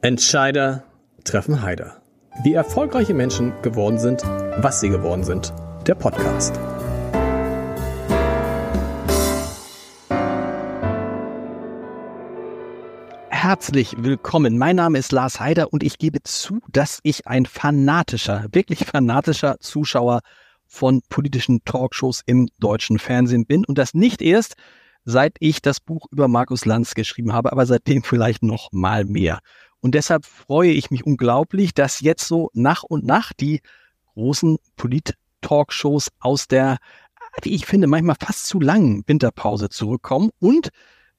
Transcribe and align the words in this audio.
Entscheider 0.00 0.84
treffen 1.24 1.60
Heider. 1.60 2.00
Wie 2.44 2.54
erfolgreiche 2.54 3.14
Menschen 3.14 3.52
geworden 3.62 3.98
sind, 3.98 4.22
was 4.22 4.78
sie 4.78 4.90
geworden 4.90 5.24
sind. 5.24 5.52
Der 5.88 5.96
Podcast. 5.96 6.54
Herzlich 13.28 13.96
willkommen. 13.98 14.56
Mein 14.56 14.76
Name 14.76 14.98
ist 14.98 15.10
Lars 15.10 15.40
Heider 15.40 15.72
und 15.72 15.82
ich 15.82 15.98
gebe 15.98 16.22
zu, 16.22 16.60
dass 16.70 17.00
ich 17.02 17.26
ein 17.26 17.44
fanatischer, 17.44 18.46
wirklich 18.52 18.84
fanatischer 18.84 19.58
Zuschauer 19.58 20.20
von 20.64 21.00
politischen 21.08 21.64
Talkshows 21.64 22.22
im 22.24 22.46
deutschen 22.60 23.00
Fernsehen 23.00 23.46
bin 23.46 23.64
und 23.64 23.78
das 23.78 23.94
nicht 23.94 24.22
erst, 24.22 24.54
seit 25.04 25.36
ich 25.40 25.60
das 25.60 25.80
Buch 25.80 26.06
über 26.12 26.28
Markus 26.28 26.66
Lanz 26.66 26.94
geschrieben 26.94 27.32
habe, 27.32 27.50
aber 27.50 27.66
seitdem 27.66 28.04
vielleicht 28.04 28.44
noch 28.44 28.68
mal 28.70 29.04
mehr. 29.04 29.40
Und 29.80 29.94
deshalb 29.94 30.24
freue 30.24 30.70
ich 30.70 30.90
mich 30.90 31.04
unglaublich, 31.06 31.74
dass 31.74 32.00
jetzt 32.00 32.26
so 32.26 32.50
nach 32.52 32.82
und 32.82 33.04
nach 33.04 33.32
die 33.32 33.60
großen 34.14 34.58
Polit-Talkshows 34.76 36.08
aus 36.20 36.48
der, 36.48 36.78
wie 37.42 37.54
ich 37.54 37.66
finde, 37.66 37.86
manchmal 37.86 38.16
fast 38.20 38.46
zu 38.46 38.60
langen 38.60 39.04
Winterpause 39.06 39.68
zurückkommen 39.68 40.30
und 40.40 40.70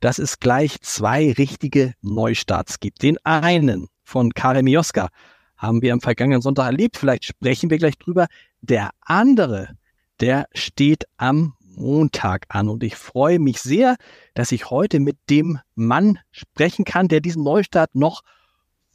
dass 0.01 0.19
es 0.19 0.39
gleich 0.39 0.79
zwei 0.81 1.31
richtige 1.31 1.93
Neustarts 2.01 2.79
gibt. 2.79 3.01
Den 3.01 3.17
einen 3.25 3.87
von 4.03 4.33
Karim 4.33 4.65
Mioska 4.65 5.09
haben 5.57 5.81
wir 5.81 5.93
am 5.93 6.01
vergangenen 6.01 6.41
Sonntag 6.41 6.65
erlebt. 6.65 6.97
Vielleicht 6.97 7.25
sprechen 7.25 7.69
wir 7.69 7.77
gleich 7.77 7.97
drüber. 7.97 8.27
Der 8.61 8.91
andere, 9.01 9.77
der 10.19 10.47
steht 10.53 11.03
am 11.17 11.53
Montag 11.61 12.45
an 12.49 12.69
und 12.69 12.83
ich 12.83 12.95
freue 12.95 13.39
mich 13.39 13.59
sehr, 13.59 13.95
dass 14.33 14.51
ich 14.51 14.69
heute 14.69 14.99
mit 14.99 15.17
dem 15.29 15.59
Mann 15.75 16.19
sprechen 16.31 16.85
kann, 16.85 17.07
der 17.07 17.21
diesen 17.21 17.43
Neustart 17.43 17.95
noch 17.95 18.21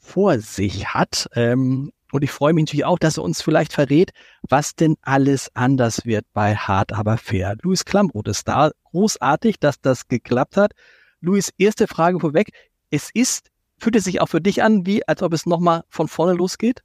vor 0.04 0.38
sich 0.38 0.88
hat. 0.88 1.28
Ähm, 1.34 1.90
und 2.12 2.22
ich 2.22 2.30
freue 2.30 2.52
mich 2.52 2.66
natürlich 2.66 2.84
auch, 2.84 2.98
dass 2.98 3.16
er 3.16 3.24
uns 3.24 3.42
vielleicht 3.42 3.72
verrät, 3.72 4.12
was 4.48 4.76
denn 4.76 4.96
alles 5.02 5.50
anders 5.54 6.06
wird 6.06 6.24
bei 6.32 6.54
Hart 6.54 6.92
aber 6.92 7.16
fair. 7.16 7.56
Luis 7.62 7.84
Klamroth 7.84 8.28
ist 8.28 8.46
da. 8.46 8.70
Großartig, 8.84 9.58
dass 9.58 9.80
das 9.80 10.06
geklappt 10.06 10.56
hat. 10.56 10.72
Luis, 11.20 11.50
erste 11.58 11.88
Frage 11.88 12.20
vorweg. 12.20 12.50
Es 12.90 13.10
ist, 13.12 13.48
fühlt 13.78 13.96
es 13.96 14.04
sich 14.04 14.20
auch 14.20 14.28
für 14.28 14.40
dich 14.40 14.62
an, 14.62 14.86
wie 14.86 15.06
als 15.08 15.22
ob 15.22 15.32
es 15.32 15.46
nochmal 15.46 15.82
von 15.88 16.06
vorne 16.06 16.34
losgeht? 16.34 16.82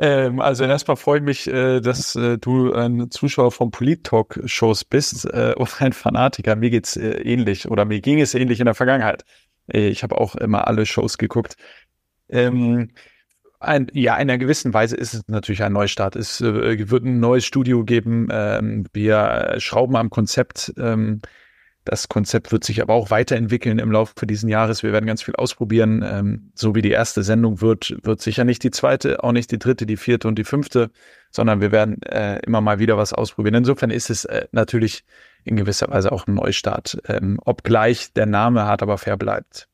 Ähm, 0.00 0.40
also 0.40 0.64
erstmal 0.64 0.96
freue 0.96 1.18
ich 1.18 1.24
mich, 1.24 1.46
äh, 1.46 1.80
dass 1.80 2.16
äh, 2.16 2.36
du 2.36 2.72
ein 2.72 3.12
Zuschauer 3.12 3.52
von 3.52 3.70
Polit-Talk-Shows 3.70 4.84
bist 4.84 5.24
äh, 5.26 5.54
und 5.56 5.80
ein 5.80 5.92
Fanatiker. 5.92 6.56
Mir 6.56 6.70
geht's 6.70 6.96
äh, 6.96 7.10
ähnlich 7.22 7.70
oder 7.70 7.84
mir 7.84 8.00
ging 8.00 8.20
es 8.20 8.34
ähnlich 8.34 8.58
in 8.58 8.64
der 8.64 8.74
Vergangenheit. 8.74 9.24
Äh, 9.72 9.88
ich 9.88 10.02
habe 10.02 10.18
auch 10.18 10.34
immer 10.36 10.66
alle 10.66 10.86
Shows 10.86 11.18
geguckt. 11.18 11.56
Ähm, 12.28 12.90
ein, 13.60 13.86
ja, 13.92 14.14
in 14.16 14.22
einer 14.22 14.38
gewissen 14.38 14.74
Weise 14.74 14.96
ist 14.96 15.14
es 15.14 15.22
natürlich 15.26 15.62
ein 15.62 15.72
Neustart. 15.72 16.16
Es 16.16 16.40
äh, 16.40 16.90
wird 16.90 17.04
ein 17.04 17.20
neues 17.20 17.44
Studio 17.44 17.84
geben. 17.84 18.28
Ähm, 18.30 18.86
wir 18.92 19.56
schrauben 19.58 19.96
am 19.96 20.10
Konzept. 20.10 20.72
Ähm, 20.76 21.20
das 21.84 22.08
Konzept 22.08 22.50
wird 22.50 22.64
sich 22.64 22.80
aber 22.80 22.94
auch 22.94 23.10
weiterentwickeln 23.10 23.78
im 23.78 23.92
Laufe 23.92 24.26
dieses 24.26 24.48
Jahres. 24.48 24.82
Wir 24.82 24.92
werden 24.92 25.06
ganz 25.06 25.22
viel 25.22 25.36
ausprobieren. 25.36 26.02
Ähm, 26.02 26.50
so 26.54 26.74
wie 26.74 26.80
die 26.80 26.90
erste 26.90 27.22
Sendung 27.22 27.60
wird, 27.60 27.94
wird 28.02 28.22
sicher 28.22 28.44
nicht 28.44 28.62
die 28.62 28.70
zweite, 28.70 29.22
auch 29.22 29.32
nicht 29.32 29.50
die 29.50 29.58
dritte, 29.58 29.84
die 29.84 29.98
vierte 29.98 30.26
und 30.26 30.38
die 30.38 30.44
fünfte, 30.44 30.90
sondern 31.30 31.60
wir 31.60 31.72
werden 31.72 32.00
äh, 32.02 32.38
immer 32.40 32.62
mal 32.62 32.78
wieder 32.78 32.96
was 32.96 33.12
ausprobieren. 33.12 33.56
Insofern 33.56 33.90
ist 33.90 34.08
es 34.08 34.24
äh, 34.24 34.46
natürlich 34.52 35.04
in 35.44 35.56
gewisser 35.56 35.88
Weise 35.90 36.12
auch 36.12 36.26
ein 36.26 36.34
Neustart, 36.34 36.98
ähm, 37.08 37.38
obgleich 37.44 38.12
der 38.12 38.26
Name 38.26 38.64
hart 38.64 38.82
aber 38.82 38.98
fair 38.98 39.16
bleibt. 39.16 39.68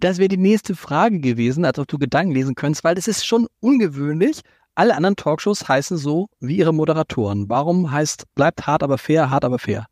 Das 0.00 0.18
wäre 0.18 0.28
die 0.28 0.36
nächste 0.36 0.76
Frage 0.76 1.18
gewesen, 1.18 1.64
als 1.64 1.78
ob 1.78 1.88
du 1.88 1.98
Gedanken 1.98 2.32
lesen 2.32 2.54
könntest, 2.54 2.84
weil 2.84 2.96
es 2.96 3.08
ist 3.08 3.26
schon 3.26 3.48
ungewöhnlich. 3.60 4.42
Alle 4.76 4.94
anderen 4.94 5.16
Talkshows 5.16 5.68
heißen 5.68 5.96
so 5.96 6.28
wie 6.38 6.56
ihre 6.56 6.72
Moderatoren. 6.72 7.48
Warum 7.48 7.90
heißt 7.90 8.32
bleibt 8.36 8.66
hart 8.66 8.84
aber 8.84 8.96
fair, 8.96 9.28
hart 9.28 9.44
aber 9.44 9.58
fair? 9.58 9.86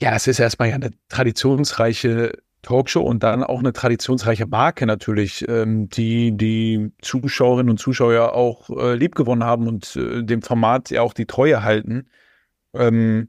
Ja, 0.00 0.14
es 0.14 0.26
ist 0.26 0.38
erstmal 0.38 0.68
ja 0.68 0.74
eine 0.74 0.90
traditionsreiche 1.08 2.32
Talkshow 2.62 3.00
und 3.00 3.22
dann 3.22 3.42
auch 3.44 3.60
eine 3.60 3.72
traditionsreiche 3.72 4.46
Marke 4.46 4.84
natürlich, 4.84 5.46
ähm, 5.48 5.88
die 5.88 6.36
die 6.36 6.92
Zuschauerinnen 7.00 7.70
und 7.70 7.78
Zuschauer 7.78 8.34
auch 8.34 8.68
äh, 8.70 8.94
liebgewonnen 8.94 9.44
haben 9.44 9.68
und 9.68 9.96
äh, 9.96 10.22
dem 10.22 10.42
Format 10.42 10.90
ja 10.90 11.02
auch 11.02 11.14
die 11.14 11.26
Treue 11.26 11.62
halten. 11.62 12.08
Ähm, 12.74 13.28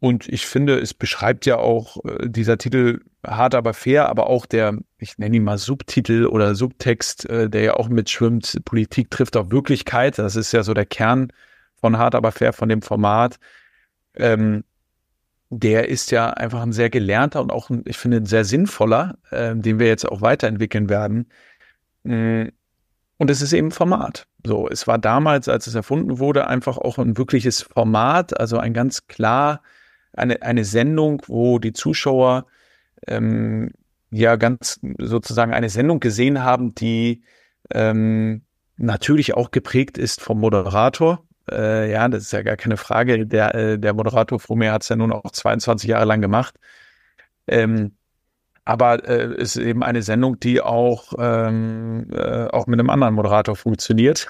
und 0.00 0.28
ich 0.28 0.46
finde, 0.46 0.78
es 0.78 0.94
beschreibt 0.94 1.44
ja 1.46 1.56
auch 1.56 2.04
äh, 2.04 2.28
dieser 2.28 2.58
Titel 2.58 3.00
hart 3.26 3.54
aber 3.54 3.74
fair, 3.74 4.08
aber 4.08 4.28
auch 4.28 4.46
der, 4.46 4.78
ich 4.98 5.18
nenne 5.18 5.36
ihn 5.36 5.44
mal 5.44 5.58
Subtitel 5.58 6.26
oder 6.26 6.54
Subtext, 6.54 7.28
äh, 7.28 7.50
der 7.50 7.62
ja 7.62 7.74
auch 7.74 7.88
mitschwimmt, 7.88 8.60
Politik 8.64 9.10
trifft 9.10 9.36
auf 9.36 9.50
Wirklichkeit. 9.50 10.18
Das 10.18 10.36
ist 10.36 10.52
ja 10.52 10.62
so 10.62 10.74
der 10.74 10.86
Kern 10.86 11.32
von 11.80 11.98
hart 11.98 12.14
aber 12.14 12.32
fair, 12.32 12.52
von 12.52 12.68
dem 12.68 12.82
Format. 12.82 13.38
Ähm, 14.14 14.64
der 15.50 15.88
ist 15.88 16.10
ja 16.10 16.30
einfach 16.30 16.62
ein 16.62 16.72
sehr 16.72 16.90
gelernter 16.90 17.40
und 17.40 17.50
auch, 17.50 17.70
ein, 17.70 17.82
ich 17.86 17.96
finde, 17.96 18.18
ein 18.18 18.26
sehr 18.26 18.44
sinnvoller, 18.44 19.18
äh, 19.30 19.54
den 19.56 19.78
wir 19.78 19.86
jetzt 19.86 20.06
auch 20.08 20.20
weiterentwickeln 20.20 20.88
werden. 20.88 21.26
Mm, 22.04 22.48
und 23.18 23.30
es 23.30 23.42
ist 23.42 23.52
eben 23.52 23.70
Format. 23.70 24.26
So, 24.44 24.68
es 24.68 24.86
war 24.86 24.98
damals, 24.98 25.48
als 25.48 25.66
es 25.66 25.74
erfunden 25.74 26.18
wurde, 26.18 26.46
einfach 26.46 26.78
auch 26.78 26.98
ein 26.98 27.18
wirkliches 27.18 27.62
Format, 27.62 28.38
also 28.38 28.58
ein 28.58 28.72
ganz 28.72 29.06
klar, 29.06 29.62
eine, 30.12 30.42
eine 30.42 30.64
Sendung, 30.64 31.22
wo 31.26 31.58
die 31.58 31.72
Zuschauer 31.72 32.46
ähm, 33.06 33.72
ja 34.10 34.36
ganz 34.36 34.80
sozusagen 34.98 35.52
eine 35.52 35.68
Sendung 35.68 36.00
gesehen 36.00 36.42
haben, 36.42 36.74
die 36.74 37.22
ähm, 37.70 38.42
natürlich 38.76 39.34
auch 39.34 39.50
geprägt 39.50 39.98
ist 39.98 40.20
vom 40.20 40.40
Moderator, 40.40 41.28
äh, 41.50 41.90
ja, 41.90 42.08
das 42.08 42.24
ist 42.24 42.32
ja 42.32 42.42
gar 42.42 42.56
keine 42.56 42.76
Frage. 42.76 43.26
Der, 43.26 43.54
äh, 43.54 43.78
der 43.78 43.94
Moderator 43.94 44.40
mir 44.56 44.72
hat 44.72 44.82
es 44.82 44.88
ja 44.88 44.96
nun 44.96 45.12
auch 45.12 45.30
22 45.30 45.88
Jahre 45.88 46.04
lang 46.04 46.20
gemacht. 46.20 46.54
Ähm, 47.46 47.96
aber 48.68 49.02
äh, 49.08 49.32
es 49.40 49.56
ist 49.56 49.64
eben 49.64 49.82
eine 49.82 50.02
Sendung, 50.02 50.38
die 50.40 50.60
auch, 50.60 51.14
ähm, 51.18 52.06
äh, 52.12 52.48
auch 52.48 52.66
mit 52.66 52.78
einem 52.78 52.90
anderen 52.90 53.14
Moderator 53.14 53.56
funktioniert. 53.56 54.28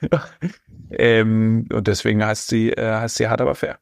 ähm, 0.90 1.68
und 1.70 1.86
deswegen 1.86 2.24
heißt 2.24 2.48
sie, 2.48 2.70
äh, 2.70 2.94
heißt 2.94 3.16
sie 3.16 3.28
hart 3.28 3.42
aber 3.42 3.54
fair. 3.54 3.78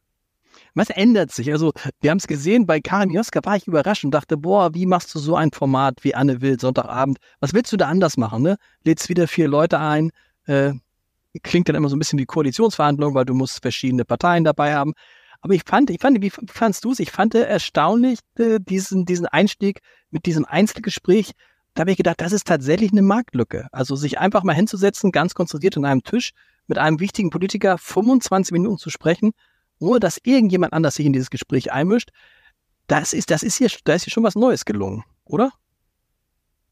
Was 0.75 0.91
ändert 0.91 1.31
sich? 1.31 1.53
Also, 1.53 1.73
wir 2.01 2.11
haben 2.11 2.19
es 2.19 2.27
gesehen, 2.27 2.67
bei 2.67 2.81
Karin 2.81 3.11
Joska 3.11 3.39
war 3.45 3.55
ich 3.55 3.69
überrascht 3.69 4.05
und 4.05 4.11
dachte, 4.11 4.37
boah, 4.37 4.75
wie 4.75 4.87
machst 4.87 5.15
du 5.15 5.21
so 5.21 5.37
ein 5.37 5.53
Format 5.53 6.03
wie 6.03 6.17
Anne 6.17 6.41
Will 6.41 6.59
Sonntagabend? 6.59 7.19
Was 7.39 7.55
willst 7.55 7.73
du 7.73 7.77
da 7.77 7.87
anders 7.87 8.17
machen? 8.17 8.43
Ne? 8.43 8.57
Lädst 8.83 9.09
wieder 9.09 9.29
vier 9.29 9.47
Leute 9.47 9.79
ein, 9.79 10.11
äh, 10.47 10.73
klingt 11.45 11.69
dann 11.69 11.77
immer 11.77 11.89
so 11.89 11.95
ein 11.95 12.01
bisschen 12.01 12.19
wie 12.19 12.27
Koalitionsverhandlungen, 12.27 13.15
weil 13.15 13.25
du 13.25 13.35
musst 13.35 13.63
verschiedene 13.63 14.05
Parteien 14.05 14.43
dabei 14.43 14.75
haben. 14.75 14.95
Aber 15.43 15.55
ich 15.55 15.63
fand, 15.67 15.91
ich 15.91 16.01
fand, 16.01 16.23
wie 16.23 16.31
fandst 16.31 16.85
du 16.85 16.93
es? 16.93 17.01
Ich 17.01 17.11
fand 17.11 17.35
erstaunlich 17.35 18.21
äh, 18.39 18.61
diesen, 18.61 19.05
diesen 19.05 19.27
Einstieg 19.27 19.81
mit 20.11 20.25
diesem 20.25 20.45
Einzelgespräch. 20.45 21.33
Da 21.75 21.81
habe 21.81 21.91
ich 21.91 21.97
gedacht, 21.97 22.21
das 22.21 22.33
ist 22.33 22.47
tatsächlich 22.47 22.93
eine 22.93 23.03
Marktlücke. 23.03 23.67
Also 23.73 23.97
sich 23.97 24.19
einfach 24.19 24.45
mal 24.45 24.55
hinzusetzen, 24.55 25.11
ganz 25.11 25.35
konzentriert 25.35 25.77
an 25.77 25.85
einem 25.85 26.05
Tisch 26.05 26.31
mit 26.69 26.79
einem 26.79 27.01
wichtigen 27.01 27.31
Politiker 27.31 27.77
25 27.77 28.53
Minuten 28.53 28.79
zu 28.79 28.89
sprechen, 28.89 29.33
ohne 29.81 29.99
dass 29.99 30.19
irgendjemand 30.23 30.73
anders 30.73 30.95
sich 30.95 31.07
in 31.07 31.13
dieses 31.13 31.31
Gespräch 31.31 31.73
einmischt. 31.73 32.11
Das 32.87 33.13
ist, 33.13 33.31
das 33.31 33.43
ist 33.43 33.57
hier, 33.57 33.71
da 33.85 33.95
ist 33.95 34.05
hier 34.05 34.13
schon 34.13 34.23
was 34.23 34.37
Neues 34.37 34.65
gelungen, 34.65 35.03
oder? 35.25 35.53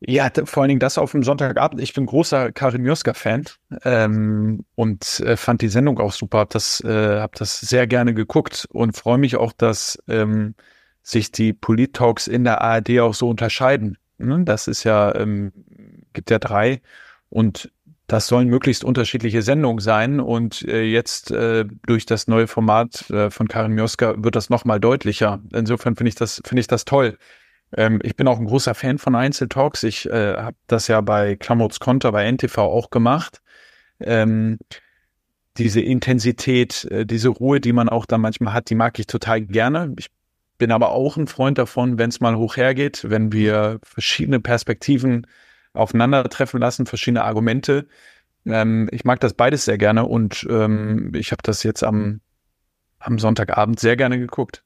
Ja, 0.03 0.31
vor 0.44 0.62
allen 0.62 0.69
Dingen 0.69 0.81
das 0.81 0.97
auf 0.97 1.12
dem 1.12 1.22
Sonntagabend. 1.22 1.81
Ich 1.81 1.93
bin 1.93 2.06
großer 2.06 2.53
Karin 2.53 2.83
Mioska-Fan 2.83 3.44
ähm, 3.84 4.65
und 4.75 5.21
äh, 5.21 5.37
fand 5.37 5.61
die 5.61 5.69
Sendung 5.69 5.99
auch 5.99 6.12
super. 6.12 6.38
Hab 6.38 6.50
das, 6.50 6.81
äh, 6.81 7.21
hab 7.21 7.34
das 7.34 7.61
sehr 7.61 7.87
gerne 7.87 8.15
geguckt 8.15 8.66
und 8.71 8.97
freue 8.97 9.19
mich 9.19 9.37
auch, 9.37 9.53
dass 9.53 10.03
ähm, 10.09 10.55
sich 11.03 11.33
die 11.33 11.53
Polit-Talks 11.53 12.28
in 12.28 12.44
der 12.44 12.62
ARD 12.62 13.00
auch 13.00 13.12
so 13.12 13.28
unterscheiden. 13.28 13.99
Ne? 14.16 14.43
Das 14.44 14.69
ist 14.69 14.84
ja, 14.84 15.15
ähm, 15.15 15.52
gibt 16.14 16.31
ja 16.31 16.38
drei 16.38 16.81
und 17.29 17.70
das 18.06 18.26
sollen 18.26 18.49
möglichst 18.49 18.85
unterschiedliche 18.85 19.43
Sendungen 19.43 19.81
sein. 19.81 20.19
Und 20.19 20.62
äh, 20.62 20.82
jetzt 20.82 21.31
äh, 21.31 21.64
durch 21.87 22.06
das 22.06 22.26
neue 22.26 22.46
Format 22.46 23.08
äh, 23.11 23.31
von 23.31 23.49
Karin 23.49 23.73
Mioska 23.73 24.14
wird 24.17 24.35
das 24.35 24.50
nochmal 24.50 24.81
deutlicher. 24.81 25.41
Insofern 25.53 25.94
finde 25.94 26.08
ich 26.08 26.17
das, 26.17 26.41
finde 26.44 26.61
ich 26.61 26.67
das 26.67 26.85
toll. 26.85 27.19
Ähm, 27.76 28.00
ich 28.02 28.17
bin 28.17 28.28
auch 28.28 28.38
ein 28.38 28.46
großer 28.46 28.75
Fan 28.75 28.99
von 28.99 29.14
Einzeltalks. 29.14 29.82
Ich 29.82 30.08
äh, 30.08 30.37
habe 30.37 30.56
das 30.67 30.88
ja 30.88 31.00
bei 31.00 31.37
Klamots 31.37 31.81
Konter 31.81 32.12
bei 32.12 32.31
NTV 32.31 32.58
auch 32.58 32.90
gemacht. 32.90 33.40
Ähm, 34.00 34.58
diese 35.56 35.81
Intensität, 35.81 36.84
äh, 36.87 37.06
diese 37.06 37.28
Ruhe, 37.28 37.61
die 37.61 37.72
man 37.72 37.88
auch 37.88 38.06
da 38.06 38.19
manchmal 38.19 38.55
hat, 38.55 38.70
die 38.70 38.75
mag 38.75 38.99
ich 38.99 39.06
total 39.06 39.40
gerne. 39.43 39.94
Ich 39.99 40.08
bin 40.58 40.72
aber 40.72 40.90
auch 40.90 41.17
ein 41.17 41.26
Freund 41.26 41.58
davon, 41.58 41.99
wenn 41.99 42.11
es 42.11 42.20
mal 42.20 42.37
hoch 42.37 42.56
hergeht, 42.56 43.08
wenn 43.08 43.32
wir 43.32 43.78
verschiedene 43.82 44.40
Perspektiven 44.40 45.26
aufeinandertreffen 45.72 46.61
lassen, 46.61 46.87
verschiedene 46.87 47.25
Argumente. 47.25 47.87
Ähm, 48.46 48.88
ich 48.93 49.05
mag 49.05 49.20
das 49.20 49.34
beides 49.34 49.64
sehr 49.64 49.78
gerne 49.78 50.06
und 50.06 50.46
ähm, 50.50 51.12
ich 51.14 51.32
habe 51.32 51.43
das 51.43 51.62
jetzt 51.62 51.82
am, 51.84 52.20
am 52.99 53.19
Sonntagabend 53.19 53.81
sehr 53.81 53.96
gerne 53.96 54.19
geguckt. 54.19 54.64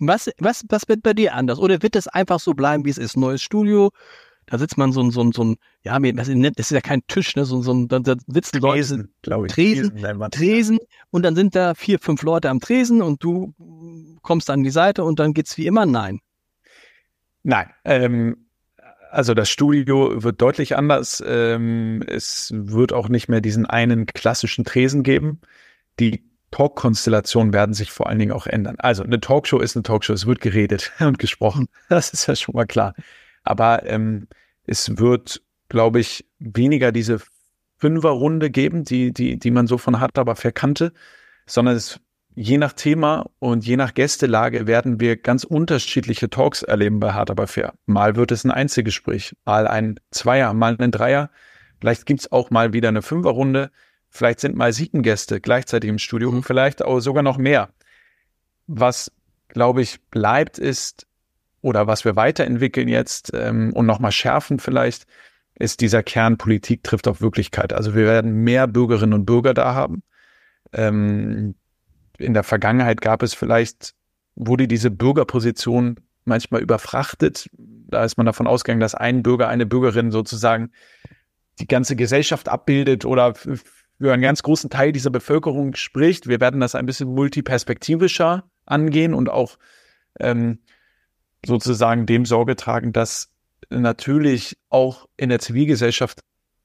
Was, 0.00 0.30
was, 0.38 0.64
was 0.68 0.88
wird 0.88 1.02
bei 1.02 1.12
dir 1.12 1.34
anders? 1.34 1.58
Oder 1.58 1.82
wird 1.82 1.96
es 1.96 2.08
einfach 2.08 2.40
so 2.40 2.54
bleiben, 2.54 2.84
wie 2.84 2.90
es 2.90 2.98
ist? 2.98 3.16
Neues 3.16 3.42
Studio, 3.42 3.90
da 4.46 4.58
sitzt 4.58 4.76
man 4.76 4.92
so 4.92 5.02
ein, 5.02 5.10
so 5.10 5.22
ein, 5.22 5.32
so 5.32 5.44
ein, 5.44 5.56
ja, 5.82 5.98
das 5.98 6.28
ist 6.28 6.70
ja 6.70 6.80
kein 6.80 7.06
Tisch, 7.06 7.34
ne, 7.36 7.44
so, 7.44 7.62
so 7.62 7.72
ein, 7.72 7.88
da, 7.88 8.00
sitzen 8.26 8.60
Tresen, 8.60 8.98
Leute, 8.98 9.10
glaube 9.22 9.46
ich. 9.46 9.52
Tresen, 9.52 9.96
Tresen, 9.96 10.30
Tresen, 10.30 10.78
und 11.10 11.22
dann 11.22 11.34
sind 11.34 11.54
da 11.54 11.74
vier, 11.74 11.98
fünf 11.98 12.22
Leute 12.22 12.50
am 12.50 12.60
Tresen 12.60 13.00
und 13.02 13.22
du 13.22 13.54
kommst 14.22 14.50
an 14.50 14.62
die 14.62 14.70
Seite 14.70 15.04
und 15.04 15.18
dann 15.18 15.32
geht's 15.32 15.56
wie 15.56 15.66
immer, 15.66 15.86
nein. 15.86 16.20
Nein, 17.42 17.70
ähm, 17.84 18.46
also 19.10 19.32
das 19.32 19.48
Studio 19.48 20.22
wird 20.22 20.42
deutlich 20.42 20.76
anders. 20.76 21.22
Ähm, 21.26 22.02
es 22.06 22.50
wird 22.52 22.92
auch 22.92 23.08
nicht 23.08 23.28
mehr 23.28 23.40
diesen 23.40 23.64
einen 23.64 24.06
klassischen 24.06 24.64
Tresen 24.64 25.02
geben. 25.02 25.40
Die 26.00 26.24
Talk-Konstellationen 26.54 27.52
werden 27.52 27.74
sich 27.74 27.90
vor 27.90 28.08
allen 28.08 28.20
Dingen 28.20 28.30
auch 28.30 28.46
ändern. 28.46 28.76
Also 28.78 29.02
eine 29.02 29.18
Talkshow 29.18 29.58
ist 29.58 29.74
eine 29.74 29.82
Talkshow, 29.82 30.12
es 30.12 30.24
wird 30.24 30.40
geredet 30.40 30.92
und 31.00 31.18
gesprochen. 31.18 31.66
Das 31.88 32.12
ist 32.12 32.28
ja 32.28 32.36
schon 32.36 32.54
mal 32.54 32.64
klar. 32.64 32.94
Aber 33.42 33.84
ähm, 33.86 34.28
es 34.64 34.96
wird, 34.96 35.42
glaube 35.68 35.98
ich, 35.98 36.24
weniger 36.38 36.92
diese 36.92 37.18
Fünferrunde 37.78 38.50
geben, 38.50 38.84
die, 38.84 39.12
die, 39.12 39.36
die 39.36 39.50
man 39.50 39.66
so 39.66 39.78
von 39.78 39.98
hat, 39.98 40.16
aber 40.16 40.36
verkannte, 40.36 40.92
sondern 41.44 41.74
es 41.74 41.98
je 42.36 42.56
nach 42.56 42.72
Thema 42.72 43.28
und 43.40 43.66
je 43.66 43.76
nach 43.76 43.92
Gästelage 43.92 44.68
werden 44.68 45.00
wir 45.00 45.16
ganz 45.16 45.42
unterschiedliche 45.42 46.30
Talks 46.30 46.62
erleben 46.62 47.00
bei 47.00 47.12
Hard 47.14 47.30
Aber 47.30 47.48
Fair. 47.48 47.74
Mal 47.86 48.14
wird 48.14 48.30
es 48.30 48.44
ein 48.44 48.52
Einzelgespräch, 48.52 49.34
mal 49.44 49.66
ein 49.66 49.98
Zweier, 50.12 50.54
mal 50.54 50.76
ein 50.78 50.92
Dreier. 50.92 51.30
Vielleicht 51.80 52.06
gibt's 52.06 52.30
auch 52.30 52.50
mal 52.50 52.72
wieder 52.72 52.90
eine 52.90 53.02
Fünferrunde. 53.02 53.72
Vielleicht 54.16 54.38
sind 54.38 54.54
mal 54.54 54.72
sieben 54.72 55.02
Gäste 55.02 55.40
gleichzeitig 55.40 55.90
im 55.90 55.98
Studio, 55.98 56.30
mhm. 56.30 56.44
vielleicht 56.44 56.84
auch 56.84 57.00
sogar 57.00 57.24
noch 57.24 57.36
mehr. 57.36 57.70
Was, 58.68 59.10
glaube 59.48 59.82
ich, 59.82 60.00
bleibt, 60.10 60.56
ist 60.56 61.08
oder 61.62 61.88
was 61.88 62.04
wir 62.04 62.14
weiterentwickeln 62.14 62.86
jetzt 62.86 63.32
ähm, 63.34 63.72
und 63.72 63.86
nochmal 63.86 64.12
schärfen 64.12 64.60
vielleicht, 64.60 65.06
ist 65.56 65.80
dieser 65.80 66.04
Kern 66.04 66.38
Politik 66.38 66.84
trifft 66.84 67.08
auf 67.08 67.20
Wirklichkeit. 67.22 67.72
Also 67.72 67.96
wir 67.96 68.04
werden 68.04 68.44
mehr 68.44 68.68
Bürgerinnen 68.68 69.14
und 69.14 69.24
Bürger 69.24 69.52
da 69.52 69.74
haben. 69.74 70.04
Ähm, 70.72 71.56
in 72.16 72.34
der 72.34 72.44
Vergangenheit 72.44 73.00
gab 73.00 73.20
es 73.24 73.34
vielleicht, 73.34 73.94
wurde 74.36 74.68
diese 74.68 74.92
Bürgerposition 74.92 75.98
manchmal 76.24 76.62
überfrachtet. 76.62 77.50
Da 77.58 78.04
ist 78.04 78.16
man 78.16 78.26
davon 78.26 78.46
ausgegangen, 78.46 78.80
dass 78.80 78.94
ein 78.94 79.24
Bürger, 79.24 79.48
eine 79.48 79.66
Bürgerin 79.66 80.12
sozusagen 80.12 80.70
die 81.58 81.66
ganze 81.66 81.96
Gesellschaft 81.96 82.48
abbildet 82.48 83.04
oder 83.04 83.34
für 83.98 84.12
einen 84.12 84.22
ganz 84.22 84.42
großen 84.42 84.70
Teil 84.70 84.92
dieser 84.92 85.10
Bevölkerung 85.10 85.74
spricht. 85.76 86.28
Wir 86.28 86.40
werden 86.40 86.60
das 86.60 86.74
ein 86.74 86.86
bisschen 86.86 87.14
multiperspektivischer 87.14 88.44
angehen 88.66 89.14
und 89.14 89.30
auch 89.30 89.58
ähm, 90.20 90.58
sozusagen 91.44 92.06
dem 92.06 92.24
Sorge 92.24 92.56
tragen, 92.56 92.92
dass 92.92 93.30
natürlich 93.70 94.58
auch 94.68 95.08
in 95.16 95.28
der 95.28 95.38
Zivilgesellschaft 95.38 96.20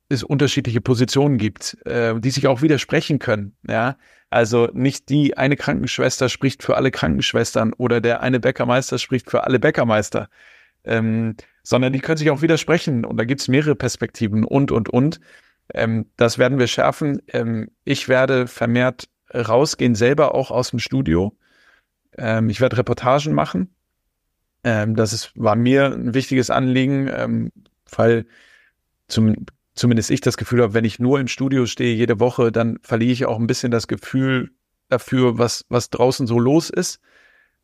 es 0.10 0.24
unterschiedliche 0.24 0.82
Positionen 0.82 1.38
gibt, 1.38 1.78
äh, 1.86 2.20
die 2.20 2.32
sich 2.32 2.48
auch 2.48 2.62
widersprechen 2.62 3.20
können. 3.20 3.56
Ja, 3.68 3.96
also 4.32 4.70
nicht 4.74 5.10
die 5.10 5.38
eine 5.38 5.56
Krankenschwester 5.56 6.30
spricht 6.30 6.64
für 6.64 6.76
alle 6.76 6.92
Krankenschwestern 6.92 7.74
oder 7.74 8.02
der 8.02 8.22
eine 8.22 8.40
Bäckermeister 8.40 8.98
spricht 8.98 9.30
für 9.30 9.44
alle 9.44 9.60
Bäckermeister, 9.60 10.30
ähm, 10.84 11.36
sondern 11.64 11.94
die 11.94 12.00
können 12.00 12.18
sich 12.18 12.32
auch 12.32 12.42
widersprechen 12.42 13.06
und 13.06 13.18
da 13.18 13.24
gibt 13.24 13.42
es 13.42 13.48
mehrere 13.48 13.76
Perspektiven 13.76 14.44
und 14.44 14.72
und 14.72 14.90
und. 14.90 15.20
Ähm, 15.74 16.08
das 16.18 16.38
werden 16.38 16.60
wir 16.60 16.68
schärfen. 16.68 17.22
Ähm, 17.28 17.70
ich 17.84 18.08
werde 18.10 18.48
vermehrt 18.48 19.10
rausgehen, 19.34 19.96
selber 19.96 20.34
auch 20.36 20.52
aus 20.52 20.72
dem 20.72 20.80
Studio. 20.80 21.38
Ähm, 22.18 22.50
ich 22.50 22.62
werde 22.62 22.78
Reportagen 22.78 23.34
machen 23.34 23.74
ähm, 24.64 24.96
das 24.96 25.14
ist, 25.14 25.32
war 25.36 25.56
mir 25.56 25.86
ein 25.86 26.14
wichtiges 26.14 26.50
Anliegen, 26.50 27.10
ähm, 27.14 27.52
weil 27.96 28.26
zum, 29.08 29.36
zumindest 29.74 30.12
ich 30.12 30.22
das 30.22 30.38
Gefühl 30.38 30.62
habe, 30.62 30.74
wenn 30.74 30.86
ich 30.86 31.00
nur 31.00 31.20
im 31.20 31.28
Studio 31.28 31.66
stehe 31.66 31.96
jede 31.96 32.20
Woche, 32.20 32.52
dann 32.52 32.80
verliere 32.82 33.12
ich 33.12 33.26
auch 33.26 33.40
ein 33.40 33.48
bisschen 33.48 33.72
das 33.72 33.88
Gefühl 33.88 34.52
dafür, 34.90 35.38
was, 35.38 35.66
was 35.70 35.90
draußen 35.90 36.28
so 36.28 36.40
los 36.40 36.70
ist. 36.70 37.00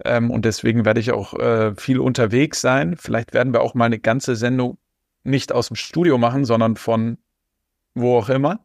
Ähm, 0.03 0.31
und 0.31 0.45
deswegen 0.45 0.85
werde 0.85 0.99
ich 0.99 1.11
auch 1.11 1.33
äh, 1.39 1.75
viel 1.75 1.99
unterwegs 1.99 2.61
sein. 2.61 2.95
Vielleicht 2.97 3.33
werden 3.33 3.53
wir 3.53 3.61
auch 3.61 3.73
mal 3.75 3.85
eine 3.85 3.99
ganze 3.99 4.35
Sendung 4.35 4.77
nicht 5.23 5.51
aus 5.51 5.67
dem 5.67 5.75
Studio 5.75 6.17
machen, 6.17 6.45
sondern 6.45 6.75
von 6.75 7.17
wo 7.95 8.17
auch 8.17 8.29
immer. 8.29 8.59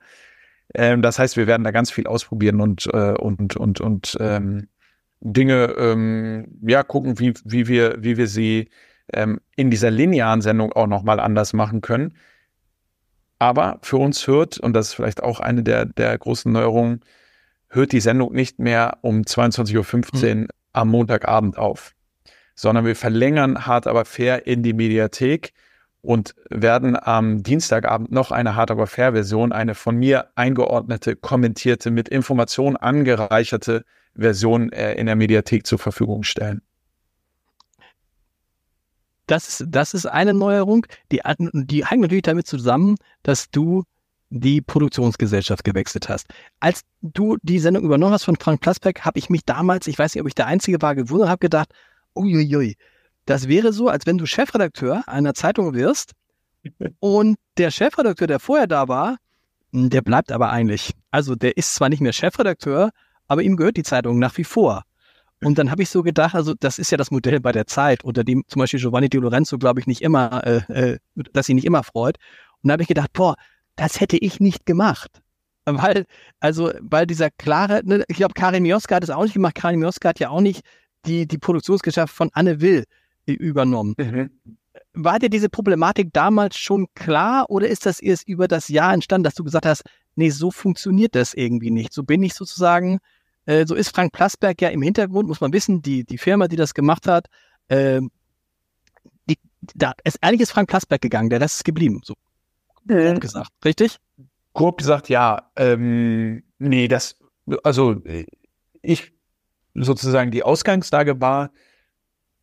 Ähm, 0.75 1.03
das 1.03 1.19
heißt, 1.19 1.37
wir 1.37 1.47
werden 1.47 1.65
da 1.65 1.71
ganz 1.71 1.91
viel 1.91 2.07
ausprobieren 2.07 2.61
und, 2.61 2.87
äh, 2.93 3.15
und, 3.15 3.57
und, 3.57 3.81
und 3.81 4.17
ähm, 4.21 4.69
Dinge, 5.21 5.75
ähm, 5.79 6.59
ja, 6.63 6.83
gucken, 6.83 7.19
wie, 7.19 7.35
wie 7.45 7.67
wir, 7.69 7.97
wie 7.99 8.17
wir 8.17 8.27
sie 8.27 8.69
ähm, 9.13 9.41
in 9.57 9.71
dieser 9.71 9.91
linearen 9.91 10.41
Sendung 10.41 10.73
auch 10.73 10.87
nochmal 10.87 11.21
anders 11.21 11.53
machen 11.53 11.81
können. 11.81 12.15
Aber 13.39 13.79
für 13.83 13.97
uns 13.97 14.27
hört, 14.27 14.59
und 14.59 14.75
das 14.75 14.89
ist 14.89 14.95
vielleicht 14.95 15.23
auch 15.23 15.41
eine 15.41 15.63
der, 15.63 15.87
der 15.87 16.17
großen 16.17 16.53
Neuerungen, 16.53 17.01
hört 17.69 17.93
die 17.93 18.01
Sendung 18.01 18.33
nicht 18.33 18.59
mehr 18.59 18.99
um 19.03 19.23
22.15 19.23 19.75
Uhr 19.77 20.35
mhm. 20.35 20.49
am 20.73 20.89
Montagabend 20.89 21.57
auf, 21.57 21.95
sondern 22.55 22.85
wir 22.85 22.97
verlängern 22.97 23.67
hart 23.67 23.87
aber 23.87 24.05
fair 24.05 24.47
in 24.47 24.63
die 24.63 24.73
Mediathek 24.73 25.53
und 26.03 26.35
werden 26.49 26.97
am 27.01 27.43
Dienstagabend 27.43 28.11
noch 28.11 28.31
eine 28.31 28.57
hart 28.57 28.71
aber 28.71 28.87
fair 28.87 29.13
Version, 29.13 29.53
eine 29.53 29.75
von 29.75 29.97
mir 29.97 30.29
eingeordnete, 30.35 31.17
kommentierte, 31.17 31.91
mit 31.91 32.09
Informationen 32.09 32.77
angereicherte 32.77 33.85
Version 34.15 34.73
äh, 34.73 34.95
in 34.95 35.07
der 35.07 35.17
Mediathek 35.17 35.67
zur 35.67 35.79
Verfügung 35.79 36.23
stellen. 36.23 36.63
Das, 39.27 39.65
das 39.69 39.95
ist 39.95 40.07
eine 40.07 40.35
Neuerung, 40.35 40.87
die, 41.13 41.21
die 41.53 41.87
hängt 41.87 42.03
natürlich 42.03 42.23
damit 42.23 42.49
zusammen, 42.49 42.97
dass 43.23 43.51
du 43.51 43.85
die 44.31 44.61
Produktionsgesellschaft 44.61 45.65
gewechselt 45.65 46.09
hast. 46.09 46.27
Als 46.61 46.83
du 47.03 47.37
die 47.43 47.59
Sendung 47.59 47.85
übernommen 47.85 48.13
hast 48.13 48.25
von 48.25 48.37
Frank 48.37 48.61
Plasberg, 48.61 49.05
habe 49.05 49.19
ich 49.19 49.29
mich 49.29 49.45
damals, 49.45 49.87
ich 49.87 49.99
weiß 49.99 50.15
nicht, 50.15 50.23
ob 50.23 50.29
ich 50.29 50.35
der 50.35 50.47
Einzige 50.47 50.81
war, 50.81 50.95
gewundert, 50.95 51.29
habe 51.29 51.39
gedacht, 51.39 51.73
uiuiui, 52.17 52.77
das 53.31 53.47
wäre 53.47 53.73
so, 53.73 53.89
als 53.89 54.07
wenn 54.07 54.19
du 54.19 54.27
Chefredakteur 54.27 55.05
einer 55.07 55.35
Zeitung 55.35 55.73
wirst 55.73 56.13
und 56.99 57.37
der 57.59 57.71
Chefredakteur, 57.71 58.27
der 58.27 58.41
vorher 58.41 58.67
da 58.67 58.89
war, 58.89 59.19
der 59.73 60.03
bleibt 60.03 60.33
aber 60.33 60.51
eigentlich. 60.51 60.93
Also 61.13 61.37
der 61.37 61.57
ist 61.57 61.77
zwar 61.77 61.89
nicht 61.89 62.01
mehr 62.01 62.13
Chefredakteur, 62.13 62.91
aber 63.29 63.43
ihm 63.43 63.57
gehört 63.57 63.77
die 63.77 63.85
Zeitung 63.85 64.19
nach 64.19 64.37
wie 64.37 64.43
vor. 64.43 64.83
Und 65.43 65.59
dann 65.59 65.71
habe 65.71 65.83
ich 65.83 65.91
so 65.91 66.03
gedacht, 66.03 66.35
also 66.35 66.55
das 66.59 66.81
ist 66.81 66.91
ja 66.91 66.99
das 66.99 67.13
Modell 67.13 67.39
bei 67.39 67.53
der 67.53 67.69
Zeit, 67.69 68.03
unter 68.03 68.25
dem 68.25 68.43
zum 68.49 68.61
Beispiel 68.61 68.81
Giovanni 68.81 69.09
Di 69.09 69.19
Lorenzo, 69.19 69.59
glaube 69.59 69.79
ich, 69.79 69.87
nicht 69.87 70.03
immer, 70.03 70.45
äh, 70.45 70.73
äh, 70.73 70.99
dass 71.33 71.47
sie 71.47 71.55
nicht 71.55 71.65
immer 71.65 71.85
freut. 71.85 72.17
Und 72.63 72.69
da 72.69 72.73
habe 72.73 72.83
ich 72.83 72.89
gedacht, 72.89 73.13
boah, 73.13 73.37
das 73.77 74.01
hätte 74.01 74.19
ich 74.19 74.41
nicht 74.41 74.67
gemacht. 74.67 75.23
Weil, 75.65 76.05
also, 76.41 76.73
weil 76.81 77.07
dieser 77.07 77.31
klare, 77.31 77.83
ne, 77.85 78.05
ich 78.09 78.17
glaube, 78.17 78.35
Karin 78.35 78.65
Mioska 78.65 78.97
hat 78.97 79.05
es 79.05 79.11
auch 79.11 79.23
nicht 79.23 79.35
gemacht. 79.35 79.55
Karin 79.55 79.79
Mioska 79.79 80.09
hat 80.09 80.19
ja 80.19 80.31
auch 80.31 80.41
nicht 80.41 80.63
die, 81.07 81.29
die 81.29 81.39
Produktionsgesellschaft 81.39 82.13
von 82.13 82.31
Anne 82.33 82.61
Will 82.61 82.85
übernommen. 83.27 83.95
Mhm. 83.99 84.31
War 84.93 85.19
dir 85.19 85.31
diese 85.31 85.49
Problematik 85.49 86.13
damals 86.13 86.57
schon 86.57 86.87
klar 86.95 87.47
oder 87.49 87.69
ist 87.69 87.87
das 87.87 88.01
erst 88.01 88.27
über 88.29 88.49
das 88.49 88.69
Jahr 88.69 88.93
entstanden, 88.93 89.25
dass 89.25 89.35
du 89.35 89.45
gesagt 89.45 89.67
hast, 89.67 89.83
nee, 90.17 90.31
so 90.31 90.51
funktioniert 90.51 91.15
das 91.15 91.35
irgendwie 91.35 91.71
nicht. 91.71 91.93
So 91.93 92.03
bin 92.03 92.23
ich 92.23 92.35
sozusagen 92.35 92.99
äh, 93.47 93.67
so 93.67 93.75
ist 93.75 93.95
Frank 93.95 94.13
Plasberg 94.13 94.61
ja 94.61 94.69
im 94.69 94.83
Hintergrund, 94.83 95.29
muss 95.29 95.41
man 95.41 95.53
wissen, 95.53 95.83
die, 95.83 96.05
die 96.05 96.19
Firma, 96.19 96.49
die 96.49 96.57
das 96.57 96.75
gemacht 96.75 97.07
hat, 97.07 97.27
äh, 97.69 98.01
die, 99.29 99.39
da 99.75 99.95
ist, 100.05 100.19
eigentlich 100.23 100.43
ist 100.43 100.53
Frank 100.53 100.69
Plasberg 100.69 101.01
gegangen, 101.01 101.31
der 101.31 101.41
Rest 101.41 101.57
ist 101.57 101.65
geblieben, 101.65 102.01
so 102.05 102.15
grob 102.87 102.99
mhm. 102.99 103.21
gesagt, 103.21 103.51
richtig? 103.65 103.99
Grob 104.53 104.79
gesagt, 104.79 105.09
ja. 105.09 105.51
Ähm, 105.57 106.43
nee, 106.59 106.89
das, 106.89 107.17
also 107.63 108.03
ich 108.83 109.13
sozusagen 109.75 110.31
die 110.31 110.43
Ausgangslage 110.43 111.21
war, 111.21 111.51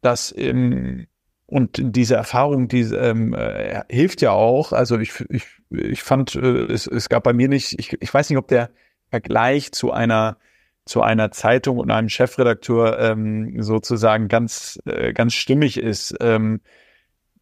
dass 0.08 0.34
ähm, 0.38 1.08
und 1.46 1.80
diese 1.82 2.16
Erfahrung, 2.16 2.68
die 2.68 2.82
ähm, 2.82 3.34
äh, 3.34 3.82
hilft 3.90 4.22
ja 4.22 4.32
auch. 4.32 4.74
Also 4.74 5.00
ich, 5.00 5.24
ich, 5.30 5.46
ich 5.70 6.04
fand, 6.04 6.36
äh, 6.36 6.66
es, 6.66 6.88
es 6.88 7.10
gab 7.10 7.24
bei 7.24 7.34
mir 7.34 7.48
nicht, 7.48 7.80
ich, 7.80 8.02
ich 8.02 8.14
weiß 8.14 8.30
nicht, 8.30 8.38
ob 8.38 8.48
der 8.48 8.70
Vergleich 9.10 9.72
zu 9.72 9.92
einer 9.92 10.38
zu 10.86 11.02
einer 11.02 11.32
Zeitung 11.32 11.80
und 11.80 11.92
einem 11.92 12.08
Chefredakteur 12.08 12.98
ähm, 12.98 13.62
sozusagen 13.62 14.30
ganz, 14.30 14.80
äh, 14.86 15.12
ganz 15.12 15.34
stimmig 15.34 15.78
ist, 15.78 16.16
ähm, 16.22 16.62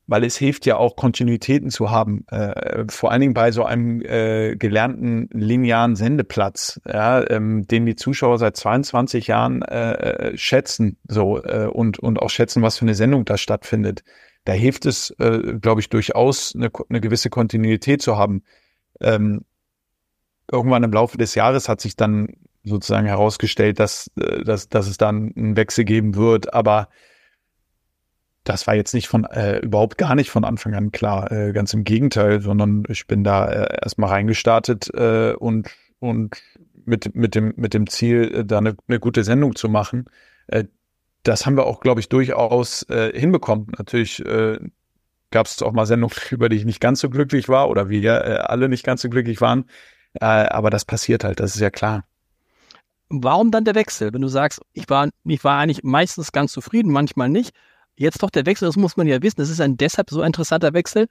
weil 0.07 0.23
es 0.23 0.37
hilft 0.37 0.65
ja 0.65 0.77
auch 0.77 0.95
Kontinuitäten 0.95 1.69
zu 1.69 1.89
haben, 1.89 2.25
äh, 2.27 2.85
vor 2.89 3.11
allen 3.11 3.21
Dingen 3.21 3.33
bei 3.33 3.51
so 3.51 3.63
einem 3.63 4.01
äh, 4.01 4.55
gelernten 4.55 5.29
linearen 5.31 5.95
Sendeplatz, 5.95 6.79
ja, 6.85 7.27
ähm, 7.29 7.67
den 7.67 7.85
die 7.85 7.95
Zuschauer 7.95 8.37
seit 8.37 8.55
22 8.55 9.27
Jahren 9.27 9.61
äh, 9.63 10.37
schätzen, 10.37 10.97
so 11.07 11.43
äh, 11.43 11.67
und 11.71 11.99
und 11.99 12.21
auch 12.21 12.29
schätzen, 12.29 12.61
was 12.61 12.77
für 12.77 12.85
eine 12.85 12.95
Sendung 12.95 13.25
da 13.25 13.37
stattfindet. 13.37 14.03
Da 14.45 14.53
hilft 14.53 14.85
es, 14.85 15.09
äh, 15.19 15.55
glaube 15.59 15.81
ich, 15.81 15.89
durchaus 15.89 16.53
eine, 16.55 16.69
eine 16.89 17.01
gewisse 17.01 17.31
Kontinuität 17.31 18.01
zu 18.01 18.17
haben. 18.17 18.43
Ähm, 19.01 19.43
irgendwann 20.51 20.83
im 20.83 20.91
Laufe 20.91 21.17
des 21.17 21.33
Jahres 21.33 21.67
hat 21.67 21.81
sich 21.81 21.95
dann 21.95 22.27
sozusagen 22.63 23.07
herausgestellt, 23.07 23.79
dass, 23.79 24.11
äh, 24.19 24.43
dass, 24.43 24.69
dass 24.69 24.87
es 24.87 24.97
dann 24.97 25.33
einen 25.35 25.57
Wechsel 25.57 25.83
geben 25.83 26.15
wird. 26.15 26.53
Aber 26.53 26.89
das 28.45 28.67
war 28.67 28.75
jetzt 28.75 28.93
nicht 28.93 29.07
von 29.07 29.25
äh, 29.25 29.59
überhaupt 29.59 29.97
gar 29.97 30.15
nicht 30.15 30.29
von 30.29 30.45
Anfang 30.45 30.75
an 30.75 30.91
klar, 30.91 31.31
äh, 31.31 31.51
ganz 31.51 31.73
im 31.73 31.83
Gegenteil, 31.83 32.41
sondern 32.41 32.83
ich 32.87 33.07
bin 33.07 33.23
da 33.23 33.47
äh, 33.47 33.79
erstmal 33.83 34.11
reingestartet 34.11 34.93
äh, 34.93 35.33
und 35.33 35.69
und 35.99 36.41
mit 36.85 37.15
mit 37.15 37.35
dem 37.35 37.53
mit 37.57 37.73
dem 37.73 37.87
Ziel, 37.87 38.31
äh, 38.33 38.45
da 38.45 38.59
eine, 38.59 38.77
eine 38.87 38.99
gute 38.99 39.23
Sendung 39.23 39.55
zu 39.55 39.67
machen. 39.67 40.05
Äh, 40.47 40.65
das 41.23 41.45
haben 41.45 41.57
wir 41.57 41.65
auch, 41.65 41.79
glaube 41.79 41.99
ich, 41.99 42.07
durchaus 42.07 42.83
äh, 42.83 43.11
hinbekommen. 43.19 43.67
Natürlich 43.77 44.23
äh, 44.23 44.59
gab 45.31 45.47
es 45.47 45.63
auch 45.63 45.71
mal 45.71 45.87
Sendungen, 45.87 46.15
über 46.29 46.47
die 46.47 46.57
ich 46.57 46.65
nicht 46.65 46.79
ganz 46.79 46.99
so 46.99 47.09
glücklich 47.09 47.49
war 47.49 47.69
oder 47.69 47.89
wir 47.89 48.23
äh, 48.23 48.37
alle 48.37 48.69
nicht 48.69 48.85
ganz 48.85 49.01
so 49.01 49.09
glücklich 49.09 49.41
waren. 49.41 49.65
Äh, 50.21 50.25
aber 50.25 50.69
das 50.69 50.85
passiert 50.85 51.23
halt, 51.23 51.39
das 51.39 51.55
ist 51.55 51.61
ja 51.61 51.71
klar. 51.71 52.05
Warum 53.09 53.49
dann 53.49 53.65
der 53.65 53.75
Wechsel? 53.75 54.13
Wenn 54.13 54.21
du 54.21 54.27
sagst, 54.27 54.61
ich 54.73 54.89
war, 54.89 55.09
ich 55.23 55.43
war 55.43 55.59
eigentlich 55.59 55.83
meistens 55.83 56.31
ganz 56.31 56.51
zufrieden, 56.51 56.91
manchmal 56.91 57.29
nicht. 57.29 57.55
Jetzt 57.95 58.21
doch 58.21 58.29
der 58.29 58.45
Wechsel, 58.45 58.67
das 58.67 58.75
muss 58.75 58.97
man 58.97 59.07
ja 59.07 59.21
wissen. 59.21 59.37
Das 59.37 59.49
ist 59.49 59.61
ein 59.61 59.77
deshalb 59.77 60.09
so 60.09 60.21
interessanter 60.21 60.73
Wechsel. 60.73 61.07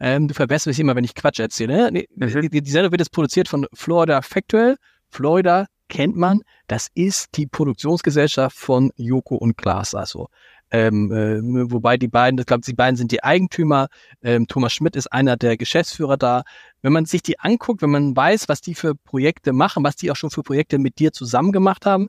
Ähm, 0.00 0.28
du 0.28 0.34
verbesserst 0.34 0.66
mich 0.66 0.80
immer, 0.80 0.96
wenn 0.96 1.04
ich 1.04 1.14
Quatsch 1.14 1.38
erzähle. 1.38 1.92
Ne? 1.92 2.04
Mhm. 2.14 2.50
Die, 2.50 2.62
die 2.62 2.70
Sendung 2.70 2.90
wird 2.92 3.00
jetzt 3.00 3.12
produziert 3.12 3.48
von 3.48 3.66
Florida 3.72 4.22
Factual. 4.22 4.76
Florida 5.10 5.66
kennt 5.88 6.16
man. 6.16 6.40
Das 6.66 6.88
ist 6.94 7.36
die 7.36 7.46
Produktionsgesellschaft 7.46 8.56
von 8.56 8.90
Joko 8.96 9.36
und 9.36 9.56
Klaas. 9.56 9.94
Also 9.94 10.28
ähm, 10.70 11.12
äh, 11.12 11.70
wobei 11.70 11.96
die 11.96 12.08
beiden, 12.08 12.40
ich 12.40 12.46
glaube, 12.46 12.62
die 12.66 12.72
beiden 12.72 12.96
sind 12.96 13.12
die 13.12 13.22
Eigentümer. 13.22 13.86
Ähm, 14.22 14.48
Thomas 14.48 14.72
Schmidt 14.72 14.96
ist 14.96 15.06
einer 15.12 15.36
der 15.36 15.56
Geschäftsführer 15.56 16.16
da. 16.16 16.42
Wenn 16.82 16.92
man 16.92 17.04
sich 17.04 17.22
die 17.22 17.38
anguckt, 17.38 17.80
wenn 17.80 17.90
man 17.90 18.16
weiß, 18.16 18.48
was 18.48 18.60
die 18.60 18.74
für 18.74 18.96
Projekte 18.96 19.52
machen, 19.52 19.84
was 19.84 19.94
die 19.94 20.10
auch 20.10 20.16
schon 20.16 20.30
für 20.30 20.42
Projekte 20.42 20.78
mit 20.78 20.98
dir 20.98 21.12
zusammen 21.12 21.52
gemacht 21.52 21.86
haben, 21.86 22.08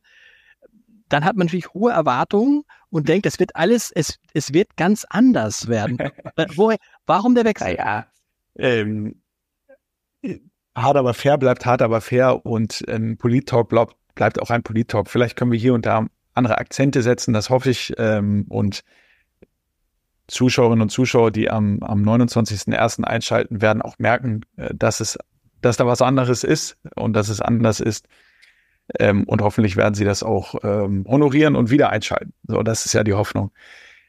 dann 1.09 1.25
hat 1.25 1.35
man 1.35 1.45
natürlich 1.45 1.73
hohe 1.75 1.91
Erwartungen 1.91 2.63
und 2.95 3.09
denkt, 3.09 3.25
es 3.25 3.39
wird 3.39 3.57
alles, 3.57 3.91
es, 3.91 4.19
es 4.33 4.53
wird 4.53 4.77
ganz 4.77 5.05
anders 5.09 5.67
werden. 5.67 5.97
Äh, 6.37 6.47
wo, 6.55 6.73
warum 7.05 7.35
der 7.35 7.45
Wechsel? 7.45 7.75
Ja, 7.75 8.07
ähm, 8.57 9.21
hart 10.75 10.97
aber 10.97 11.13
fair 11.13 11.37
bleibt 11.37 11.65
hart 11.65 11.81
aber 11.81 12.01
fair 12.01 12.45
und 12.45 12.83
ein 12.89 13.17
Polit-Talk 13.17 13.69
bleibt, 13.69 13.95
bleibt 14.15 14.41
auch 14.41 14.49
ein 14.49 14.63
Polit-Talk. 14.63 15.09
Vielleicht 15.09 15.37
können 15.37 15.51
wir 15.51 15.59
hier 15.59 15.73
und 15.73 15.85
da 15.85 16.07
andere 16.33 16.57
Akzente 16.57 17.01
setzen, 17.03 17.33
das 17.33 17.49
hoffe 17.49 17.69
ich. 17.69 17.93
Ähm, 17.97 18.45
und 18.49 18.83
Zuschauerinnen 20.27 20.81
und 20.81 20.89
Zuschauer, 20.89 21.31
die 21.31 21.49
am, 21.49 21.79
am 21.83 22.03
29.01. 22.03 23.03
einschalten, 23.03 23.61
werden 23.61 23.81
auch 23.81 23.97
merken, 23.97 24.41
äh, 24.57 24.73
dass 24.73 24.99
es, 24.99 25.17
dass 25.61 25.77
da 25.77 25.85
was 25.85 26.01
anderes 26.01 26.43
ist 26.43 26.77
und 26.95 27.13
dass 27.13 27.29
es 27.29 27.41
anders 27.41 27.79
ist. 27.79 28.07
Ähm, 28.99 29.23
und 29.23 29.41
hoffentlich 29.41 29.77
werden 29.77 29.95
sie 29.95 30.05
das 30.05 30.23
auch 30.23 30.55
ähm, 30.63 31.05
honorieren 31.07 31.55
und 31.55 31.71
wieder 31.71 31.89
einschalten. 31.89 32.33
So, 32.47 32.61
das 32.63 32.85
ist 32.85 32.93
ja 32.93 33.03
die 33.03 33.13
Hoffnung. 33.13 33.51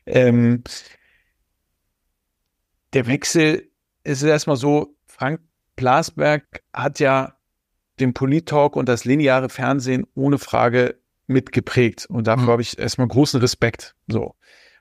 Ähm, 0.04 0.62
der 2.92 3.06
Wechsel 3.06 3.68
ist 4.04 4.22
erstmal 4.22 4.56
so, 4.56 4.94
Frank 5.06 5.40
Plasberg 5.76 6.44
hat 6.72 7.00
ja 7.00 7.36
den 8.00 8.14
Polit-Talk 8.14 8.76
und 8.76 8.88
das 8.88 9.04
lineare 9.04 9.48
Fernsehen 9.48 10.06
ohne 10.14 10.38
Frage 10.38 10.98
mitgeprägt. 11.26 12.06
Und 12.06 12.26
dafür 12.26 12.44
mhm. 12.44 12.50
habe 12.50 12.62
ich 12.62 12.78
erstmal 12.78 13.08
großen 13.08 13.40
Respekt. 13.40 13.94
So. 14.06 14.34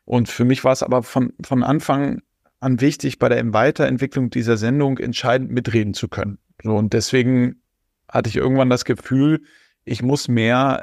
Und 0.03 0.29
für 0.29 0.45
mich 0.45 0.63
war 0.63 0.73
es 0.73 0.83
aber 0.83 1.03
von, 1.03 1.33
von 1.43 1.63
Anfang 1.63 2.21
an 2.59 2.81
wichtig, 2.81 3.19
bei 3.19 3.29
der 3.29 3.53
Weiterentwicklung 3.53 4.29
dieser 4.29 4.57
Sendung 4.57 4.97
entscheidend 4.97 5.51
mitreden 5.51 5.93
zu 5.93 6.07
können. 6.07 6.37
So, 6.63 6.75
und 6.75 6.93
deswegen 6.93 7.61
hatte 8.09 8.29
ich 8.29 8.35
irgendwann 8.35 8.69
das 8.69 8.85
Gefühl, 8.85 9.41
ich 9.85 10.01
muss 10.01 10.27
mehr, 10.27 10.79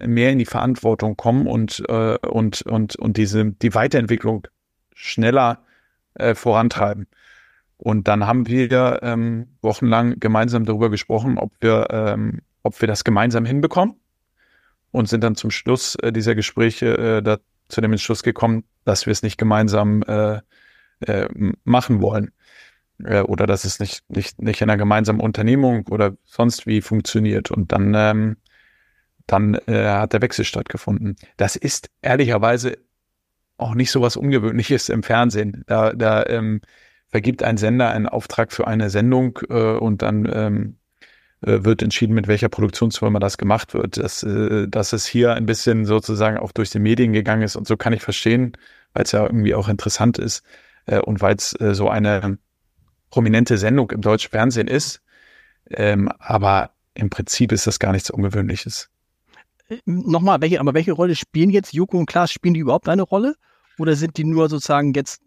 äh, 0.00 0.06
mehr 0.06 0.32
in 0.32 0.38
die 0.38 0.46
Verantwortung 0.46 1.16
kommen 1.16 1.46
und, 1.46 1.82
äh, 1.88 2.16
und, 2.26 2.62
und, 2.62 2.96
und 2.96 3.16
diese, 3.18 3.52
die 3.52 3.74
Weiterentwicklung 3.74 4.48
schneller 4.94 5.60
äh, 6.14 6.34
vorantreiben. 6.34 7.06
Und 7.76 8.08
dann 8.08 8.26
haben 8.26 8.48
wir 8.48 9.00
ähm, 9.02 9.48
wochenlang 9.60 10.18
gemeinsam 10.18 10.64
darüber 10.64 10.88
gesprochen, 10.88 11.36
ob 11.36 11.52
wir, 11.60 11.88
ähm, 11.90 12.40
ob 12.62 12.80
wir 12.80 12.88
das 12.88 13.04
gemeinsam 13.04 13.44
hinbekommen 13.44 13.96
und 14.90 15.10
sind 15.10 15.22
dann 15.22 15.36
zum 15.36 15.50
Schluss 15.50 15.94
äh, 15.96 16.10
dieser 16.10 16.34
Gespräche 16.34 16.96
äh, 16.96 17.22
da, 17.22 17.36
zu 17.68 17.82
dem 17.82 17.92
Entschluss 17.92 18.22
gekommen, 18.22 18.64
dass 18.84 19.04
wir 19.04 19.12
es 19.12 19.22
nicht 19.22 19.36
gemeinsam 19.36 20.02
äh, 20.04 20.40
äh, 21.00 21.28
machen 21.64 22.00
wollen 22.00 22.32
äh, 23.04 23.20
oder 23.20 23.46
dass 23.46 23.64
es 23.64 23.80
nicht, 23.80 24.08
nicht, 24.08 24.40
nicht 24.40 24.62
in 24.62 24.70
einer 24.70 24.78
gemeinsamen 24.78 25.20
Unternehmung 25.20 25.86
oder 25.88 26.16
sonst 26.24 26.66
wie 26.66 26.80
funktioniert. 26.80 27.50
Und 27.50 27.72
dann, 27.72 27.92
ähm, 27.94 28.36
dann 29.26 29.54
äh, 29.66 29.84
hat 29.88 30.12
der 30.12 30.22
Wechsel 30.22 30.44
stattgefunden. 30.44 31.16
Das 31.36 31.56
ist 31.56 31.90
ehrlicherweise 32.02 32.78
auch 33.58 33.74
nicht 33.74 33.90
so 33.90 34.00
was 34.02 34.16
Ungewöhnliches 34.16 34.88
im 34.88 35.02
Fernsehen. 35.02 35.64
Da, 35.66 35.92
da 35.92 36.24
ähm, 36.26 36.60
vergibt 37.08 37.42
ein 37.42 37.56
Sender 37.56 37.90
einen 37.90 38.06
Auftrag 38.06 38.52
für 38.52 38.66
eine 38.66 38.90
Sendung 38.90 39.38
äh, 39.48 39.76
und 39.76 40.02
dann 40.02 40.28
ähm, 40.32 40.76
äh, 41.40 41.64
wird 41.64 41.82
entschieden, 41.82 42.14
mit 42.14 42.28
welcher 42.28 42.48
Produktionsfirma 42.48 43.18
das 43.18 43.38
gemacht 43.38 43.74
wird. 43.74 43.96
Dass, 43.96 44.22
äh, 44.22 44.68
dass 44.68 44.92
es 44.92 45.06
hier 45.06 45.34
ein 45.34 45.46
bisschen 45.46 45.84
sozusagen 45.86 46.38
auch 46.38 46.52
durch 46.52 46.70
die 46.70 46.78
Medien 46.78 47.12
gegangen 47.12 47.42
ist 47.42 47.56
und 47.56 47.66
so 47.66 47.76
kann 47.76 47.92
ich 47.92 48.02
verstehen, 48.02 48.52
weil 48.92 49.04
es 49.04 49.12
ja 49.12 49.24
irgendwie 49.24 49.54
auch 49.54 49.68
interessant 49.68 50.18
ist 50.18 50.44
äh, 50.86 50.98
und 50.98 51.20
weil 51.20 51.36
es 51.36 51.58
äh, 51.60 51.74
so 51.74 51.88
eine 51.88 52.38
prominente 53.10 53.58
Sendung 53.58 53.90
im 53.92 54.02
deutschen 54.02 54.30
Fernsehen 54.30 54.68
ist. 54.68 55.02
Ähm, 55.70 56.10
aber 56.18 56.70
im 56.94 57.10
Prinzip 57.10 57.52
ist 57.52 57.66
das 57.66 57.78
gar 57.78 57.92
nichts 57.92 58.10
Ungewöhnliches. 58.10 58.90
Nochmal, 59.84 60.40
welche, 60.40 60.60
aber 60.60 60.74
welche 60.74 60.92
Rolle 60.92 61.16
spielen 61.16 61.50
jetzt 61.50 61.72
Joko 61.72 61.98
und 61.98 62.06
Klaas? 62.06 62.32
Spielen 62.32 62.54
die 62.54 62.60
überhaupt 62.60 62.88
eine 62.88 63.02
Rolle? 63.02 63.34
Oder 63.78 63.96
sind 63.96 64.16
die 64.16 64.24
nur 64.24 64.48
sozusagen 64.48 64.94
jetzt, 64.94 65.22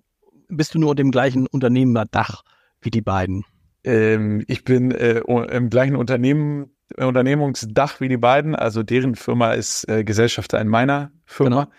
bist 0.47 0.73
du 0.73 0.79
nur 0.79 0.95
dem 0.95 1.11
gleichen 1.11 1.47
Unternehmerdach 1.47 2.43
wie 2.81 2.89
die 2.89 3.01
beiden? 3.01 3.45
Ähm, 3.83 4.43
ich 4.47 4.63
bin 4.63 4.91
äh, 4.91 5.19
im 5.19 5.69
gleichen 5.69 5.95
Unternehmen, 5.95 6.71
Unternehmungsdach 6.97 7.99
wie 8.01 8.07
die 8.07 8.17
beiden. 8.17 8.55
Also 8.55 8.83
deren 8.83 9.15
Firma 9.15 9.53
ist 9.53 9.87
äh, 9.89 10.03
Gesellschafter 10.03 10.59
in 10.59 10.67
meiner 10.67 11.11
Firma. 11.25 11.65
Genau. 11.65 11.73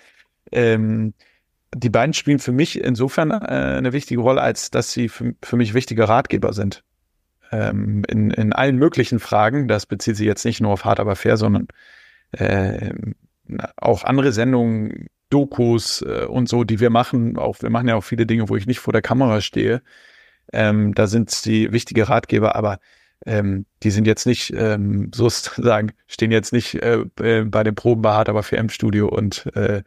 Ähm, 0.52 1.14
die 1.74 1.90
beiden 1.90 2.14
spielen 2.14 2.40
für 2.40 2.52
mich 2.52 2.80
insofern 2.80 3.30
äh, 3.30 3.34
eine 3.34 3.92
wichtige 3.92 4.20
Rolle, 4.20 4.40
als 4.40 4.70
dass 4.70 4.92
sie 4.92 5.08
für, 5.08 5.34
für 5.42 5.56
mich 5.56 5.74
wichtige 5.74 6.08
Ratgeber 6.08 6.52
sind. 6.52 6.82
Ähm, 7.52 8.04
in, 8.08 8.30
in 8.30 8.52
allen 8.52 8.76
möglichen 8.76 9.18
Fragen. 9.18 9.66
Das 9.66 9.86
bezieht 9.86 10.16
sich 10.16 10.26
jetzt 10.26 10.44
nicht 10.44 10.60
nur 10.60 10.72
auf 10.72 10.84
Hard 10.84 11.00
aber 11.00 11.16
fair, 11.16 11.36
sondern 11.36 11.68
äh, 12.32 12.92
auch 13.76 14.04
andere 14.04 14.32
Sendungen, 14.32 15.08
Dokus 15.30 16.02
äh, 16.02 16.26
und 16.26 16.48
so, 16.48 16.64
die 16.64 16.80
wir 16.80 16.90
machen. 16.90 17.38
Auch 17.38 17.62
wir 17.62 17.70
machen 17.70 17.88
ja 17.88 17.94
auch 17.94 18.04
viele 18.04 18.26
Dinge, 18.26 18.48
wo 18.48 18.56
ich 18.56 18.66
nicht 18.66 18.80
vor 18.80 18.92
der 18.92 19.02
Kamera 19.02 19.40
stehe. 19.40 19.82
Ähm, 20.52 20.94
da 20.94 21.06
sind 21.06 21.30
sie 21.30 21.72
wichtige 21.72 22.08
Ratgeber, 22.08 22.56
aber 22.56 22.78
ähm, 23.26 23.66
die 23.82 23.90
sind 23.90 24.06
jetzt 24.06 24.26
nicht 24.26 24.52
ähm, 24.56 25.10
sozusagen, 25.14 25.92
stehen 26.06 26.32
jetzt 26.32 26.52
nicht 26.52 26.74
äh, 26.74 27.04
bei 27.16 27.62
den 27.64 27.74
Proben 27.74 28.02
bei 28.02 28.10
Hard 28.12 28.28
aber 28.28 28.42
für 28.42 28.56
M-Studio 28.56 29.08
und, 29.08 29.46
äh, 29.54 29.82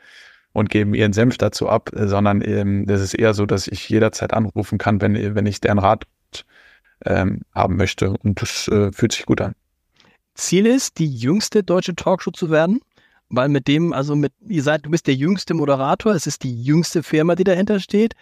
und 0.54 0.70
geben 0.70 0.94
ihren 0.94 1.14
Senf 1.14 1.38
dazu 1.38 1.68
ab, 1.68 1.90
sondern 1.94 2.42
ähm, 2.42 2.86
das 2.86 3.02
ist 3.02 3.14
eher 3.14 3.34
so, 3.34 3.46
dass 3.46 3.68
ich 3.68 3.90
jederzeit 3.90 4.34
anrufen 4.34 4.78
kann, 4.78 5.02
wenn, 5.02 5.36
wenn 5.36 5.46
ich 5.46 5.62
deren 5.62 5.80
Rat 5.80 6.06
ähm, 7.06 7.42
haben 7.54 7.76
möchte. 7.76 8.12
Und 8.12 8.42
das 8.42 8.68
äh, 8.68 8.92
fühlt 8.92 9.14
sich 9.14 9.26
gut 9.26 9.42
an. 9.42 9.56
Ziel 10.36 10.66
ist, 10.66 10.98
die 10.98 11.08
jüngste 11.08 11.63
deutsche 11.63 11.96
Talkshow 11.96 12.32
zu 12.32 12.50
werden? 12.50 12.80
Weil 13.30 13.50
mit 13.50 13.68
dem, 13.68 13.94
also 13.94 14.16
mit, 14.16 14.34
ihr 14.48 14.62
seid, 14.62 14.86
du 14.86 14.92
bist 14.92 15.08
der 15.08 15.16
jüngste 15.16 15.54
Moderator, 15.54 16.13
es 16.13 16.28
ist 16.28 16.44
die 16.44 16.62
jüngste 16.62 17.02
Firma, 17.02 17.36
die 17.36 17.44
dahinter 17.44 17.80
steht. 17.80 18.13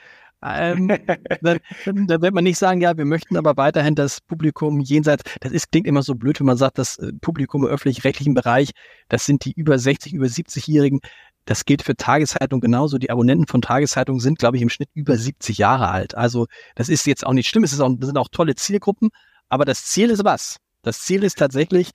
Ähm, 0.44 0.88
dann, 1.42 1.60
dann 1.86 2.22
wird 2.22 2.34
man 2.34 2.44
nicht 2.44 2.58
sagen, 2.58 2.82
ja, 2.82 2.98
wir 2.98 3.06
möchten 3.06 3.38
aber 3.38 3.58
weiterhin 3.58 3.96
das 3.96 4.22
Publikum 4.22 4.80
jenseits, 4.80 5.24
das 5.40 5.52
ist, 5.52 5.72
klingt 5.72 5.88
immer 5.88 6.02
so 6.02 6.16
blöd, 6.16 6.40
wenn 6.40 6.48
man 6.48 6.58
sagt, 6.58 6.78
das 6.78 6.98
äh, 6.98 7.12
Publikum 7.22 7.64
im 7.64 7.70
öffentlich-rechtlichen 7.70 8.34
Bereich, 8.34 8.72
das 9.10 9.26
sind 9.26 9.46
die 9.46 9.54
über 9.54 9.78
60, 9.78 10.14
über 10.14 10.26
70-Jährigen. 10.26 11.00
Das 11.46 11.66
gilt 11.66 11.82
für 11.82 11.96
Tageszeitungen 11.96 12.62
genauso. 12.62 12.98
Die 13.00 13.10
Abonnenten 13.10 13.48
von 13.48 13.62
Tageszeitungen 13.62 14.20
sind, 14.20 14.40
glaube 14.40 14.58
ich, 14.58 14.64
im 14.64 14.70
Schnitt 14.70 14.90
über 14.94 15.18
70 15.18 15.58
Jahre 15.58 15.90
alt. 15.90 16.16
Also 16.16 16.46
das 16.76 16.88
ist 16.88 17.06
jetzt 17.08 17.26
auch 17.26 17.34
nicht 17.34 17.48
schlimm, 17.48 17.64
es 17.64 17.74
ist 17.74 17.80
auch, 17.82 17.90
das 17.98 18.08
sind 18.08 18.18
auch 18.18 18.30
tolle 18.32 18.56
Zielgruppen, 18.56 19.10
aber 19.50 19.66
das 19.66 19.86
Ziel 19.86 20.10
ist 20.12 20.24
was? 20.24 20.58
Das 20.82 21.02
Ziel 21.02 21.24
ist 21.24 21.38
tatsächlich, 21.38 21.92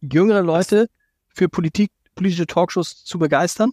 jüngere 0.00 0.42
Leute 0.42 0.88
für 1.28 1.48
Politik, 1.48 1.90
politische 2.14 2.46
Talkshows 2.46 3.04
zu 3.04 3.18
begeistern 3.18 3.72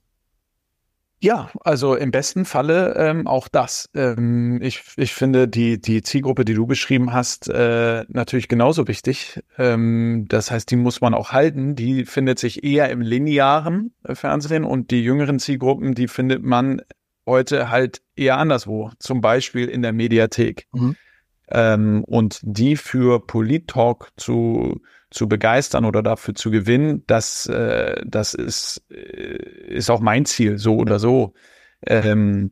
ja, 1.21 1.49
also 1.65 1.95
im 1.95 2.11
besten 2.11 2.45
Falle 2.45 2.95
ähm, 2.95 3.27
auch 3.27 3.49
das. 3.49 3.89
Ähm, 3.93 4.61
ich, 4.61 4.83
ich 4.95 5.13
finde 5.13 5.49
die, 5.49 5.81
die 5.81 6.01
Zielgruppe, 6.01 6.45
die 6.45 6.53
du 6.53 6.65
beschrieben 6.65 7.11
hast, 7.11 7.49
äh, 7.49 8.05
natürlich 8.07 8.47
genauso 8.47 8.87
wichtig. 8.87 9.41
Ähm, 9.57 10.27
das 10.29 10.49
heißt, 10.49 10.71
die 10.71 10.77
muss 10.77 11.01
man 11.01 11.13
auch 11.13 11.33
halten. 11.33 11.75
Die 11.75 12.05
findet 12.05 12.39
sich 12.39 12.63
eher 12.63 12.89
im 12.89 13.01
linearen 13.01 13.93
äh, 14.03 14.15
Fernsehen 14.15 14.63
und 14.63 14.91
die 14.91 15.03
jüngeren 15.03 15.39
Zielgruppen, 15.39 15.93
die 15.93 16.07
findet 16.07 16.41
man 16.41 16.81
heute 17.25 17.69
halt 17.69 18.01
eher 18.15 18.37
anderswo. 18.37 18.91
Zum 18.99 19.19
Beispiel 19.19 19.67
in 19.67 19.81
der 19.81 19.91
Mediathek. 19.91 20.67
Mhm. 20.71 20.95
Ähm, 21.51 22.03
und 22.05 22.39
die 22.43 22.75
für 22.75 23.25
Polit-Talk 23.25 24.11
zu, 24.17 24.81
zu 25.09 25.27
begeistern 25.27 25.85
oder 25.85 26.03
dafür 26.03 26.35
zu 26.35 26.51
gewinnen, 26.51 27.03
das, 27.07 27.47
äh, 27.47 28.01
das 28.05 28.33
ist, 28.33 28.83
äh, 28.91 29.37
ist 29.67 29.89
auch 29.89 29.99
mein 29.99 30.25
Ziel, 30.25 30.57
so 30.57 30.77
oder 30.77 30.99
so. 30.99 31.33
Ähm, 31.85 32.51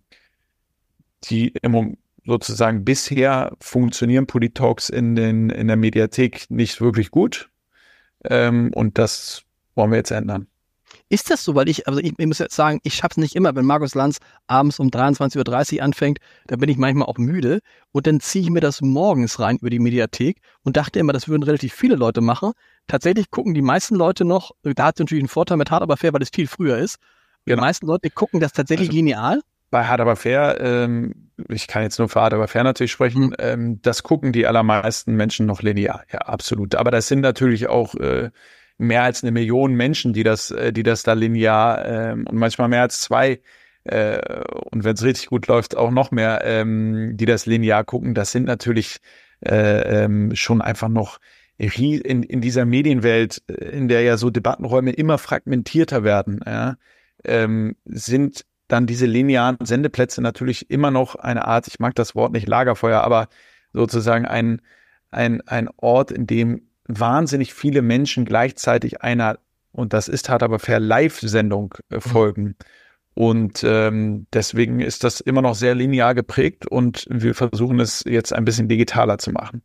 die 1.25 1.53
im, 1.61 1.97
sozusagen 2.25 2.83
bisher 2.85 3.55
funktionieren 3.59 4.27
Polit-Talks 4.27 4.89
in, 4.89 5.15
den, 5.15 5.49
in 5.49 5.67
der 5.67 5.77
Mediathek 5.77 6.49
nicht 6.49 6.81
wirklich 6.81 7.11
gut. 7.11 7.49
Ähm, 8.23 8.71
und 8.73 8.97
das 8.97 9.43
wollen 9.75 9.91
wir 9.91 9.97
jetzt 9.97 10.11
ändern. 10.11 10.47
Ist 11.09 11.31
das 11.31 11.43
so? 11.43 11.55
Weil 11.55 11.69
ich, 11.69 11.87
also 11.87 11.99
ich, 11.99 12.13
ich 12.17 12.25
muss 12.25 12.39
jetzt 12.39 12.55
sagen, 12.55 12.79
ich 12.83 12.95
schaff's 12.95 13.17
nicht 13.17 13.35
immer, 13.35 13.55
wenn 13.55 13.65
Markus 13.65 13.95
Lanz 13.95 14.17
abends 14.47 14.79
um 14.79 14.89
23.30 14.89 15.77
Uhr 15.77 15.83
anfängt, 15.83 16.19
dann 16.47 16.59
bin 16.59 16.69
ich 16.69 16.77
manchmal 16.77 17.07
auch 17.07 17.17
müde 17.17 17.59
und 17.91 18.07
dann 18.07 18.19
ziehe 18.19 18.43
ich 18.43 18.49
mir 18.49 18.59
das 18.59 18.81
morgens 18.81 19.39
rein 19.39 19.57
über 19.57 19.69
die 19.69 19.79
Mediathek 19.79 20.41
und 20.63 20.75
dachte 20.75 20.99
immer, 20.99 21.13
das 21.13 21.29
würden 21.29 21.43
relativ 21.43 21.73
viele 21.73 21.95
Leute 21.95 22.19
machen. 22.19 22.51
Tatsächlich 22.87 23.31
gucken 23.31 23.53
die 23.53 23.61
meisten 23.61 23.95
Leute 23.95 24.25
noch, 24.25 24.51
da 24.63 24.87
hat 24.87 24.99
natürlich 24.99 25.21
einen 25.21 25.29
Vorteil 25.29 25.57
mit 25.57 25.71
Hart 25.71 25.81
aber 25.81 25.95
fair, 25.95 26.11
weil 26.13 26.21
es 26.21 26.29
viel 26.33 26.47
früher 26.47 26.77
ist. 26.77 26.97
Genau. 27.45 27.57
Die 27.57 27.61
meisten 27.61 27.87
Leute 27.87 28.09
gucken 28.09 28.41
das 28.41 28.51
tatsächlich 28.51 28.89
also, 28.89 28.97
lineal. 28.97 29.41
Bei 29.69 29.85
Hard 29.85 30.01
aber 30.01 30.15
fair, 30.17 30.59
ähm, 30.59 31.29
ich 31.49 31.67
kann 31.67 31.83
jetzt 31.83 31.99
nur 31.99 32.09
für 32.09 32.21
Hard 32.21 32.33
aber 32.33 32.47
fair 32.49 32.63
natürlich 32.63 32.91
sprechen, 32.91 33.27
mhm. 33.27 33.35
ähm, 33.39 33.81
das 33.81 34.03
gucken 34.03 34.33
die 34.33 34.45
allermeisten 34.45 35.15
Menschen 35.15 35.45
noch 35.45 35.61
linear, 35.61 36.03
ja, 36.11 36.19
absolut. 36.19 36.75
Aber 36.75 36.91
das 36.91 37.07
sind 37.07 37.21
natürlich 37.21 37.67
auch 37.67 37.95
äh, 37.95 38.31
mehr 38.77 39.03
als 39.03 39.23
eine 39.23 39.31
Million 39.31 39.73
Menschen, 39.73 40.13
die 40.13 40.23
das, 40.23 40.51
äh, 40.51 40.71
die 40.73 40.83
das 40.83 41.03
da 41.03 41.13
linear 41.13 41.85
ähm, 41.85 42.25
und 42.27 42.37
manchmal 42.37 42.67
mehr 42.69 42.81
als 42.81 43.01
zwei 43.01 43.39
äh, 43.87 44.43
und 44.71 44.83
wenn 44.83 44.93
es 44.93 45.03
richtig 45.03 45.27
gut 45.27 45.47
läuft, 45.47 45.75
auch 45.75 45.91
noch 45.91 46.11
mehr, 46.11 46.41
ähm, 46.43 47.15
die 47.15 47.25
das 47.25 47.45
linear 47.45 47.83
gucken. 47.83 48.13
Das 48.13 48.31
sind 48.31 48.45
natürlich 48.45 48.97
äh, 49.45 50.03
ähm, 50.03 50.35
schon 50.35 50.61
einfach 50.61 50.89
noch 50.89 51.19
in, 51.57 52.23
in 52.23 52.41
dieser 52.41 52.65
Medienwelt, 52.65 53.41
äh, 53.47 53.53
in 53.53 53.87
der 53.87 54.01
ja 54.01 54.17
so 54.17 54.29
Debattenräume 54.29 54.91
immer 54.91 55.17
fragmentierter 55.17 56.03
werden, 56.03 56.41
ja, 56.45 56.75
ähm, 57.23 57.75
sind 57.85 58.45
dann 58.67 58.85
diese 58.85 59.05
linearen 59.05 59.57
Sendeplätze 59.63 60.21
natürlich 60.21 60.69
immer 60.69 60.91
noch 60.91 61.15
eine 61.15 61.45
Art, 61.45 61.67
ich 61.67 61.79
mag 61.79 61.95
das 61.95 62.15
Wort 62.15 62.33
nicht 62.33 62.47
Lagerfeuer, 62.47 63.01
aber 63.01 63.29
sozusagen 63.71 64.25
ein, 64.25 64.61
ein, 65.09 65.41
ein 65.47 65.69
Ort, 65.77 66.11
in 66.11 66.27
dem 66.27 66.66
wahnsinnig 66.87 67.53
viele 67.53 67.81
Menschen 67.81 68.25
gleichzeitig 68.25 69.01
einer, 69.01 69.39
und 69.71 69.93
das 69.93 70.07
ist 70.07 70.29
hart 70.29 70.43
aber 70.43 70.59
fair, 70.59 70.79
Live-Sendung 70.79 71.75
äh, 71.89 71.95
mhm. 71.95 72.01
folgen. 72.01 72.55
Und 73.13 73.63
ähm, 73.63 74.27
deswegen 74.31 74.79
ist 74.79 75.03
das 75.03 75.21
immer 75.21 75.41
noch 75.41 75.55
sehr 75.55 75.73
linear 75.73 76.13
geprägt 76.13 76.67
und 76.67 77.07
wir 77.09 77.33
versuchen 77.33 77.79
es 77.79 78.03
jetzt 78.05 78.31
ein 78.31 78.45
bisschen 78.45 78.67
digitaler 78.67 79.17
zu 79.17 79.31
machen. 79.31 79.63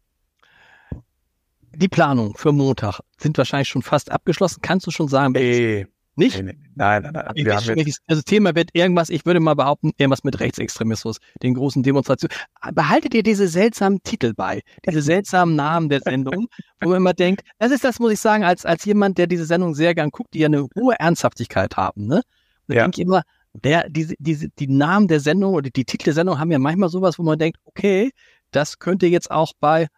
Die 1.75 1.89
Planung 1.89 2.35
für 2.37 2.53
Montag 2.53 3.01
sind 3.19 3.37
wahrscheinlich 3.37 3.69
schon 3.69 3.83
fast 3.83 4.11
abgeschlossen. 4.11 4.61
Kannst 4.63 4.87
du 4.87 4.91
schon 4.91 5.09
sagen, 5.09 5.33
nee, 5.33 5.87
nicht? 6.17 6.43
Nee. 6.43 6.55
Nein, 6.75 7.03
nein, 7.03 7.13
nein. 7.13 7.33
Wir 7.35 7.57
haben 7.57 7.79
jetzt 7.79 8.01
also 8.07 8.23
Thema 8.23 8.55
wird 8.55 8.71
irgendwas, 8.73 9.09
ich 9.11 9.25
würde 9.25 9.41
mal 9.41 9.55
behaupten, 9.55 9.93
irgendwas 9.97 10.25
mit 10.25 10.39
Rechtsextremismus, 10.41 11.19
den 11.43 11.55
großen 11.55 11.83
Demonstrationen. 11.83 12.37
Behaltet 12.75 13.15
ihr 13.15 13.23
diese 13.23 13.49
seltsamen 13.49 14.03
Titel 14.03 14.35
bei, 14.35 14.63
diese 14.87 15.03
seltsamen 15.03 15.57
Namen 15.57 15.89
der 15.89 16.01
Sendung, 16.01 16.49
wo 16.81 16.91
man 16.91 16.99
immer 16.99 17.15
denkt, 17.15 17.43
das 17.59 17.73
ist 17.73 17.85
das, 17.85 17.99
muss 17.99 18.13
ich 18.13 18.21
sagen, 18.21 18.45
als, 18.45 18.67
als 18.67 18.85
jemand, 18.85 19.19
der 19.19 19.27
diese 19.27 19.45
Sendung 19.47 19.75
sehr 19.75 19.95
gern 19.95 20.11
guckt, 20.11 20.35
die 20.35 20.41
ja 20.41 20.47
eine 20.47 20.69
hohe 20.79 20.95
Ernsthaftigkeit 20.99 21.77
haben, 21.77 22.07
ne? 22.07 22.23
Da 22.69 22.75
ja. 22.75 22.83
denke 22.83 23.01
ich 23.01 23.07
immer, 23.07 23.23
der, 23.55 23.89
diese, 23.89 24.15
diese, 24.19 24.49
die 24.49 24.69
Namen 24.69 25.09
der 25.09 25.21
Sendung 25.21 25.55
oder 25.55 25.71
die 25.71 25.85
Titel 25.85 26.05
der 26.05 26.15
Sendung 26.15 26.39
haben 26.39 26.51
ja 26.51 26.59
manchmal 26.59 26.89
sowas, 26.89 27.19
wo 27.19 27.23
man 27.23 27.39
denkt, 27.39 27.59
okay, 27.65 28.11
das 28.51 28.79
könnte 28.79 29.07
jetzt 29.07 29.31
auch 29.31 29.53
bei 29.61 29.89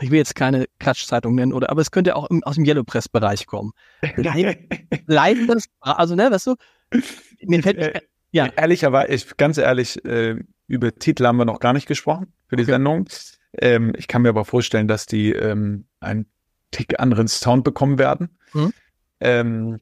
ich 0.00 0.10
will 0.10 0.18
jetzt 0.18 0.34
keine 0.34 0.66
Klatschzeitung 0.78 1.34
nennen, 1.34 1.52
oder, 1.52 1.70
aber 1.70 1.80
es 1.80 1.90
könnte 1.90 2.16
auch 2.16 2.28
im, 2.30 2.42
aus 2.44 2.56
dem 2.56 2.64
Yellow 2.64 2.84
Press 2.84 3.08
Bereich 3.08 3.46
kommen. 3.46 3.72
Leiden 5.06 5.46
das, 5.46 5.64
also, 5.80 6.14
ne, 6.14 6.30
weißt 6.30 6.48
du, 6.48 6.54
mir 7.42 7.62
fällt, 7.62 7.78
äh, 7.78 8.00
ja. 8.30 8.46
Ehrlicherweise, 8.46 9.12
ich, 9.12 9.36
ganz 9.36 9.58
ehrlich, 9.58 10.04
äh, 10.04 10.36
über 10.66 10.94
Titel 10.94 11.26
haben 11.26 11.38
wir 11.38 11.44
noch 11.44 11.60
gar 11.60 11.72
nicht 11.72 11.86
gesprochen 11.86 12.32
für 12.46 12.56
die 12.56 12.64
okay. 12.64 12.72
Sendung. 12.72 13.08
Ähm, 13.56 13.92
ich 13.96 14.08
kann 14.08 14.22
mir 14.22 14.28
aber 14.28 14.44
vorstellen, 14.44 14.88
dass 14.88 15.06
die 15.06 15.32
ähm, 15.32 15.86
einen 16.00 16.26
Tick 16.70 17.00
anderen 17.00 17.28
Sound 17.28 17.64
bekommen 17.64 17.98
werden. 17.98 18.38
Mhm. 18.52 18.72
Ähm, 19.20 19.80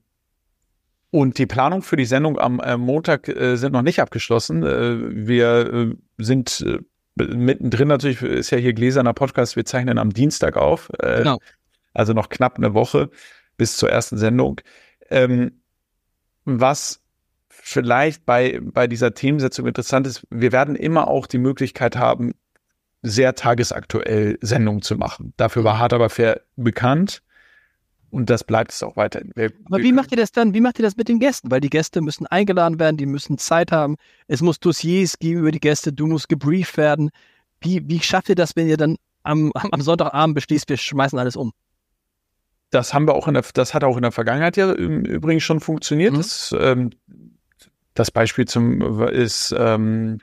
und 1.11 1.39
die 1.39 1.47
Planung 1.47 1.83
für 1.83 1.97
die 1.97 2.05
Sendung 2.05 2.39
am 2.39 2.61
äh, 2.61 2.77
Montag 2.77 3.29
äh, 3.29 3.57
sind 3.57 3.73
noch 3.73 3.83
nicht 3.83 4.01
abgeschlossen. 4.01 4.63
Äh, 4.63 5.27
wir 5.27 5.73
äh, 5.73 5.95
sind 6.19 6.61
äh, 6.61 6.79
mittendrin 7.17 7.89
natürlich 7.89 8.23
ist 8.23 8.51
ja 8.51 8.59
hier 8.59 8.73
gläserner 8.73 9.15
Podcast, 9.15 9.57
wir 9.57 9.65
zeichnen 9.65 9.99
am 9.99 10.13
Dienstag 10.13 10.57
auf. 10.57 10.91
Äh, 10.99 11.19
genau. 11.19 11.39
Also 11.95 12.13
noch 12.13 12.29
knapp 12.29 12.57
eine 12.57 12.75
Woche 12.75 13.11
bis 13.57 13.77
zur 13.77 13.91
ersten 13.91 14.19
Sendung. 14.19 14.61
Ähm, 15.09 15.63
was 16.45 17.01
vielleicht 17.49 18.27
bei, 18.27 18.61
bei 18.63 18.87
dieser 18.87 19.15
Themensetzung 19.15 19.67
interessant 19.67 20.07
ist, 20.07 20.27
wir 20.31 20.53
werden 20.53 20.77
immer 20.77 21.09
auch 21.09 21.27
die 21.27 21.39
Möglichkeit 21.39 21.97
haben, 21.97 22.35
sehr 23.03 23.35
tagesaktuell 23.35 24.39
Sendungen 24.41 24.83
zu 24.83 24.97
machen. 24.97 25.33
Dafür 25.37 25.65
war 25.65 25.79
Hart 25.79 25.93
aber 25.93 26.11
fair 26.11 26.43
bekannt. 26.57 27.23
Und 28.11 28.31
das 28.31 28.45
bleibt 28.45 28.73
es 28.73 28.83
auch 28.83 28.97
weiterhin. 28.97 29.33
Wir, 29.35 29.53
Aber 29.67 29.79
wie 29.79 29.93
macht 29.93 30.11
ihr 30.13 30.17
das 30.17 30.33
dann? 30.33 30.55
Wie 30.55 30.61
macht 30.61 30.79
ihr 30.79 30.85
das 30.85 30.97
mit 30.97 31.09
den 31.09 31.19
Gästen? 31.19 31.51
Weil 31.51 31.61
die 31.61 31.71
Gäste 31.71 32.01
müssen 32.01 32.27
eingeladen 32.27 32.79
werden, 32.79 32.97
die 32.97 33.07
müssen 33.07 33.37
Zeit 33.39 33.73
haben. 33.73 33.97
Es 34.29 34.41
muss 34.41 34.61
Dossiers 34.61 35.19
geben 35.19 35.41
über 35.41 35.51
die 35.51 35.61
Gäste, 35.61 35.93
du 35.93 36.07
musst 36.07 36.29
gebrieft 36.29 36.77
werden. 36.77 37.11
Wie, 37.61 37.83
wie 37.89 38.01
schafft 38.01 38.29
ihr 38.29 38.35
das, 38.35 38.55
wenn 38.57 38.69
ihr 38.69 38.77
dann 38.77 38.97
am, 39.23 39.53
am 39.55 39.81
Sonntagabend 39.81 40.35
beschließt, 40.35 40.69
wir 40.69 40.77
schmeißen 40.77 41.19
alles 41.19 41.37
um? 41.37 41.53
Das 42.71 42.95
haben 42.95 43.07
wir 43.07 43.15
auch 43.15 43.29
in 43.29 43.35
der, 43.35 43.45
das 43.55 43.75
hat 43.75 43.85
auch 43.85 43.97
in 43.97 44.03
der 44.03 44.13
Vergangenheit 44.13 44.57
ja 44.57 44.73
übrigens 44.73 45.43
schon 45.43 45.61
funktioniert. 45.61 46.13
Mhm. 46.13 46.17
Das, 46.17 46.55
ähm, 46.59 46.91
das 47.95 48.11
Beispiel 48.11 48.45
zum 48.47 49.03
ist 49.09 49.55
ähm, 49.57 50.19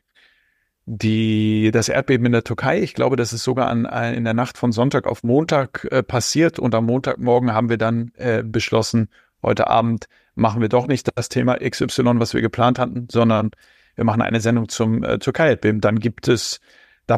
die, 0.86 1.72
das 1.72 1.90
Erdbeben 1.90 2.26
in 2.26 2.32
der 2.34 2.44
Türkei. 2.44 2.82
Ich 2.82 2.94
glaube, 2.94 3.16
das 3.16 3.34
ist 3.34 3.44
sogar 3.44 3.68
an, 3.68 3.86
in 3.86 4.26
der 4.26 4.34
Nacht 4.34 4.58
von 4.58 4.72
Sonntag 4.72 5.08
auf 5.08 5.24
Montag 5.24 5.88
äh, 5.92 6.04
passiert 6.04 6.60
und 6.60 6.76
am 6.76 6.86
Montagmorgen 6.86 7.54
haben 7.54 7.70
wir 7.70 7.78
dann 7.78 8.12
äh, 8.16 8.44
beschlossen, 8.44 9.10
heute 9.42 9.68
Abend 9.68 10.08
machen 10.36 10.62
wir 10.62 10.70
doch 10.70 10.88
nicht 10.88 11.10
das 11.16 11.30
Thema 11.30 11.58
XY, 11.58 12.20
was 12.20 12.34
wir 12.34 12.42
geplant 12.42 12.80
hatten, 12.80 13.08
sondern 13.12 13.52
wir 13.96 14.04
machen 14.04 14.22
eine 14.22 14.42
Sendung 14.42 14.68
zum 14.70 15.04
äh, 15.04 15.20
Türkei-Erdbeben. 15.20 15.80
Dann 15.80 16.00
gibt 16.00 16.28
es, 16.28 16.60
da, 17.08 17.18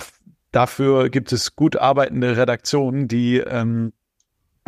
dafür 0.51 1.10
gibt 1.10 1.32
es 1.32 1.56
gut 1.56 1.78
arbeitende 1.78 2.38
Redaktionen, 2.38 3.08
die, 3.08 3.38
ähm, 3.38 3.93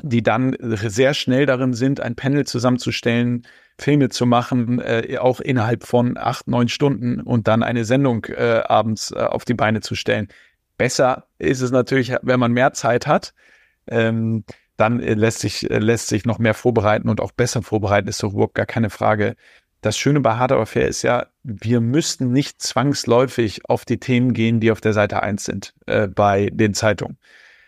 die 0.03 0.23
dann 0.23 0.55
sehr 0.60 1.13
schnell 1.13 1.45
darin 1.45 1.73
sind, 1.73 1.99
ein 1.99 2.15
Panel 2.15 2.45
zusammenzustellen, 2.45 3.45
Filme 3.79 4.10
zu 4.10 4.25
machen, 4.25 4.79
äh, 4.79 5.17
auch 5.19 5.39
innerhalb 5.39 5.83
von 5.83 6.17
acht, 6.17 6.47
neun 6.47 6.67
Stunden 6.67 7.21
und 7.21 7.47
dann 7.47 7.63
eine 7.63 7.86
Sendung 7.86 8.25
äh, 8.25 8.62
abends 8.65 9.12
äh, 9.12 9.19
auf 9.19 9.45
die 9.45 9.53
Beine 9.53 9.81
zu 9.81 9.95
stellen. 9.95 10.27
Besser 10.77 11.27
ist 11.39 11.62
es 11.62 11.71
natürlich, 11.71 12.13
wenn 12.21 12.39
man 12.39 12.51
mehr 12.51 12.73
Zeit 12.73 13.07
hat. 13.07 13.33
Ähm, 13.88 14.43
dann 14.77 14.99
äh, 14.99 15.13
lässt 15.13 15.39
sich, 15.39 15.69
äh, 15.69 15.79
lässt 15.79 16.07
sich 16.07 16.25
noch 16.25 16.39
mehr 16.39 16.53
vorbereiten 16.53 17.10
und 17.10 17.21
auch 17.21 17.31
besser 17.31 17.62
vorbereiten, 17.62 18.07
ist 18.07 18.21
doch 18.21 18.33
überhaupt 18.33 18.55
gar 18.55 18.65
keine 18.65 18.89
Frage. 18.89 19.36
Das 19.81 19.97
Schöne 19.97 20.21
bei 20.21 20.36
Hard 20.36 20.51
Aber 20.51 20.65
Fair 20.65 20.88
ist 20.88 21.03
ja, 21.03 21.27
wir 21.43 21.81
müssten 21.81 22.31
nicht 22.31 22.62
zwangsläufig 22.62 23.69
auf 23.69 23.86
die 23.86 23.99
Themen 23.99 24.33
gehen, 24.33 24.60
die 24.60 24.71
auf 24.71 24.81
der 24.81 24.93
Seite 24.93 25.21
eins 25.21 25.45
sind, 25.45 25.73
äh, 25.86 26.07
bei 26.07 26.49
den 26.51 26.73
Zeitungen 26.73 27.17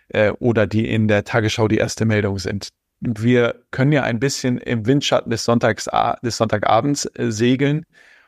äh, 0.10 0.32
oder 0.40 0.68
die 0.68 0.88
in 0.88 1.08
der 1.08 1.24
Tagesschau 1.24 1.68
die 1.68 1.78
erste 1.78 2.06
Meldung 2.06 2.38
sind 2.40 2.70
wir 3.02 3.62
können 3.72 3.92
ja 3.92 4.04
ein 4.04 4.20
bisschen 4.20 4.58
im 4.58 4.86
Windschatten 4.86 5.30
des, 5.30 5.46
Sonntags, 5.46 5.90
des 6.24 6.38
Sonntagabends 6.38 7.06
äh, 7.16 7.32
segeln. 7.32 7.86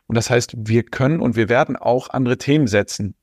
Und 0.07 0.15
das 0.15 0.29
heißt, 0.29 0.53
wir 0.57 0.83
können 0.83 1.19
und 1.19 1.35
wir 1.35 1.49
werden 1.49 1.75
auch 1.75 2.09
andere 2.09 2.37
Themen 2.37 2.67
setzen, 2.67 3.15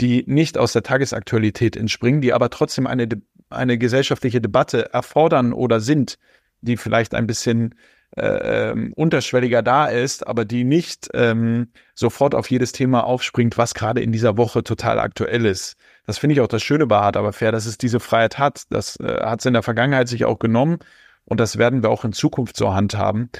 die 0.00 0.24
nicht 0.26 0.58
aus 0.58 0.72
der 0.72 0.82
Tagesaktualität 0.82 1.76
entspringen, 1.76 2.20
die 2.20 2.32
aber 2.32 2.50
trotzdem 2.50 2.86
eine, 2.86 3.08
eine 3.50 3.78
gesellschaftliche 3.78 4.40
Debatte 4.40 4.92
erfordern 4.92 5.52
oder 5.52 5.80
sind, 5.80 6.18
die 6.62 6.76
vielleicht 6.76 7.14
ein 7.14 7.26
bisschen 7.26 7.74
äh, 8.16 8.70
ähm, 8.70 8.92
unterschwelliger 8.94 9.62
da 9.62 9.86
ist, 9.86 10.26
aber 10.26 10.44
die 10.44 10.64
nicht 10.64 11.08
ähm, 11.14 11.68
sofort 11.94 12.34
auf 12.34 12.50
jedes 12.50 12.72
Thema 12.72 13.04
aufspringt, 13.04 13.56
was 13.56 13.74
gerade 13.74 14.02
in 14.02 14.12
dieser 14.12 14.36
Woche 14.36 14.64
total 14.64 14.98
aktuell 14.98 15.46
ist. 15.46 15.76
Das 16.06 16.18
finde 16.18 16.34
ich 16.34 16.40
auch 16.40 16.48
das 16.48 16.62
Schöne 16.62 16.86
bei 16.86 16.98
Hart 16.98 17.16
aber 17.16 17.32
fair, 17.32 17.52
dass 17.52 17.66
es 17.66 17.78
diese 17.78 18.00
Freiheit 18.00 18.38
hat. 18.38 18.64
Das 18.70 18.98
äh, 19.00 19.20
hat 19.22 19.40
es 19.40 19.46
in 19.46 19.52
der 19.52 19.62
Vergangenheit 19.62 20.08
sich 20.08 20.24
auch 20.24 20.38
genommen 20.38 20.78
und 21.24 21.40
das 21.40 21.58
werden 21.58 21.82
wir 21.82 21.90
auch 21.90 22.04
in 22.04 22.12
Zukunft 22.12 22.56
so 22.56 22.74
handhaben. 22.74 23.30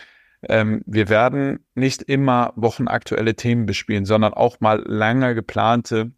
Ähm, 0.48 0.82
wir 0.86 1.08
werden 1.08 1.66
nicht 1.74 2.02
immer 2.02 2.52
wochenaktuelle 2.56 3.34
Themen 3.34 3.66
bespielen, 3.66 4.06
sondern 4.06 4.32
auch 4.32 4.60
mal 4.60 4.82
lange 4.86 5.34
geplante, 5.34 6.12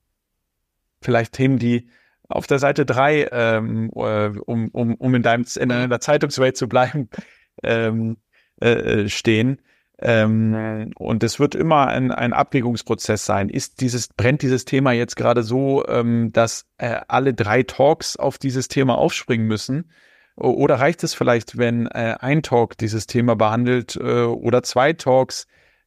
vielleicht 1.01 1.33
Themen, 1.33 1.59
die 1.59 1.89
auf 2.29 2.47
der 2.47 2.59
Seite 2.59 2.87
drei, 2.87 3.29
ähm, 3.31 3.91
äh, 3.95 4.29
um, 4.29 4.69
um, 4.69 4.95
um 4.95 5.15
in, 5.15 5.23
deinem, 5.23 5.45
in 5.59 5.69
deiner 5.69 6.01
Zeitungswelt 6.01 6.57
zu 6.57 6.69
bleiben, 6.69 7.09
ähm, 7.63 8.17
äh, 8.61 8.71
äh, 8.71 9.09
stehen, 9.09 9.61
Ähm, 10.03 10.91
und 10.97 11.23
es 11.23 11.39
wird 11.39 11.55
immer 11.55 11.87
ein, 11.87 12.11
ein 12.11 12.33
Abwägungsprozess 12.33 13.25
sein. 13.25 13.49
Ist 13.49 13.81
dieses, 13.81 14.09
brennt 14.09 14.43
dieses 14.43 14.65
Thema 14.65 14.93
jetzt 14.93 15.15
gerade 15.15 15.45
so, 15.45 15.87
ähm, 15.87 16.33
dass 16.33 16.67
äh, 16.79 17.01
alle 17.07 17.35
drei 17.35 17.63
Talks 17.63 18.17
auf 18.17 18.37
dieses 18.37 18.67
Thema 18.67 18.99
aufspringen 18.99 19.47
müssen? 19.47 19.91
Oder 20.35 20.81
reicht 20.81 21.05
es 21.05 21.15
vielleicht, 21.15 21.57
wenn 21.57 21.87
äh, 21.87 22.17
ein 22.19 22.43
Talk 22.43 22.77
dieses 22.79 23.07
Thema 23.07 23.37
behandelt 23.37 23.97
äh, 23.97 24.25
oder 24.25 24.63
zwei 24.63 24.93
Talks 24.93 25.47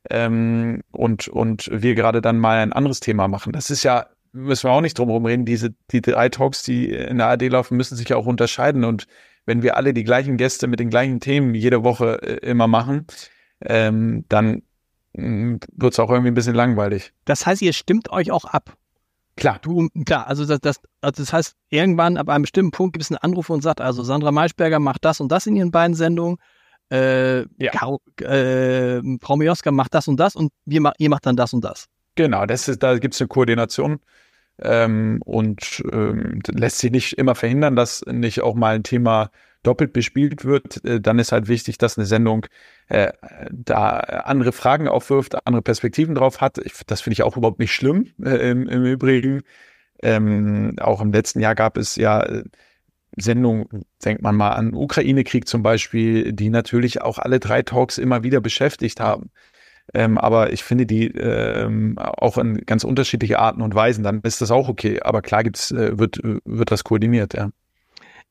ähm, 0.10 0.82
und, 0.92 1.28
und 1.28 1.70
wir 1.74 1.96
gerade 1.96 2.22
dann 2.22 2.40
mal 2.40 2.60
ein 2.60 2.72
anderes 2.72 3.02
Thema 3.02 3.28
machen? 3.28 3.52
Das 3.52 3.70
ist 3.70 3.84
ja, 3.84 4.06
müssen 4.32 4.70
wir 4.70 4.72
auch 4.72 4.82
nicht 4.82 4.98
drum 4.98 5.10
herum 5.10 5.26
reden, 5.26 5.46
diese, 5.46 5.74
die 5.92 6.02
drei 6.02 6.30
Talks, 6.30 6.64
die 6.64 6.90
in 6.90 7.18
der 7.18 7.28
AD 7.28 7.48
laufen, 7.50 7.76
müssen 7.76 7.98
sich 7.98 8.08
ja 8.08 8.16
auch 8.16 8.28
unterscheiden. 8.28 8.86
Und 8.86 9.08
wenn 9.46 9.62
wir 9.62 9.76
alle 9.76 9.94
die 9.94 10.04
gleichen 10.04 10.38
Gäste 10.38 10.68
mit 10.68 10.80
den 10.80 10.90
gleichen 10.90 11.20
Themen 11.20 11.54
jede 11.54 11.84
Woche 11.84 12.22
äh, 12.22 12.50
immer 12.50 12.68
machen, 12.68 13.08
ähm, 13.62 14.26
dann 14.30 14.64
mm, 15.14 15.56
wird 15.72 15.94
es 15.94 16.00
auch 16.00 16.10
irgendwie 16.10 16.32
ein 16.32 16.36
bisschen 16.36 16.56
langweilig. 16.56 17.14
Das 17.26 17.46
heißt, 17.46 17.62
ihr 17.62 17.74
stimmt 17.74 18.10
euch 18.12 18.32
auch 18.32 18.46
ab. 18.46 18.78
Klar. 19.38 19.60
Du, 19.62 19.90
klar, 20.06 20.28
also 20.28 20.46
das, 20.46 20.60
das, 20.62 20.82
also 21.02 21.22
das 21.22 21.34
heißt, 21.34 21.56
irgendwann 21.70 22.18
ab 22.18 22.30
einem 22.30 22.44
bestimmten 22.44 22.72
Punkt 22.72 22.94
gibt 22.94 23.04
es 23.04 23.12
einen 23.12 23.18
Anruf 23.18 23.50
und 23.50 23.62
sagt, 23.62 23.82
also 23.82 24.02
Sandra 24.04 24.32
Maischberger 24.32 24.80
macht 24.80 25.04
das 25.04 25.20
und 25.20 25.30
das 25.32 25.46
in 25.46 25.56
ihren 25.56 25.72
beiden 25.72 25.96
Sendungen. 25.96 26.38
Äh, 26.90 27.42
ja. 27.58 27.72
Kau, 27.72 28.00
äh, 28.22 29.02
Frau 29.22 29.36
Mioska 29.36 29.72
macht 29.72 29.94
das 29.94 30.08
und 30.08 30.18
das 30.18 30.36
und 30.36 30.52
wir, 30.66 30.94
ihr 30.98 31.10
macht 31.10 31.26
dann 31.26 31.36
das 31.36 31.52
und 31.54 31.66
das. 31.66 31.88
Genau, 32.16 32.46
das 32.46 32.68
ist, 32.70 32.82
da 32.82 32.98
gibt 32.98 33.14
es 33.16 33.22
eine 33.22 33.28
Koordination 33.28 34.00
ähm, 34.62 35.20
und 35.26 35.84
ähm, 35.92 36.42
lässt 36.48 36.78
sich 36.78 36.92
nicht 36.92 37.14
immer 37.18 37.36
verhindern, 37.36 37.76
dass 37.76 38.06
nicht 38.06 38.42
auch 38.42 38.56
mal 38.56 38.76
ein 38.76 38.84
Thema 38.84 39.32
doppelt 39.66 39.94
bespielt 39.94 40.46
wird, 40.46 40.84
äh, 40.86 41.02
dann 41.02 41.20
ist 41.20 41.32
halt 41.32 41.48
wichtig, 41.48 41.78
dass 41.78 41.98
eine 41.98 42.06
Sendung 42.06 42.46
äh, 42.88 43.12
da 43.52 43.90
andere 43.90 44.52
Fragen 44.52 44.88
aufwirft, 44.88 45.46
andere 45.48 45.62
Perspektiven 45.62 46.16
drauf 46.16 46.42
hat. 46.42 46.58
Ich, 46.60 46.74
das 46.86 47.02
finde 47.02 47.14
ich 47.14 47.24
auch 47.24 47.38
überhaupt 47.38 47.60
nicht 47.60 47.74
schlimm 47.74 48.08
äh, 48.24 48.52
im, 48.52 48.68
im, 48.68 48.86
Übrigen. 48.86 49.42
Ähm, 50.02 50.76
auch 50.80 51.02
im 51.02 51.12
letzten 51.12 51.40
Jahr 51.40 51.56
gab 51.56 51.78
es 51.78 51.96
ja 51.96 52.22
äh, 52.22 52.44
Sendungen, 53.18 53.86
denkt 54.04 54.22
man 54.22 54.36
mal 54.36 54.52
an 54.52 54.74
Ukraine-Krieg 54.74 55.48
zum 55.48 55.64
Beispiel, 55.64 56.34
die 56.34 56.50
natürlich 56.50 57.02
auch 57.02 57.18
alle 57.18 57.40
drei 57.40 57.62
Talks 57.62 57.98
immer 57.98 58.24
wieder 58.24 58.42
beschäftigt 58.42 59.00
haben. 59.00 59.32
Ähm, 59.94 60.18
aber 60.18 60.52
ich 60.52 60.64
finde 60.64 60.86
die 60.86 61.08
ähm, 61.08 61.98
auch 61.98 62.38
in 62.38 62.66
ganz 62.66 62.84
unterschiedliche 62.84 63.40
Arten 63.40 63.62
und 63.62 63.76
Weisen, 63.76 64.04
dann 64.04 64.22
ist 64.22 64.42
das 64.42 64.52
auch 64.52 64.68
okay. 64.68 65.00
Aber 65.02 65.22
klar 65.22 65.44
gibt's, 65.44 65.72
äh, 65.72 65.98
wird, 65.98 66.20
wird 66.24 66.72
das 66.72 66.84
koordiniert, 66.84 67.34
ja. 67.36 67.52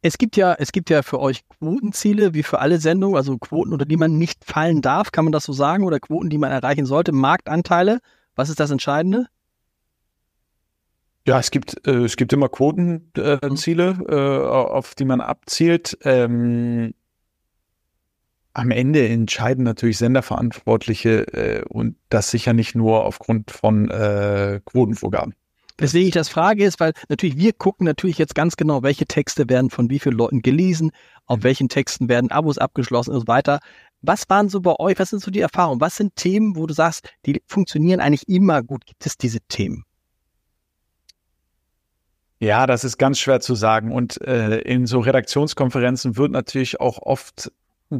Es 0.06 0.18
gibt 0.18 0.36
ja, 0.36 0.52
es 0.58 0.70
gibt 0.70 0.90
ja 0.90 1.00
für 1.00 1.18
euch 1.18 1.48
Quotenziele, 1.48 2.34
wie 2.34 2.42
für 2.42 2.58
alle 2.58 2.78
Sendungen, 2.78 3.16
also 3.16 3.38
Quoten, 3.38 3.72
unter 3.72 3.86
die 3.86 3.96
man 3.96 4.18
nicht 4.18 4.44
fallen 4.44 4.82
darf, 4.82 5.12
kann 5.12 5.24
man 5.24 5.32
das 5.32 5.44
so 5.44 5.54
sagen, 5.54 5.82
oder 5.84 5.98
Quoten, 5.98 6.28
die 6.28 6.36
man 6.36 6.52
erreichen 6.52 6.84
sollte, 6.84 7.12
Marktanteile. 7.12 8.00
Was 8.34 8.50
ist 8.50 8.60
das 8.60 8.70
Entscheidende? 8.70 9.28
Ja, 11.26 11.38
es 11.38 11.50
gibt, 11.50 11.86
äh, 11.86 12.04
es 12.04 12.18
gibt 12.18 12.34
immer 12.34 12.50
Quotenziele, 12.50 13.96
äh, 14.06 14.14
äh, 14.14 14.46
auf 14.46 14.94
die 14.94 15.06
man 15.06 15.22
abzielt. 15.22 15.96
Ähm, 16.02 16.92
am 18.52 18.70
Ende 18.72 19.08
entscheiden 19.08 19.64
natürlich 19.64 19.96
Senderverantwortliche 19.96 21.32
äh, 21.32 21.64
und 21.66 21.96
das 22.10 22.30
sicher 22.30 22.52
nicht 22.52 22.74
nur 22.74 23.06
aufgrund 23.06 23.50
von 23.50 23.88
äh, 23.88 24.60
Quotenvorgaben. 24.66 25.34
Weswegen 25.78 26.08
ich 26.08 26.14
das 26.14 26.28
frage 26.28 26.64
ist, 26.64 26.78
weil 26.78 26.92
natürlich 27.08 27.36
wir 27.36 27.52
gucken 27.52 27.84
natürlich 27.84 28.18
jetzt 28.18 28.34
ganz 28.34 28.56
genau, 28.56 28.82
welche 28.82 29.06
Texte 29.06 29.48
werden 29.48 29.70
von 29.70 29.90
wie 29.90 29.98
vielen 29.98 30.16
Leuten 30.16 30.42
gelesen, 30.42 30.92
auf 31.26 31.42
welchen 31.42 31.68
Texten 31.68 32.08
werden 32.08 32.30
Abos 32.30 32.58
abgeschlossen 32.58 33.12
und 33.12 33.20
so 33.20 33.26
weiter. 33.26 33.60
Was 34.00 34.28
waren 34.28 34.48
so 34.48 34.60
bei 34.60 34.74
euch, 34.78 34.98
was 34.98 35.10
sind 35.10 35.22
so 35.22 35.30
die 35.30 35.40
Erfahrungen? 35.40 35.80
Was 35.80 35.96
sind 35.96 36.14
Themen, 36.14 36.56
wo 36.56 36.66
du 36.66 36.74
sagst, 36.74 37.08
die 37.26 37.42
funktionieren 37.46 38.00
eigentlich 38.00 38.28
immer 38.28 38.62
gut? 38.62 38.86
Gibt 38.86 39.04
es 39.04 39.16
diese 39.16 39.40
Themen? 39.48 39.84
Ja, 42.38 42.66
das 42.66 42.84
ist 42.84 42.98
ganz 42.98 43.18
schwer 43.18 43.40
zu 43.40 43.54
sagen. 43.54 43.90
Und 43.90 44.20
äh, 44.20 44.58
in 44.58 44.86
so 44.86 45.00
Redaktionskonferenzen 45.00 46.16
wird 46.16 46.30
natürlich 46.30 46.80
auch 46.80 46.98
oft 46.98 47.50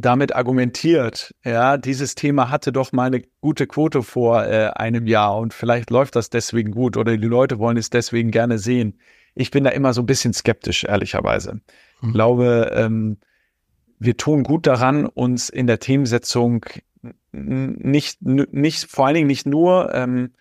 damit 0.01 0.35
argumentiert, 0.35 1.33
ja, 1.43 1.77
dieses 1.77 2.15
Thema 2.15 2.49
hatte 2.49 2.71
doch 2.71 2.91
mal 2.91 3.07
eine 3.07 3.21
gute 3.41 3.67
Quote 3.67 4.03
vor 4.03 4.45
äh, 4.45 4.71
einem 4.75 5.07
Jahr 5.07 5.37
und 5.37 5.53
vielleicht 5.53 5.89
läuft 5.89 6.15
das 6.15 6.29
deswegen 6.29 6.71
gut 6.71 6.97
oder 6.97 7.17
die 7.17 7.27
Leute 7.27 7.59
wollen 7.59 7.77
es 7.77 7.89
deswegen 7.89 8.31
gerne 8.31 8.57
sehen. 8.57 8.99
Ich 9.33 9.51
bin 9.51 9.63
da 9.63 9.71
immer 9.71 9.93
so 9.93 10.01
ein 10.01 10.05
bisschen 10.05 10.33
skeptisch, 10.33 10.85
ehrlicherweise. 10.85 11.61
Ich 12.01 12.07
mhm. 12.07 12.13
glaube, 12.13 12.71
ähm, 12.73 13.17
wir 13.99 14.17
tun 14.17 14.43
gut 14.43 14.67
daran, 14.67 15.05
uns 15.05 15.49
in 15.49 15.67
der 15.67 15.79
Themensetzung 15.79 16.65
nicht, 17.31 18.21
nicht, 18.21 18.89
vor 18.89 19.05
allen 19.05 19.15
Dingen 19.15 19.27
nicht 19.27 19.45
nur, 19.45 19.93
ähm, 19.93 20.31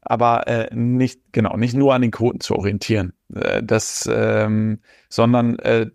aber 0.00 0.46
äh, 0.46 0.74
nicht, 0.74 1.20
genau, 1.32 1.56
nicht 1.56 1.74
nur 1.74 1.94
an 1.94 2.02
den 2.02 2.10
Quoten 2.10 2.40
zu 2.40 2.54
orientieren, 2.56 3.14
äh, 3.34 3.62
das, 3.62 4.08
ähm, 4.12 4.80
sondern 5.08 5.58
äh, 5.58 5.90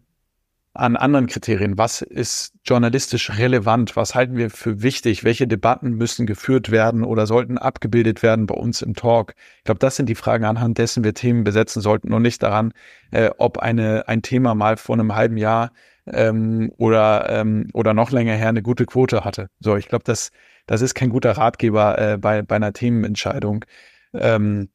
an 0.73 0.95
anderen 0.95 1.27
Kriterien. 1.27 1.77
Was 1.77 2.01
ist 2.01 2.53
journalistisch 2.63 3.37
relevant? 3.37 3.95
Was 3.95 4.15
halten 4.15 4.37
wir 4.37 4.49
für 4.49 4.81
wichtig? 4.81 5.23
Welche 5.23 5.47
Debatten 5.47 5.91
müssen 5.91 6.25
geführt 6.25 6.71
werden 6.71 7.03
oder 7.03 7.25
sollten 7.25 7.57
abgebildet 7.57 8.21
werden 8.21 8.45
bei 8.45 8.55
uns 8.55 8.81
im 8.81 8.93
Talk? 8.93 9.33
Ich 9.57 9.63
glaube, 9.63 9.79
das 9.79 9.95
sind 9.95 10.07
die 10.07 10.15
Fragen, 10.15 10.45
anhand 10.45 10.77
dessen 10.77 11.03
wir 11.03 11.13
Themen 11.13 11.43
besetzen 11.43 11.81
sollten 11.81 12.13
und 12.13 12.21
nicht 12.21 12.43
daran, 12.43 12.73
äh, 13.11 13.31
ob 13.37 13.57
eine, 13.57 14.07
ein 14.07 14.21
Thema 14.21 14.53
mal 14.55 14.77
vor 14.77 14.95
einem 14.95 15.15
halben 15.15 15.37
Jahr 15.37 15.71
ähm, 16.05 16.71
oder, 16.77 17.29
ähm, 17.29 17.69
oder 17.73 17.93
noch 17.93 18.11
länger 18.11 18.35
her 18.35 18.49
eine 18.49 18.61
gute 18.61 18.85
Quote 18.85 19.23
hatte. 19.25 19.49
So, 19.59 19.75
ich 19.75 19.87
glaube, 19.87 20.03
das, 20.05 20.31
das 20.67 20.81
ist 20.81 20.93
kein 20.93 21.09
guter 21.09 21.31
Ratgeber 21.31 21.97
äh, 22.13 22.17
bei, 22.17 22.43
bei 22.43 22.55
einer 22.55 22.73
Themenentscheidung. 22.73 23.65
Ähm, 24.13 24.69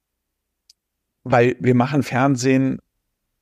weil 1.23 1.57
wir 1.61 1.75
machen 1.75 2.03
Fernsehen 2.03 2.81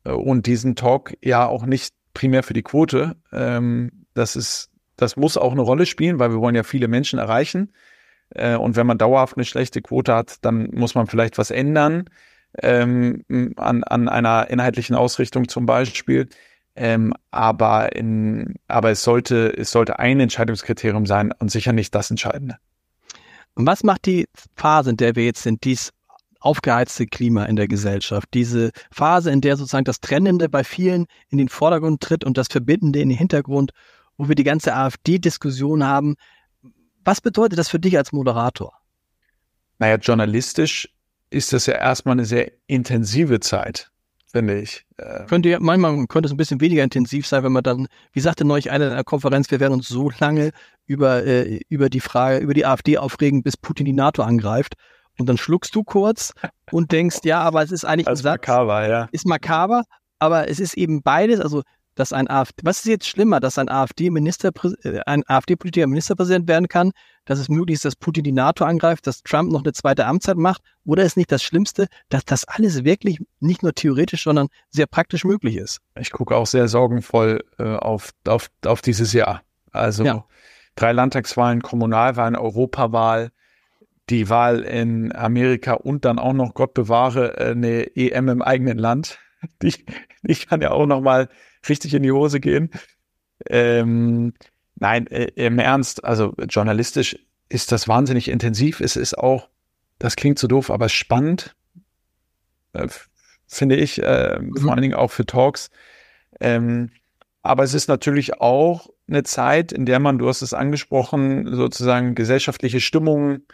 äh, 0.04 0.10
und 0.10 0.46
diesen 0.46 0.76
Talk 0.76 1.14
ja 1.22 1.46
auch 1.46 1.66
nicht 1.66 1.94
primär 2.14 2.42
für 2.42 2.54
die 2.54 2.62
Quote. 2.62 3.16
Ähm, 3.32 4.04
das 4.14 4.36
ist, 4.36 4.70
das 4.96 5.16
muss 5.16 5.36
auch 5.36 5.52
eine 5.52 5.62
Rolle 5.62 5.86
spielen, 5.86 6.18
weil 6.18 6.30
wir 6.30 6.40
wollen 6.40 6.54
ja 6.54 6.62
viele 6.62 6.88
Menschen 6.88 7.18
erreichen. 7.18 7.72
Äh, 8.30 8.56
und 8.56 8.76
wenn 8.76 8.86
man 8.86 8.98
dauerhaft 8.98 9.36
eine 9.36 9.44
schlechte 9.44 9.82
Quote 9.82 10.14
hat, 10.14 10.36
dann 10.42 10.70
muss 10.72 10.94
man 10.94 11.06
vielleicht 11.06 11.38
was 11.38 11.50
ändern 11.50 12.04
ähm, 12.60 13.24
an, 13.56 13.84
an 13.84 14.08
einer 14.08 14.50
inhaltlichen 14.50 14.96
Ausrichtung 14.96 15.48
zum 15.48 15.66
Beispiel. 15.66 16.28
Ähm, 16.74 17.12
aber 17.30 17.94
in, 17.94 18.54
aber 18.66 18.90
es 18.90 19.02
sollte, 19.02 19.54
es 19.56 19.70
sollte 19.70 19.98
ein 19.98 20.20
Entscheidungskriterium 20.20 21.04
sein 21.04 21.32
und 21.38 21.50
sicher 21.50 21.72
nicht 21.72 21.94
das 21.94 22.10
Entscheidende. 22.10 22.56
Und 23.54 23.66
was 23.66 23.84
macht 23.84 24.06
die 24.06 24.26
Phase, 24.56 24.90
in 24.90 24.96
der 24.96 25.14
wir 25.14 25.24
jetzt 25.24 25.42
sind, 25.42 25.64
dies 25.64 25.92
aufgeheizte 26.42 27.06
Klima 27.06 27.44
in 27.44 27.56
der 27.56 27.68
Gesellschaft, 27.68 28.28
diese 28.34 28.72
Phase, 28.90 29.30
in 29.30 29.40
der 29.40 29.56
sozusagen 29.56 29.84
das 29.84 30.00
Trennende 30.00 30.48
bei 30.48 30.64
vielen 30.64 31.06
in 31.28 31.38
den 31.38 31.48
Vordergrund 31.48 32.00
tritt 32.00 32.24
und 32.24 32.36
das 32.36 32.48
Verbindende 32.48 33.00
in 33.00 33.08
den 33.08 33.18
Hintergrund, 33.18 33.72
wo 34.16 34.28
wir 34.28 34.34
die 34.34 34.44
ganze 34.44 34.74
AfD-Diskussion 34.74 35.84
haben. 35.84 36.16
Was 37.04 37.20
bedeutet 37.20 37.58
das 37.58 37.68
für 37.68 37.80
dich 37.80 37.96
als 37.96 38.12
Moderator? 38.12 38.72
Naja, 39.78 39.96
journalistisch 39.96 40.88
ist 41.30 41.52
das 41.52 41.66
ja 41.66 41.74
erstmal 41.74 42.12
eine 42.12 42.24
sehr 42.24 42.52
intensive 42.66 43.40
Zeit, 43.40 43.90
finde 44.30 44.60
ich. 44.60 44.84
Ähm, 44.98 45.26
könnte 45.26 45.48
ja, 45.48 45.58
manchmal 45.60 46.06
könnte 46.06 46.26
es 46.26 46.32
ein 46.32 46.36
bisschen 46.36 46.60
weniger 46.60 46.84
intensiv 46.84 47.26
sein, 47.26 47.42
wenn 47.42 47.52
man 47.52 47.64
dann, 47.64 47.88
wie 48.12 48.20
sagte 48.20 48.44
neulich 48.44 48.70
einer 48.70 48.86
in 48.86 48.92
einer 48.92 49.04
Konferenz, 49.04 49.50
wir 49.50 49.60
werden 49.60 49.72
uns 49.72 49.88
so 49.88 50.10
lange 50.20 50.52
über, 50.86 51.24
äh, 51.24 51.60
über 51.68 51.88
die 51.88 52.00
Frage, 52.00 52.38
über 52.38 52.54
die 52.54 52.66
AfD 52.66 52.98
aufregen, 52.98 53.42
bis 53.42 53.56
Putin 53.56 53.86
die 53.86 53.92
NATO 53.92 54.22
angreift. 54.22 54.74
Und 55.18 55.28
dann 55.28 55.36
schluckst 55.36 55.74
du 55.74 55.84
kurz 55.84 56.32
und 56.70 56.92
denkst, 56.92 57.18
ja, 57.24 57.40
aber 57.40 57.62
es 57.62 57.70
ist 57.70 57.84
eigentlich 57.84 58.06
das 58.06 58.20
ist 58.20 58.24
makaber, 58.24 58.88
ja. 58.88 59.08
Ist 59.12 59.26
makaber, 59.26 59.84
aber 60.18 60.48
es 60.48 60.58
ist 60.58 60.74
eben 60.74 61.02
beides, 61.02 61.40
also 61.40 61.62
dass 61.94 62.12
ein 62.12 62.28
AfD, 62.28 62.62
was 62.64 62.78
ist 62.78 62.86
jetzt 62.86 63.06
schlimmer, 63.06 63.40
dass 63.40 63.58
ein 63.58 63.68
AfD-Minister, 63.68 64.50
äh, 64.82 65.00
ein 65.06 65.22
AfD-Politiker 65.26 65.86
Ministerpräsident 65.86 66.48
werden 66.48 66.68
kann, 66.68 66.92
dass 67.24 67.38
es 67.38 67.48
möglich 67.48 67.74
ist, 67.74 67.84
dass 67.84 67.96
Putin 67.96 68.24
die 68.24 68.32
NATO 68.32 68.64
angreift, 68.64 69.06
dass 69.06 69.22
Trump 69.22 69.52
noch 69.52 69.62
eine 69.62 69.72
zweite 69.72 70.06
Amtszeit 70.06 70.36
macht, 70.36 70.62
oder 70.84 71.04
ist 71.04 71.16
nicht 71.16 71.30
das 71.30 71.42
Schlimmste, 71.42 71.86
dass 72.08 72.24
das 72.24 72.44
alles 72.44 72.84
wirklich 72.84 73.20
nicht 73.40 73.62
nur 73.62 73.74
theoretisch, 73.74 74.24
sondern 74.24 74.48
sehr 74.70 74.86
praktisch 74.86 75.24
möglich 75.24 75.56
ist? 75.56 75.78
Ich 75.98 76.10
gucke 76.10 76.34
auch 76.36 76.46
sehr 76.46 76.68
sorgenvoll 76.68 77.44
äh, 77.58 77.76
auf, 77.76 78.12
auf, 78.26 78.48
auf 78.64 78.82
dieses 78.82 79.12
Jahr. 79.12 79.42
Also 79.70 80.04
ja. 80.04 80.24
drei 80.74 80.92
Landtagswahlen, 80.92 81.62
Kommunalwahlen, 81.62 82.36
Europawahl, 82.36 83.30
die 84.12 84.28
Wahl 84.28 84.60
in 84.60 85.14
Amerika 85.14 85.72
und 85.72 86.04
dann 86.04 86.18
auch 86.18 86.34
noch, 86.34 86.54
Gott 86.54 86.74
bewahre, 86.74 87.38
eine 87.38 87.96
EM 87.96 88.28
im 88.28 88.42
eigenen 88.42 88.78
Land. 88.78 89.18
Die, 89.60 89.74
die 90.22 90.36
kann 90.36 90.60
ja 90.60 90.70
auch 90.70 90.86
noch 90.86 91.00
mal 91.00 91.28
richtig 91.68 91.94
in 91.94 92.04
die 92.04 92.12
Hose 92.12 92.38
gehen. 92.38 92.70
Ähm, 93.48 94.34
nein, 94.76 95.08
äh, 95.08 95.32
im 95.34 95.58
Ernst, 95.58 96.04
also 96.04 96.32
journalistisch 96.48 97.18
ist 97.48 97.72
das 97.72 97.88
wahnsinnig 97.88 98.28
intensiv. 98.28 98.78
Es 98.80 98.94
ist 98.94 99.18
auch, 99.18 99.48
das 99.98 100.14
klingt 100.14 100.38
so 100.38 100.46
doof, 100.46 100.70
aber 100.70 100.88
spannend, 100.88 101.56
äh, 102.72 102.86
finde 103.48 103.74
ich, 103.74 104.00
äh, 104.00 104.38
mhm. 104.40 104.56
vor 104.56 104.70
allen 104.70 104.82
Dingen 104.82 104.94
auch 104.94 105.10
für 105.10 105.26
Talks. 105.26 105.70
Ähm, 106.40 106.90
aber 107.42 107.64
es 107.64 107.74
ist 107.74 107.88
natürlich 107.88 108.40
auch 108.40 108.90
eine 109.08 109.24
Zeit, 109.24 109.72
in 109.72 109.86
der 109.86 109.98
man, 109.98 110.18
du 110.18 110.28
hast 110.28 110.42
es 110.42 110.54
angesprochen, 110.54 111.52
sozusagen 111.52 112.14
gesellschaftliche 112.14 112.80
Stimmungen, 112.80 113.44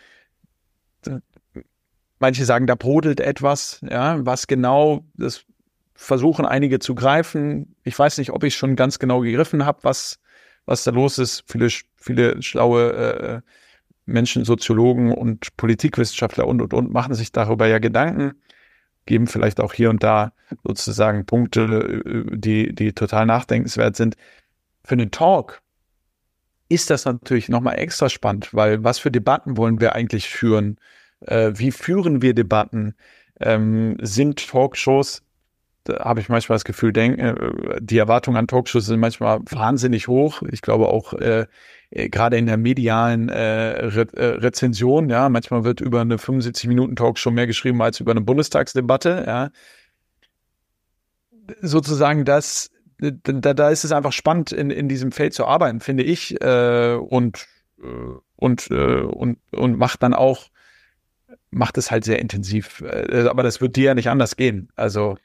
manche 2.19 2.45
sagen, 2.45 2.67
da 2.67 2.75
brodelt 2.75 3.21
etwas, 3.21 3.81
ja, 3.89 4.25
was 4.25 4.47
genau, 4.47 5.05
das 5.15 5.45
versuchen 5.95 6.47
einige 6.47 6.79
zu 6.79 6.95
greifen. 6.95 7.75
Ich 7.83 7.99
weiß 7.99 8.19
nicht, 8.19 8.31
ob 8.31 8.45
ich 8.45 8.55
schon 8.57 8.77
ganz 8.77 8.99
genau 8.99 9.21
gegriffen 9.21 9.65
habe, 9.65 9.81
was, 9.83 10.21
was 10.65 10.85
da 10.85 10.91
los 10.93 11.19
ist. 11.19 11.45
Viele, 11.47 11.69
viele 11.97 12.43
schlaue 12.43 12.93
äh, 12.93 13.41
Menschen, 14.07 14.45
Soziologen 14.45 15.13
und 15.13 15.57
Politikwissenschaftler 15.57 16.47
und, 16.47 16.63
und, 16.63 16.73
und 16.73 16.93
machen 16.93 17.15
sich 17.15 17.33
darüber 17.33 17.67
ja 17.67 17.79
Gedanken 17.79 18.35
geben 19.09 19.27
vielleicht 19.27 19.59
auch 19.59 19.73
hier 19.73 19.91
und 19.91 20.05
da 20.05 20.33
sozusagen 20.65 21.27
Punkte, 21.27 22.03
äh, 22.05 22.37
die, 22.37 22.73
die 22.73 22.93
total 22.93 23.27
nachdenkenswert 23.27 23.97
sind. 23.97 24.17
Für 24.85 24.93
einen 24.93 25.11
Talk 25.11 25.61
ist 26.69 26.91
das 26.91 27.07
natürlich 27.07 27.49
nochmal 27.49 27.79
extra 27.79 28.09
spannend, 28.09 28.55
weil 28.55 28.85
was 28.85 29.01
für 29.01 29.11
Debatten 29.11 29.57
wollen 29.57 29.81
wir 29.81 29.95
eigentlich 29.95 30.29
führen? 30.29 30.77
Äh, 31.21 31.53
wie 31.55 31.73
führen 31.73 32.23
wir 32.23 32.35
Debatten? 32.35 32.95
Ähm, 33.41 33.97
sind 34.01 34.49
Talkshows, 34.49 35.23
da 35.85 36.05
habe 36.05 36.21
ich 36.21 36.29
manchmal 36.29 36.57
das 36.57 36.65
Gefühl, 36.65 36.93
denk, 36.93 37.19
äh, 37.19 37.35
die 37.81 37.99
Erwartungen 37.99 38.37
an 38.37 38.47
Talkshows 38.47 38.87
sind 38.87 39.01
manchmal 39.01 39.41
wahnsinnig 39.51 40.09
hoch. 40.09 40.43
Ich 40.51 40.61
glaube 40.61 40.89
auch 40.89 41.15
äh, 41.15 41.47
äh, 41.91 42.09
gerade 42.09 42.37
in 42.37 42.47
der 42.47 42.57
medialen 42.57 43.29
äh, 43.29 43.87
Re 43.87 44.07
äh, 44.15 44.25
Rezension, 44.37 45.09
ja, 45.09 45.29
manchmal 45.29 45.65
wird 45.65 45.81
über 45.81 46.01
eine 46.01 46.19
75 46.19 46.69
Minuten 46.69 46.97
Talk 46.97 47.19
schon 47.19 47.35
mehr 47.35 47.47
geschrieben 47.47 47.81
als 47.83 48.01
über 48.01 48.11
eine 48.11 48.21
Bundestagsdebatte, 48.21 49.25
ja. 49.27 49.51
Sozusagen 51.63 52.27
das, 52.27 52.71
da, 52.99 53.55
da 53.55 53.71
ist 53.71 53.85
es 53.85 53.93
einfach 53.93 54.13
spannend, 54.13 54.53
in, 54.53 54.71
in 54.71 54.87
diesem 54.87 55.13
Feld 55.13 55.33
zu 55.33 55.47
arbeiten, 55.47 55.81
finde 55.81 56.03
ich, 56.03 56.39
und, 56.43 57.47
und, 58.37 58.71
und, 58.71 59.39
und 59.53 59.79
macht 59.79 60.03
dann 60.03 60.13
auch, 60.13 60.49
macht 61.51 61.79
es 61.79 61.91
halt 61.91 62.05
sehr 62.05 62.19
intensiv. 62.19 62.83
Äh, 62.83 63.27
aber 63.29 63.43
das 63.43 63.61
wird 63.61 63.77
dir 63.77 63.85
ja 63.85 63.95
nicht 63.95 64.09
anders 64.09 64.37
gehen. 64.37 64.69
Also 64.77 65.17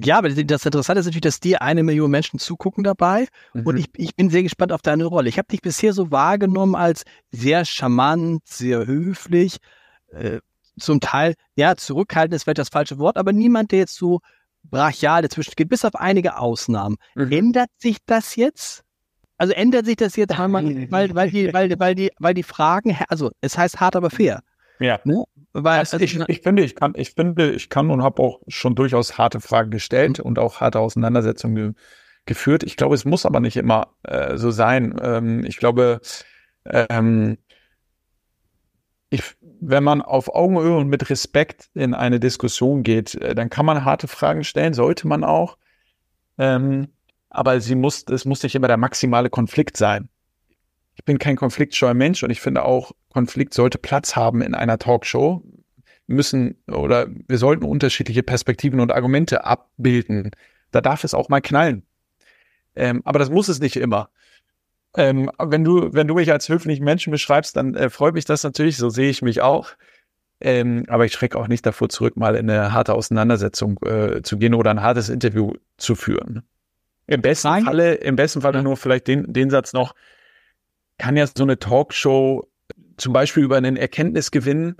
ja, 0.00 0.18
aber 0.18 0.28
das 0.28 0.64
Interessante 0.64 1.00
ist 1.00 1.06
natürlich, 1.06 1.22
dass 1.22 1.40
dir 1.40 1.60
eine 1.60 1.82
Million 1.82 2.10
Menschen 2.10 2.38
zugucken 2.38 2.84
dabei. 2.84 3.26
Mhm. 3.52 3.66
Und 3.66 3.76
ich, 3.78 3.86
ich 3.96 4.14
bin 4.14 4.30
sehr 4.30 4.44
gespannt 4.44 4.72
auf 4.72 4.82
deine 4.82 5.04
Rolle. 5.06 5.28
Ich 5.28 5.38
habe 5.38 5.48
dich 5.48 5.60
bisher 5.60 5.92
so 5.92 6.10
wahrgenommen 6.12 6.76
als 6.76 7.04
sehr 7.32 7.64
charmant, 7.64 8.46
sehr 8.46 8.86
höflich, 8.86 9.56
äh, 10.12 10.38
zum 10.78 11.00
Teil, 11.00 11.34
ja, 11.56 11.74
zurückhaltend 11.74 12.34
ist 12.34 12.44
vielleicht 12.44 12.58
das 12.58 12.68
falsche 12.68 12.98
Wort, 12.98 13.16
aber 13.16 13.32
niemand, 13.32 13.72
der 13.72 13.80
jetzt 13.80 13.96
so 13.96 14.20
brachial 14.62 15.22
dazwischen 15.22 15.54
geht, 15.56 15.68
bis 15.68 15.84
auf 15.84 15.96
einige 15.96 16.38
Ausnahmen. 16.38 16.96
Mhm. 17.16 17.32
Ändert 17.32 17.70
sich 17.78 17.98
das 18.06 18.36
jetzt? 18.36 18.84
Also 19.36 19.52
ändert 19.52 19.86
sich 19.86 19.96
das 19.96 20.14
jetzt, 20.16 20.38
weil 20.38 20.48
man, 20.48 20.64
weil, 20.92 21.14
weil 21.14 21.30
die, 21.30 21.52
weil, 21.52 21.78
weil 21.78 21.94
die, 21.94 22.10
weil 22.18 22.34
die 22.34 22.42
Fragen, 22.42 22.96
also 23.08 23.30
es 23.40 23.58
heißt 23.58 23.80
hart, 23.80 23.96
aber 23.96 24.10
fair. 24.10 24.42
Ja. 24.80 25.00
Ne? 25.04 25.24
Weil, 25.52 25.78
also 25.78 25.98
ich, 25.98 26.18
ich 26.28 26.40
finde, 26.42 26.62
ich 26.62 26.74
kann, 26.74 26.92
ich 26.96 27.12
finde, 27.12 27.52
ich 27.52 27.68
kann 27.68 27.90
und 27.90 28.02
habe 28.02 28.22
auch 28.22 28.40
schon 28.48 28.74
durchaus 28.74 29.18
harte 29.18 29.40
Fragen 29.40 29.70
gestellt 29.70 30.18
mhm. 30.18 30.24
und 30.24 30.38
auch 30.38 30.60
harte 30.60 30.80
Auseinandersetzungen 30.80 31.54
ge 31.54 31.72
geführt. 32.26 32.62
Ich 32.62 32.76
glaube, 32.76 32.94
es 32.94 33.06
muss 33.06 33.24
aber 33.24 33.40
nicht 33.40 33.56
immer 33.56 33.94
äh, 34.02 34.36
so 34.36 34.50
sein. 34.50 34.94
Ähm, 35.02 35.44
ich 35.46 35.56
glaube, 35.56 36.00
ähm, 36.66 37.38
ich, 39.08 39.22
wenn 39.40 39.82
man 39.82 40.02
auf 40.02 40.34
Augenhöhe 40.34 40.76
und 40.76 40.88
mit 40.88 41.08
Respekt 41.08 41.70
in 41.72 41.94
eine 41.94 42.20
Diskussion 42.20 42.82
geht, 42.82 43.14
äh, 43.14 43.34
dann 43.34 43.48
kann 43.48 43.64
man 43.64 43.84
harte 43.84 44.08
Fragen 44.08 44.44
stellen, 44.44 44.74
sollte 44.74 45.08
man 45.08 45.24
auch. 45.24 45.56
Ähm, 46.36 46.88
aber 47.30 47.60
sie 47.60 47.74
muss, 47.74 48.04
es 48.10 48.24
muss 48.26 48.42
nicht 48.42 48.54
immer 48.54 48.68
der 48.68 48.76
maximale 48.76 49.30
Konflikt 49.30 49.76
sein. 49.78 50.10
Ich 50.98 51.04
bin 51.04 51.18
kein 51.18 51.36
konfliktscheuer 51.36 51.94
Mensch 51.94 52.24
und 52.24 52.30
ich 52.30 52.40
finde 52.40 52.64
auch, 52.64 52.90
Konflikt 53.10 53.54
sollte 53.54 53.78
Platz 53.78 54.16
haben 54.16 54.42
in 54.42 54.54
einer 54.54 54.78
Talkshow. 54.78 55.42
Müssen 56.08 56.56
oder 56.66 57.06
wir 57.28 57.38
sollten 57.38 57.64
unterschiedliche 57.64 58.22
Perspektiven 58.22 58.80
und 58.80 58.92
Argumente 58.92 59.44
abbilden. 59.44 60.32
Da 60.72 60.80
darf 60.80 61.04
es 61.04 61.14
auch 61.14 61.28
mal 61.28 61.40
knallen. 61.40 61.84
Ähm, 62.74 63.02
aber 63.04 63.18
das 63.18 63.30
muss 63.30 63.48
es 63.48 63.60
nicht 63.60 63.76
immer. 63.76 64.10
Ähm, 64.96 65.30
wenn 65.38 65.64
du, 65.64 65.92
wenn 65.92 66.08
du 66.08 66.14
mich 66.14 66.32
als 66.32 66.48
höflichen 66.48 66.84
Menschen 66.84 67.10
beschreibst, 67.10 67.56
dann 67.56 67.74
äh, 67.74 67.90
freut 67.90 68.14
mich 68.14 68.24
das 68.24 68.42
natürlich. 68.42 68.78
So 68.78 68.88
sehe 68.88 69.10
ich 69.10 69.22
mich 69.22 69.40
auch. 69.40 69.70
Ähm, 70.40 70.84
aber 70.88 71.04
ich 71.04 71.12
schrecke 71.12 71.38
auch 71.38 71.46
nicht 71.46 71.64
davor 71.64 71.90
zurück, 71.90 72.16
mal 72.16 72.34
in 72.34 72.50
eine 72.50 72.72
harte 72.72 72.94
Auseinandersetzung 72.94 73.78
äh, 73.84 74.22
zu 74.22 74.38
gehen 74.38 74.54
oder 74.54 74.70
ein 74.70 74.82
hartes 74.82 75.10
Interview 75.10 75.52
zu 75.76 75.94
führen. 75.94 76.42
Im 77.06 77.22
besten 77.22 77.48
Nein. 77.48 77.64
Falle, 77.64 77.94
im 77.94 78.16
besten 78.16 78.40
Falle 78.40 78.62
nur 78.62 78.76
vielleicht 78.76 79.06
den, 79.06 79.32
den 79.32 79.50
Satz 79.50 79.72
noch, 79.72 79.94
kann 80.98 81.16
ja 81.16 81.26
so 81.26 81.42
eine 81.42 81.58
Talkshow 81.58 82.48
zum 82.96 83.12
Beispiel 83.12 83.44
über 83.44 83.56
einen 83.56 83.76
Erkenntnisgewinn 83.76 84.76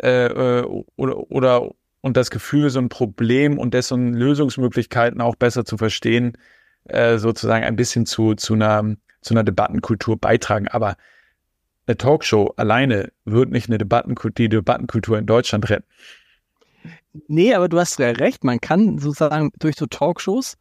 äh, 0.00 0.26
äh, 0.26 0.62
oder, 0.96 1.30
oder 1.30 1.70
und 2.02 2.16
das 2.16 2.30
Gefühl, 2.30 2.68
so 2.68 2.80
ein 2.80 2.88
Problem 2.88 3.58
und 3.58 3.74
dessen 3.74 4.12
Lösungsmöglichkeiten 4.12 5.20
auch 5.20 5.36
besser 5.36 5.64
zu 5.64 5.78
verstehen, 5.78 6.36
äh, 6.84 7.16
sozusagen 7.18 7.64
ein 7.64 7.76
bisschen 7.76 8.06
zu, 8.06 8.34
zu, 8.34 8.54
einer, 8.54 8.96
zu 9.20 9.34
einer 9.34 9.44
Debattenkultur 9.44 10.18
beitragen. 10.18 10.68
Aber 10.68 10.96
eine 11.86 11.96
Talkshow 11.96 12.52
alleine 12.56 13.12
wird 13.24 13.50
nicht 13.50 13.68
eine 13.68 13.78
Debattenkultur, 13.78 14.34
die 14.34 14.48
Debattenkultur 14.48 15.18
in 15.18 15.26
Deutschland 15.26 15.70
retten. 15.70 15.86
Nee, 17.28 17.54
aber 17.54 17.68
du 17.68 17.78
hast 17.78 17.98
ja 17.98 18.10
recht. 18.10 18.42
Man 18.42 18.60
kann 18.60 18.98
sozusagen 18.98 19.52
durch 19.58 19.76
so 19.76 19.86
Talkshows 19.86 20.56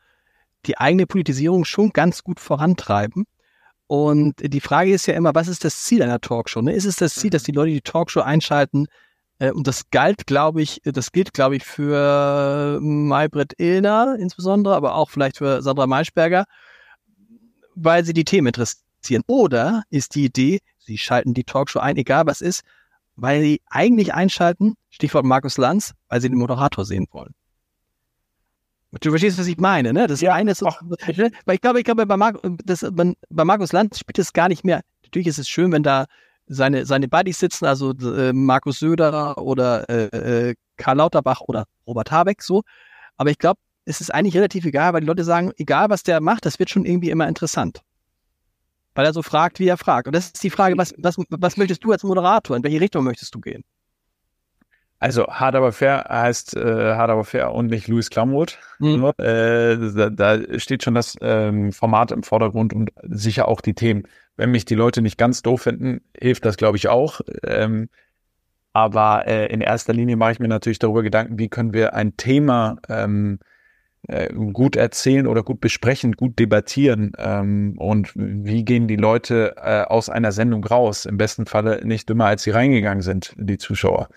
die 0.66 0.78
eigene 0.78 1.08
Politisierung 1.08 1.66
schon 1.66 1.92
ganz 1.92 2.24
gut 2.24 2.40
vorantreiben. 2.40 3.26
Und 3.92 4.36
die 4.40 4.62
Frage 4.62 4.94
ist 4.94 5.06
ja 5.08 5.16
immer, 5.16 5.36
was 5.36 5.50
ist 5.50 5.66
das 5.66 5.84
Ziel 5.84 6.02
einer 6.02 6.22
Talkshow? 6.22 6.62
Ne? 6.62 6.72
Ist 6.72 6.86
es 6.86 6.96
das 6.96 7.14
Ziel, 7.14 7.30
dass 7.30 7.44
die 7.44 7.52
Leute 7.52 7.74
die 7.74 7.82
Talkshow 7.82 8.22
einschalten? 8.22 8.88
Äh, 9.38 9.52
und 9.52 9.68
das 9.68 9.90
galt, 9.90 10.28
glaube 10.28 10.62
ich, 10.62 10.80
das 10.86 11.12
gilt, 11.12 11.34
glaube 11.34 11.58
ich, 11.58 11.66
für 11.66 12.80
Maybrit 12.80 13.60
Illner 13.60 14.16
insbesondere, 14.18 14.76
aber 14.76 14.96
auch 14.96 15.10
vielleicht 15.10 15.40
für 15.40 15.62
Sandra 15.62 15.88
Maischberger, 15.88 16.46
weil 17.76 18.06
sie 18.06 18.14
die 18.14 18.24
Themen 18.24 18.48
interessieren. 18.48 19.24
Oder 19.28 19.84
ist 19.90 20.16
die 20.16 20.24
Idee, 20.24 20.62
sie 20.80 20.98
schalten 20.98 21.34
die 21.34 21.44
Talkshow 21.44 21.80
ein, 21.80 21.98
egal 21.98 22.26
was 22.28 22.40
ist, 22.40 22.62
weil 23.18 23.42
sie 23.42 23.62
eigentlich 23.70 24.14
einschalten, 24.14 24.76
Stichwort 24.90 25.26
Markus 25.26 25.58
Lanz, 25.58 25.96
weil 26.08 26.22
sie 26.22 26.30
den 26.30 26.38
Moderator 26.38 26.86
sehen 26.86 27.08
wollen. 27.12 27.34
Du 29.00 29.10
verstehst, 29.10 29.40
was 29.40 29.48
ich 29.48 29.58
meine, 29.58 29.94
ne? 29.94 30.08
Das 30.08 30.20
ja, 30.20 30.34
eine 30.34 30.52
ist 30.52 30.58
so, 30.58 30.66
ne? 31.16 31.32
weil 31.46 31.56
ich 31.56 31.62
glaube, 31.62 31.80
ich 31.80 31.86
glaube, 31.86 32.06
bei, 32.06 32.18
Mar 32.18 32.34
das, 32.66 32.86
bei 32.92 33.46
Markus 33.46 33.72
Land 33.72 33.96
spielt 33.98 34.20
es 34.20 34.34
gar 34.34 34.50
nicht 34.50 34.66
mehr. 34.66 34.82
Natürlich 35.04 35.28
ist 35.28 35.40
es 35.40 35.48
schön, 35.48 35.72
wenn 35.72 35.84
da 35.84 36.08
seine, 36.48 36.86
seine 36.86 37.08
Buddies 37.08 37.40
sitzen, 37.40 37.66
also 37.66 37.92
äh, 37.92 38.34
Markus 38.34 38.80
Söder 38.80 39.38
oder 39.38 39.90
äh, 39.90 40.50
äh, 40.50 40.56
Karl 40.76 40.98
Lauterbach 40.98 41.42
oder 41.42 41.66
Robert 41.88 42.12
Habeck 42.12 42.42
so. 42.42 42.64
Aber 43.16 43.30
ich 43.30 43.38
glaube, 43.38 43.60
es 43.86 44.02
ist 44.02 44.14
eigentlich 44.14 44.36
relativ 44.36 44.66
egal, 44.66 44.94
weil 44.94 45.02
die 45.02 45.08
Leute 45.08 45.24
sagen, 45.24 45.52
egal 45.58 45.90
was 45.90 46.04
der 46.04 46.20
macht, 46.20 46.46
das 46.46 46.60
wird 46.60 46.70
schon 46.70 46.86
irgendwie 46.86 47.10
immer 47.10 47.28
interessant. 47.28 47.82
Weil 48.94 49.06
er 49.06 49.14
so 49.14 49.22
fragt, 49.22 49.60
wie 49.60 49.68
er 49.68 49.78
fragt. 49.78 50.08
Und 50.08 50.16
das 50.16 50.26
ist 50.26 50.44
die 50.44 50.50
Frage, 50.50 50.78
was, 50.78 50.94
was, 50.98 51.16
was 51.30 51.56
möchtest 51.56 51.84
du 51.84 51.94
als 51.94 52.04
Moderator? 52.04 52.58
In 52.58 52.64
welche 52.64 52.82
Richtung 52.82 53.06
möchtest 53.06 53.34
du 53.34 53.40
gehen? 53.40 53.64
Also 55.02 55.26
hart 55.26 55.56
aber 55.56 55.72
fair 55.72 56.06
heißt 56.08 56.56
äh, 56.56 56.94
hart 56.94 57.10
aber 57.10 57.24
fair 57.24 57.52
und 57.54 57.72
nicht 57.72 57.88
Louis 57.88 58.12
Klamroth. 58.12 58.60
Mhm. 58.78 59.12
Äh, 59.18 59.76
da, 59.96 60.10
da, 60.12 60.60
steht 60.60 60.84
schon 60.84 60.94
das 60.94 61.18
ähm, 61.22 61.72
Format 61.72 62.12
im 62.12 62.22
Vordergrund 62.22 62.72
und 62.72 62.92
sicher 63.02 63.48
auch 63.48 63.62
die 63.62 63.74
Themen. 63.74 64.04
Wenn 64.38 64.52
mich 64.52 64.64
die 64.64 64.76
Leute 64.76 65.02
nicht 65.02 65.18
ganz 65.18 65.42
doof 65.42 65.64
finden, 65.64 66.02
hilft 66.16 66.46
das, 66.46 66.56
glaube 66.56 66.78
ich, 66.78 66.88
auch. 66.88 67.22
Ähm, 67.44 67.90
aber 68.74 69.26
äh, 69.26 69.48
in 69.48 69.62
erster 69.62 69.92
Linie 69.92 70.18
mache 70.18 70.34
ich 70.34 70.40
mir 70.40 70.48
natürlich 70.48 70.78
darüber 70.78 71.02
Gedanken, 71.02 71.40
wie 71.40 71.50
können 71.50 71.74
wir 71.74 71.96
ein 71.96 72.16
Thema 72.16 72.78
ähm, 72.88 73.40
äh, 74.08 74.32
gut 74.32 74.76
erzählen 74.76 75.26
oder 75.26 75.42
gut 75.42 75.62
besprechen, 75.62 76.12
gut 76.12 76.38
debattieren 76.38 77.14
ähm, 77.18 77.74
und 77.80 78.12
wie 78.16 78.64
gehen 78.64 78.88
die 78.88 78.98
Leute 78.98 79.56
äh, 79.58 79.82
aus 79.82 80.10
einer 80.10 80.32
Sendung 80.32 80.64
raus? 80.64 81.08
Im 81.08 81.18
besten 81.18 81.48
Falle 81.48 81.84
nicht 81.84 82.08
dümmer, 82.08 82.26
als 82.26 82.44
sie 82.44 82.52
reingegangen 82.52 83.02
sind, 83.02 83.34
die 83.40 83.58
Zuschauer. 83.58 84.08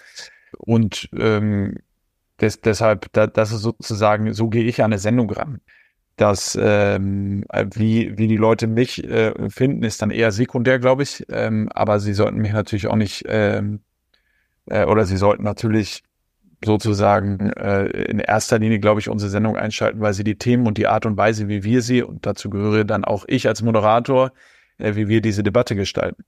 Und 0.58 1.08
ähm, 1.16 1.76
des, 2.40 2.60
deshalb, 2.60 3.12
da, 3.12 3.26
das 3.26 3.52
ist 3.52 3.62
sozusagen, 3.62 4.32
so 4.32 4.48
gehe 4.48 4.64
ich 4.64 4.82
an 4.82 4.92
eine 4.92 4.98
Sendung 4.98 5.30
ran. 5.30 5.60
Das, 6.16 6.56
ähm, 6.60 7.44
wie, 7.74 8.16
wie 8.16 8.28
die 8.28 8.36
Leute 8.36 8.66
mich 8.66 9.02
äh, 9.02 9.50
finden, 9.50 9.82
ist 9.82 10.00
dann 10.00 10.10
eher 10.10 10.30
sekundär, 10.30 10.78
glaube 10.78 11.02
ich. 11.02 11.24
Ähm, 11.28 11.68
aber 11.74 11.98
sie 11.98 12.14
sollten 12.14 12.38
mich 12.38 12.52
natürlich 12.52 12.86
auch 12.86 12.96
nicht, 12.96 13.24
ähm, 13.26 13.80
äh, 14.66 14.84
oder 14.84 15.06
sie 15.06 15.16
sollten 15.16 15.42
natürlich 15.42 16.02
sozusagen 16.64 17.50
äh, 17.50 17.86
in 17.86 18.20
erster 18.20 18.58
Linie, 18.58 18.78
glaube 18.78 19.00
ich, 19.00 19.08
unsere 19.08 19.30
Sendung 19.30 19.56
einschalten, 19.56 20.00
weil 20.00 20.14
sie 20.14 20.24
die 20.24 20.38
Themen 20.38 20.66
und 20.66 20.78
die 20.78 20.86
Art 20.86 21.04
und 21.04 21.16
Weise, 21.16 21.48
wie 21.48 21.64
wir 21.64 21.82
sie, 21.82 22.02
und 22.02 22.24
dazu 22.26 22.48
gehöre 22.48 22.84
dann 22.84 23.04
auch 23.04 23.24
ich 23.26 23.48
als 23.48 23.62
Moderator, 23.62 24.32
äh, 24.78 24.94
wie 24.94 25.08
wir 25.08 25.20
diese 25.20 25.42
Debatte 25.42 25.74
gestalten. 25.74 26.24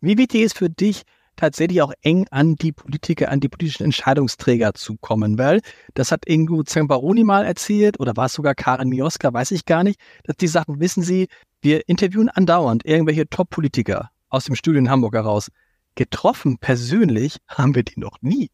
Wie 0.00 0.18
wichtig 0.18 0.42
ist 0.42 0.58
für 0.58 0.70
dich, 0.70 1.02
tatsächlich 1.36 1.82
auch 1.82 1.92
eng 2.02 2.26
an 2.30 2.56
die 2.56 2.72
Politiker, 2.72 3.30
an 3.30 3.40
die 3.40 3.48
politischen 3.48 3.84
Entscheidungsträger 3.84 4.74
zu 4.74 4.96
kommen, 4.96 5.38
weil 5.38 5.60
das 5.94 6.12
hat 6.12 6.26
Ingo 6.26 6.62
Zambaroni 6.62 7.24
mal 7.24 7.44
erzählt 7.44 8.00
oder 8.00 8.16
war 8.16 8.26
es 8.26 8.32
sogar 8.32 8.54
Karin 8.54 8.88
Mioska, 8.88 9.32
weiß 9.32 9.50
ich 9.52 9.64
gar 9.64 9.84
nicht, 9.84 10.00
dass 10.24 10.36
die 10.36 10.48
Sachen, 10.48 10.80
wissen 10.80 11.02
Sie, 11.02 11.28
Wir 11.62 11.88
interviewen 11.88 12.28
andauernd 12.28 12.84
irgendwelche 12.84 13.28
Top-Politiker 13.28 14.10
aus 14.28 14.44
dem 14.44 14.54
Studio 14.54 14.78
in 14.78 14.90
Hamburg 14.90 15.14
heraus. 15.14 15.50
Getroffen 15.94 16.58
persönlich 16.58 17.38
haben 17.48 17.74
wir 17.74 17.82
die 17.82 17.98
noch 17.98 18.18
nie. 18.20 18.50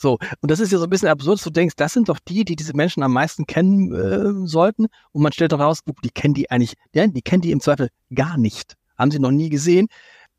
So, 0.00 0.18
und 0.40 0.50
das 0.50 0.60
ist 0.60 0.70
ja 0.70 0.78
so 0.78 0.84
ein 0.84 0.90
bisschen 0.90 1.08
absurd, 1.08 1.44
du 1.44 1.50
denkst, 1.50 1.74
das 1.76 1.92
sind 1.92 2.08
doch 2.08 2.20
die, 2.20 2.44
die 2.44 2.54
diese 2.54 2.74
Menschen 2.74 3.02
am 3.02 3.12
meisten 3.12 3.46
kennen 3.46 3.92
äh, 3.92 4.46
sollten. 4.46 4.86
Und 5.10 5.22
man 5.22 5.32
stellt 5.32 5.50
doch 5.50 5.58
raus, 5.58 5.80
die 6.04 6.10
kennen 6.10 6.34
die 6.34 6.50
eigentlich, 6.50 6.74
ja, 6.94 7.04
die 7.06 7.20
kennen 7.20 7.42
die 7.42 7.50
im 7.50 7.60
Zweifel 7.60 7.88
gar 8.14 8.38
nicht. 8.38 8.76
Haben 8.96 9.10
sie 9.10 9.18
noch 9.18 9.32
nie 9.32 9.48
gesehen. 9.48 9.88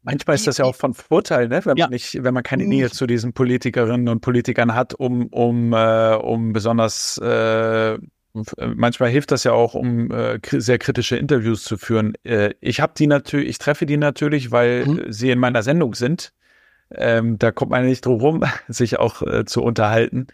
Manchmal 0.02 0.36
ist 0.36 0.48
das 0.48 0.58
ja 0.58 0.66
auch 0.66 0.76
von 0.76 0.94
Vorteil, 0.94 1.50
ne? 1.50 1.62
wenn 1.66 1.76
ja. 1.76 1.86
man 1.86 1.92
nicht, 1.92 2.24
wenn 2.24 2.34
man 2.34 2.44
keine 2.44 2.66
Nähe 2.66 2.86
mhm. 2.86 2.92
zu 2.92 3.06
diesen 3.06 3.34
Politikerinnen 3.34 4.08
und 4.08 4.22
Politikern 4.22 4.74
hat, 4.74 4.94
um, 4.94 5.28
um, 5.28 5.74
äh, 5.74 6.16
um 6.16 6.54
besonders 6.54 7.18
äh, 7.18 7.98
manchmal 8.76 9.10
hilft 9.10 9.32
das 9.32 9.44
ja 9.44 9.52
auch, 9.52 9.74
um 9.74 10.12
äh, 10.12 10.40
sehr 10.44 10.78
kritische 10.78 11.18
Interviews 11.18 11.64
zu 11.64 11.78
führen. 11.78 12.14
Äh, 12.24 12.54
ich 12.62 12.80
habe 12.80 12.94
die 12.98 13.08
natürlich, 13.08 13.50
ich 13.50 13.58
treffe 13.58 13.86
die 13.86 13.98
natürlich, 13.98 14.52
weil 14.52 14.86
mhm. 14.86 15.12
sie 15.12 15.32
in 15.32 15.40
meiner 15.40 15.64
Sendung 15.64 15.96
sind. 15.96 16.34
Ähm, 16.92 17.38
da 17.38 17.52
kommt 17.52 17.72
man 17.72 17.86
nicht 17.86 18.06
drum 18.06 18.20
rum, 18.20 18.44
sich 18.68 19.00
auch 19.00 19.22
äh, 19.22 19.46
zu 19.46 19.64
unterhalten. 19.64 20.28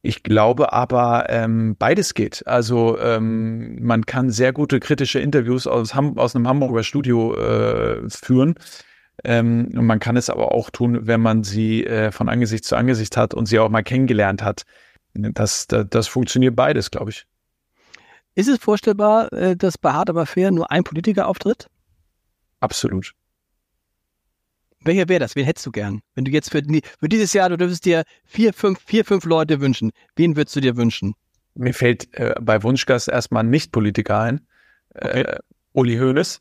Ich 0.00 0.22
glaube 0.22 0.72
aber, 0.72 1.26
ähm, 1.28 1.74
beides 1.76 2.14
geht. 2.14 2.46
Also 2.46 2.98
ähm, 2.98 3.82
man 3.82 4.06
kann 4.06 4.30
sehr 4.30 4.52
gute 4.52 4.78
kritische 4.78 5.18
Interviews 5.18 5.66
aus, 5.66 5.94
Ham 5.94 6.18
aus 6.18 6.36
einem 6.36 6.46
Hamburger 6.46 6.84
Studio 6.84 7.34
äh, 7.34 8.08
führen. 8.08 8.54
Ähm, 9.24 9.70
und 9.74 9.86
man 9.86 9.98
kann 9.98 10.16
es 10.16 10.30
aber 10.30 10.52
auch 10.52 10.70
tun, 10.70 11.06
wenn 11.08 11.20
man 11.20 11.42
sie 11.42 11.84
äh, 11.84 12.12
von 12.12 12.28
Angesicht 12.28 12.64
zu 12.64 12.76
Angesicht 12.76 13.16
hat 13.16 13.34
und 13.34 13.46
sie 13.46 13.58
auch 13.58 13.68
mal 13.68 13.82
kennengelernt 13.82 14.42
hat. 14.42 14.62
Das, 15.14 15.66
das, 15.66 15.86
das 15.90 16.06
funktioniert 16.06 16.54
beides, 16.54 16.92
glaube 16.92 17.10
ich. 17.10 17.26
Ist 18.36 18.48
es 18.48 18.58
vorstellbar, 18.58 19.32
äh, 19.32 19.56
dass 19.56 19.78
bei 19.78 19.92
Hard 19.92 20.10
aber 20.10 20.26
fair 20.26 20.52
nur 20.52 20.70
ein 20.70 20.84
Politiker 20.84 21.26
auftritt? 21.26 21.68
Absolut. 22.60 23.14
Welcher 24.88 25.06
wäre 25.06 25.20
das? 25.20 25.36
Wen 25.36 25.44
hättest 25.44 25.66
du 25.66 25.70
gern? 25.70 26.00
Wenn 26.14 26.24
du 26.24 26.30
jetzt 26.30 26.50
für, 26.50 26.62
für 26.62 27.08
dieses 27.10 27.34
Jahr, 27.34 27.50
du 27.50 27.58
dürftest 27.58 27.84
dir 27.84 28.04
vier, 28.24 28.54
fünf, 28.54 28.80
vier, 28.86 29.04
fünf 29.04 29.26
Leute 29.26 29.60
wünschen. 29.60 29.92
Wen 30.16 30.34
würdest 30.34 30.56
du 30.56 30.60
dir 30.60 30.78
wünschen? 30.78 31.14
Mir 31.54 31.74
fällt 31.74 32.08
äh, 32.14 32.34
bei 32.40 32.62
Wunschgast 32.62 33.06
erstmal 33.08 33.44
ein 33.44 33.50
Nicht-Politiker 33.50 34.18
ein. 34.18 34.46
Okay. 34.94 35.20
Äh, 35.20 35.38
Uli 35.74 35.98
Hoeneß. 35.98 36.40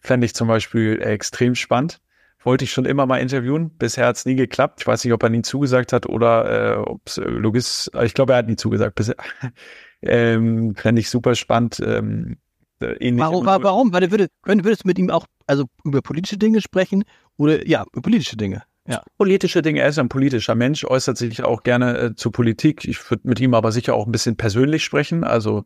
Fände 0.00 0.26
ich 0.26 0.34
zum 0.34 0.48
Beispiel 0.48 1.00
extrem 1.00 1.54
spannend. 1.54 2.02
Wollte 2.42 2.64
ich 2.64 2.72
schon 2.72 2.84
immer 2.84 3.06
mal 3.06 3.20
interviewen. 3.20 3.70
Bisher 3.70 4.06
hat 4.06 4.16
es 4.16 4.26
nie 4.26 4.36
geklappt. 4.36 4.82
Ich 4.82 4.86
weiß 4.86 5.02
nicht, 5.02 5.14
ob 5.14 5.22
er 5.22 5.30
nie 5.30 5.40
zugesagt 5.40 5.94
hat 5.94 6.04
oder 6.04 6.74
äh, 6.74 6.76
ob 6.76 7.00
es 7.06 7.16
äh, 7.16 7.22
Logis. 7.22 7.90
Ich 8.02 8.12
glaube, 8.12 8.34
er 8.34 8.40
hat 8.40 8.48
nie 8.48 8.56
zugesagt. 8.56 8.96
Bisher. 8.96 9.16
ähm, 10.02 10.74
Fände 10.74 11.00
ich 11.00 11.08
super 11.08 11.34
spannend. 11.34 11.80
Ähm, 11.82 12.36
ähnlich 12.80 13.24
warum? 13.24 13.46
Warum? 13.46 13.92
Weil 13.92 14.02
du 14.02 14.10
würdest, 14.10 14.30
du 14.44 14.88
mit 14.88 14.98
ihm 14.98 15.10
auch 15.10 15.26
also 15.46 15.64
über 15.84 16.02
politische 16.02 16.36
Dinge 16.36 16.60
sprechen 16.60 17.04
oder 17.36 17.66
ja, 17.66 17.84
politische 18.02 18.36
Dinge. 18.36 18.62
Ja. 18.88 19.02
Politische 19.18 19.62
Dinge, 19.62 19.80
er 19.80 19.88
ist 19.88 19.98
ein 19.98 20.08
politischer 20.08 20.54
Mensch, 20.54 20.84
äußert 20.84 21.16
sich 21.16 21.42
auch 21.42 21.64
gerne 21.64 21.98
äh, 21.98 22.14
zur 22.14 22.30
Politik. 22.30 22.84
Ich 22.84 23.10
würde 23.10 23.28
mit 23.28 23.40
ihm 23.40 23.54
aber 23.54 23.72
sicher 23.72 23.94
auch 23.94 24.06
ein 24.06 24.12
bisschen 24.12 24.36
persönlich 24.36 24.84
sprechen. 24.84 25.24
Also 25.24 25.64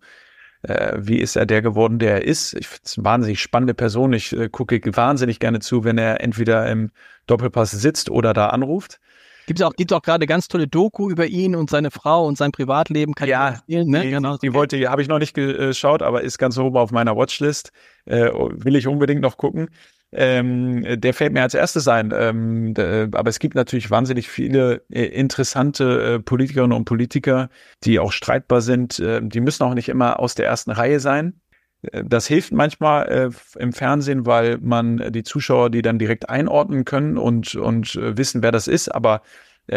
äh, 0.62 0.96
wie 0.98 1.18
ist 1.18 1.36
er 1.36 1.46
der 1.46 1.60
geworden, 1.60 1.98
der 1.98 2.14
er 2.14 2.24
ist? 2.24 2.54
Ich 2.54 2.68
finde 2.68 2.82
es 2.84 2.96
eine 2.96 3.04
wahnsinnig 3.04 3.40
spannende 3.40 3.74
Person. 3.74 4.12
Ich 4.14 4.32
äh, 4.32 4.48
gucke 4.48 4.80
wahnsinnig 4.96 5.38
gerne 5.38 5.60
zu, 5.60 5.84
wenn 5.84 5.98
er 5.98 6.22
entweder 6.22 6.68
im 6.70 6.90
Doppelpass 7.26 7.72
sitzt 7.72 8.10
oder 8.10 8.32
da 8.32 8.48
anruft. 8.48 9.00
Gibt 9.46 9.60
es 9.60 9.66
auch, 9.66 9.72
gibt's 9.74 9.92
auch 9.92 10.02
gerade 10.02 10.26
ganz 10.26 10.48
tolle 10.48 10.68
Doku 10.68 11.10
über 11.10 11.26
ihn 11.26 11.56
und 11.56 11.70
seine 11.70 11.90
Frau 11.90 12.26
und 12.26 12.38
sein 12.38 12.52
Privatleben. 12.52 13.14
Kann 13.14 13.28
ja, 13.28 13.50
erzählen, 13.50 13.88
ne? 13.88 14.02
die, 14.02 14.10
genau. 14.10 14.36
die 14.36 14.54
wollte, 14.54 14.88
habe 14.88 15.02
ich 15.02 15.08
noch 15.08 15.18
nicht 15.18 15.34
geschaut, 15.34 16.02
aber 16.02 16.22
ist 16.22 16.38
ganz 16.38 16.58
oben 16.58 16.76
auf 16.76 16.92
meiner 16.92 17.16
Watchlist. 17.16 17.72
Äh, 18.06 18.30
will 18.32 18.76
ich 18.76 18.86
unbedingt 18.86 19.20
noch 19.20 19.36
gucken. 19.36 19.68
Ähm, 20.12 21.00
der 21.00 21.14
fällt 21.14 21.32
mir 21.32 21.42
als 21.42 21.54
erstes 21.54 21.86
ein. 21.86 22.12
Ähm, 22.14 22.74
aber 23.12 23.30
es 23.30 23.38
gibt 23.38 23.54
natürlich 23.54 23.90
wahnsinnig 23.90 24.28
viele 24.28 24.82
äh, 24.90 25.04
interessante 25.04 26.14
äh, 26.14 26.18
Politikerinnen 26.18 26.76
und 26.76 26.84
Politiker, 26.84 27.48
die 27.84 27.98
auch 28.00 28.12
streitbar 28.12 28.60
sind. 28.60 28.98
Äh, 28.98 29.20
die 29.22 29.40
müssen 29.40 29.62
auch 29.62 29.74
nicht 29.74 29.88
immer 29.88 30.18
aus 30.18 30.34
der 30.34 30.46
ersten 30.46 30.72
Reihe 30.72 31.00
sein. 31.00 31.40
Äh, 31.82 32.04
das 32.04 32.26
hilft 32.26 32.52
manchmal 32.52 33.08
äh, 33.08 33.60
im 33.60 33.72
Fernsehen, 33.72 34.26
weil 34.26 34.58
man 34.58 35.12
die 35.12 35.22
Zuschauer, 35.22 35.70
die 35.70 35.82
dann 35.82 35.98
direkt 35.98 36.28
einordnen 36.28 36.84
können 36.84 37.18
und, 37.18 37.54
und 37.54 37.94
äh, 37.96 38.16
wissen, 38.16 38.42
wer 38.42 38.52
das 38.52 38.68
ist, 38.68 38.88
aber 38.88 39.22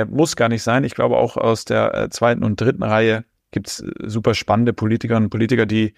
muss 0.07 0.35
gar 0.35 0.49
nicht 0.49 0.63
sein. 0.63 0.83
Ich 0.85 0.95
glaube, 0.95 1.17
auch 1.17 1.37
aus 1.37 1.65
der 1.65 2.07
zweiten 2.09 2.43
und 2.43 2.59
dritten 2.59 2.81
Reihe 2.81 3.25
gibt 3.51 3.67
es 3.67 3.83
super 3.99 4.33
spannende 4.33 4.73
Politikerinnen 4.73 5.25
und 5.25 5.29
Politiker, 5.29 5.67
die 5.67 5.93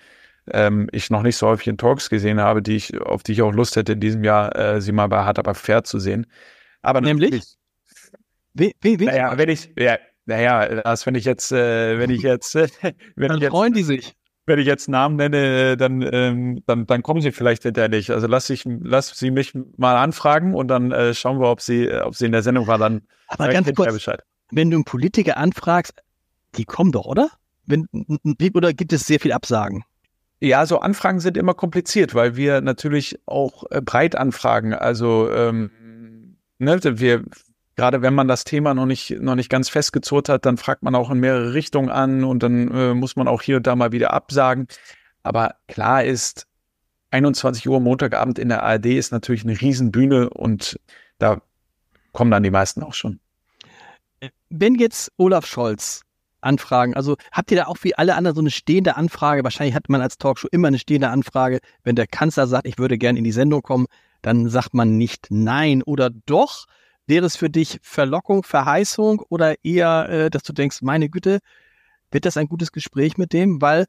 ähm, 0.51 0.87
ich 0.91 1.09
noch 1.09 1.23
nicht 1.23 1.37
so 1.37 1.47
häufig 1.47 1.67
in 1.67 1.77
Talks 1.77 2.09
gesehen 2.09 2.39
habe, 2.39 2.61
die 2.61 2.75
ich, 2.75 2.99
auf 3.01 3.23
die 3.23 3.31
ich 3.33 3.41
auch 3.41 3.51
Lust 3.51 3.75
hätte, 3.75 3.93
in 3.93 3.99
diesem 3.99 4.23
Jahr 4.23 4.55
äh, 4.55 4.81
sie 4.81 4.91
mal 4.91 5.07
bei 5.07 5.23
Hard 5.23 5.39
aber 5.39 5.55
fair 5.55 5.83
zu 5.83 5.99
sehen. 5.99 6.27
Aber 6.81 7.01
nämlich? 7.01 7.55
Wie, 8.53 8.75
wie, 8.81 8.99
wie? 8.99 9.05
Naja, 9.05 9.37
wenn 9.37 9.49
ich, 9.49 9.71
ja, 9.77 9.97
naja, 10.25 10.81
das, 10.81 11.05
wenn 11.05 11.15
ich 11.15 11.25
jetzt, 11.25 11.51
äh, 11.51 11.99
wenn 11.99 12.09
ich 12.09 12.21
jetzt, 12.21 12.55
äh, 12.55 12.67
wenn 13.15 13.29
dann 13.29 13.37
ich 13.37 13.43
jetzt, 13.43 13.51
freuen 13.51 13.73
die 13.73 13.83
sich. 13.83 14.15
Wenn 14.47 14.59
ich 14.59 14.67
jetzt 14.67 14.87
Namen 14.87 15.15
nenne, 15.15 15.75
dann, 15.75 16.07
ähm, 16.11 16.61
dann, 16.67 16.85
dann 16.85 17.01
kommen 17.01 17.21
sie 17.21 17.31
vielleicht 17.31 17.63
hinterher 17.63 17.89
nicht. 17.89 18.11
Also 18.11 18.27
lass 18.27 18.49
ich, 18.49 18.63
lass 18.65 19.17
sie 19.17 19.31
mich 19.31 19.53
mal 19.77 19.97
anfragen 19.97 20.53
und 20.53 20.67
dann 20.67 20.91
äh, 20.91 21.13
schauen 21.13 21.39
wir, 21.39 21.49
ob 21.49 21.61
sie, 21.61 21.91
ob 21.91 22.15
sie 22.15 22.27
in 22.27 22.31
der 22.31 22.43
Sendung 22.43 22.67
war. 22.67 22.77
Dann 22.77 23.01
aber 23.27 23.49
ganz 23.49 23.73
kurz, 23.73 23.93
Bescheid. 23.93 24.23
wenn 24.51 24.69
du 24.69 24.77
einen 24.77 24.85
Politiker 24.85 25.37
anfragst, 25.37 25.93
die 26.57 26.65
kommen 26.65 26.91
doch, 26.91 27.05
oder? 27.05 27.29
Wenn, 27.65 27.87
oder 28.53 28.73
gibt 28.73 28.93
es 28.93 29.07
sehr 29.07 29.19
viel 29.19 29.31
Absagen? 29.31 29.83
Ja, 30.39 30.65
so 30.65 30.79
Anfragen 30.79 31.19
sind 31.19 31.37
immer 31.37 31.53
kompliziert, 31.53 32.13
weil 32.13 32.35
wir 32.35 32.61
natürlich 32.61 33.19
auch 33.25 33.63
äh, 33.71 33.81
breit 33.81 34.15
anfragen. 34.15 34.73
Also 34.73 35.31
ähm, 35.31 35.71
ne, 36.59 36.79
wir 36.83 37.23
gerade 37.75 38.01
wenn 38.01 38.13
man 38.13 38.27
das 38.27 38.43
Thema 38.43 38.73
noch 38.73 38.85
nicht 38.85 39.19
noch 39.21 39.35
nicht 39.35 39.49
ganz 39.49 39.69
festgezurrt 39.69 40.29
hat, 40.29 40.45
dann 40.45 40.57
fragt 40.57 40.83
man 40.83 40.95
auch 40.95 41.11
in 41.11 41.19
mehrere 41.19 41.53
Richtungen 41.53 41.89
an 41.89 42.23
und 42.23 42.43
dann 42.43 42.71
äh, 42.71 42.93
muss 42.93 43.15
man 43.15 43.27
auch 43.27 43.41
hier 43.41 43.57
und 43.57 43.67
da 43.67 43.75
mal 43.75 43.91
wieder 43.91 44.13
absagen. 44.13 44.67
Aber 45.23 45.55
klar 45.67 46.03
ist, 46.03 46.47
21 47.11 47.67
Uhr 47.67 47.79
Montagabend 47.79 48.39
in 48.39 48.49
der 48.49 48.63
ARD 48.63 48.87
ist 48.87 49.11
natürlich 49.11 49.43
eine 49.43 49.59
Riesenbühne 49.59 50.29
und 50.29 50.79
da 51.17 51.41
kommen 52.11 52.31
dann 52.31 52.43
die 52.43 52.51
meisten 52.51 52.83
auch 52.83 52.93
schon. 52.93 53.19
Wenn 54.49 54.75
jetzt 54.75 55.11
Olaf 55.17 55.45
Scholz 55.45 56.05
Anfragen. 56.45 56.93
Also 56.95 57.17
habt 57.31 57.51
ihr 57.51 57.57
da 57.57 57.65
auch 57.65 57.77
wie 57.81 57.95
alle 57.95 58.15
anderen 58.15 58.35
so 58.35 58.41
eine 58.41 58.51
stehende 58.51 58.95
Anfrage? 58.95 59.43
Wahrscheinlich 59.43 59.75
hat 59.75 59.89
man 59.89 60.01
als 60.01 60.17
Talkshow 60.17 60.47
immer 60.51 60.69
eine 60.69 60.79
stehende 60.79 61.09
Anfrage. 61.09 61.59
Wenn 61.83 61.95
der 61.95 62.07
Kanzler 62.07 62.47
sagt, 62.47 62.67
ich 62.67 62.77
würde 62.77 62.97
gerne 62.97 63.17
in 63.17 63.25
die 63.25 63.31
Sendung 63.31 63.61
kommen, 63.61 63.87
dann 64.21 64.47
sagt 64.47 64.73
man 64.73 64.97
nicht 64.97 65.27
nein 65.29 65.83
oder 65.83 66.09
doch. 66.09 66.65
Wäre 67.07 67.25
es 67.25 67.35
für 67.35 67.49
dich 67.49 67.79
Verlockung, 67.81 68.43
Verheißung 68.43 69.21
oder 69.29 69.55
eher, 69.63 70.09
äh, 70.09 70.29
dass 70.29 70.43
du 70.43 70.53
denkst, 70.53 70.81
meine 70.81 71.09
Güte, 71.09 71.39
wird 72.11 72.25
das 72.25 72.37
ein 72.37 72.47
gutes 72.47 72.71
Gespräch 72.71 73.17
mit 73.17 73.33
dem? 73.33 73.61
Weil 73.61 73.85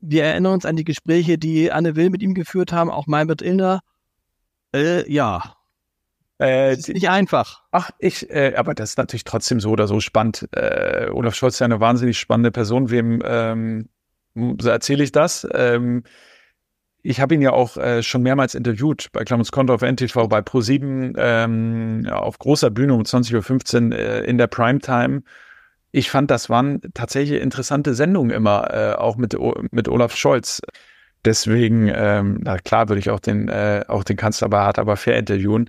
wir 0.00 0.24
erinnern 0.24 0.54
uns 0.54 0.64
an 0.64 0.76
die 0.76 0.84
Gespräche, 0.84 1.38
die 1.38 1.72
Anne 1.72 1.96
Will 1.96 2.10
mit 2.10 2.22
ihm 2.22 2.34
geführt 2.34 2.72
haben, 2.72 2.90
auch 2.90 3.06
Meinbert 3.06 3.42
Illner. 3.42 3.80
Äh, 4.72 5.10
ja, 5.12 5.56
äh, 6.40 6.72
ist 6.72 6.88
nicht 6.88 7.10
einfach. 7.10 7.64
Ach, 7.70 7.90
ich, 7.98 8.30
äh, 8.30 8.54
aber 8.56 8.74
das 8.74 8.90
ist 8.90 8.98
natürlich 8.98 9.24
trotzdem 9.24 9.60
so 9.60 9.70
oder 9.70 9.86
so 9.86 10.00
spannend. 10.00 10.48
Äh, 10.52 11.10
Olaf 11.12 11.34
Scholz 11.34 11.56
ist 11.56 11.60
ja 11.60 11.66
eine 11.66 11.80
wahnsinnig 11.80 12.18
spannende 12.18 12.50
Person. 12.50 12.90
Wem 12.90 13.20
ähm, 13.24 13.90
erzähle 14.34 15.04
ich 15.04 15.12
das? 15.12 15.46
Ähm, 15.52 16.04
ich 17.02 17.20
habe 17.20 17.34
ihn 17.34 17.42
ja 17.42 17.52
auch 17.52 17.76
äh, 17.76 18.02
schon 18.02 18.22
mehrmals 18.22 18.54
interviewt 18.54 19.08
bei 19.12 19.24
Klammers 19.24 19.52
Konto 19.52 19.74
auf 19.74 19.82
NTV, 19.82 20.28
bei 20.28 20.40
Pro7 20.40 21.14
ähm, 21.16 22.06
auf 22.10 22.38
großer 22.38 22.70
Bühne 22.70 22.94
um 22.94 23.02
20.15 23.02 23.90
Uhr 23.90 23.98
äh, 23.98 24.24
in 24.24 24.38
der 24.38 24.46
Primetime. 24.46 25.22
Ich 25.92 26.10
fand, 26.10 26.30
das 26.30 26.50
waren 26.50 26.80
tatsächlich 26.94 27.40
interessante 27.40 27.94
Sendungen 27.94 28.30
immer, 28.30 28.72
äh, 28.72 28.94
auch 28.94 29.16
mit, 29.16 29.36
mit 29.72 29.88
Olaf 29.88 30.14
Scholz. 30.16 30.60
Deswegen, 31.24 31.90
ähm, 31.94 32.40
na 32.42 32.58
klar, 32.58 32.88
würde 32.88 33.00
ich 33.00 33.10
auch 33.10 33.20
den, 33.20 33.48
äh, 33.48 33.84
auch 33.88 34.04
den 34.04 34.16
Kanzler 34.16 34.48
bei 34.48 34.60
Hart 34.60 34.78
aber 34.78 34.96
fair 34.96 35.18
interviewen. 35.18 35.68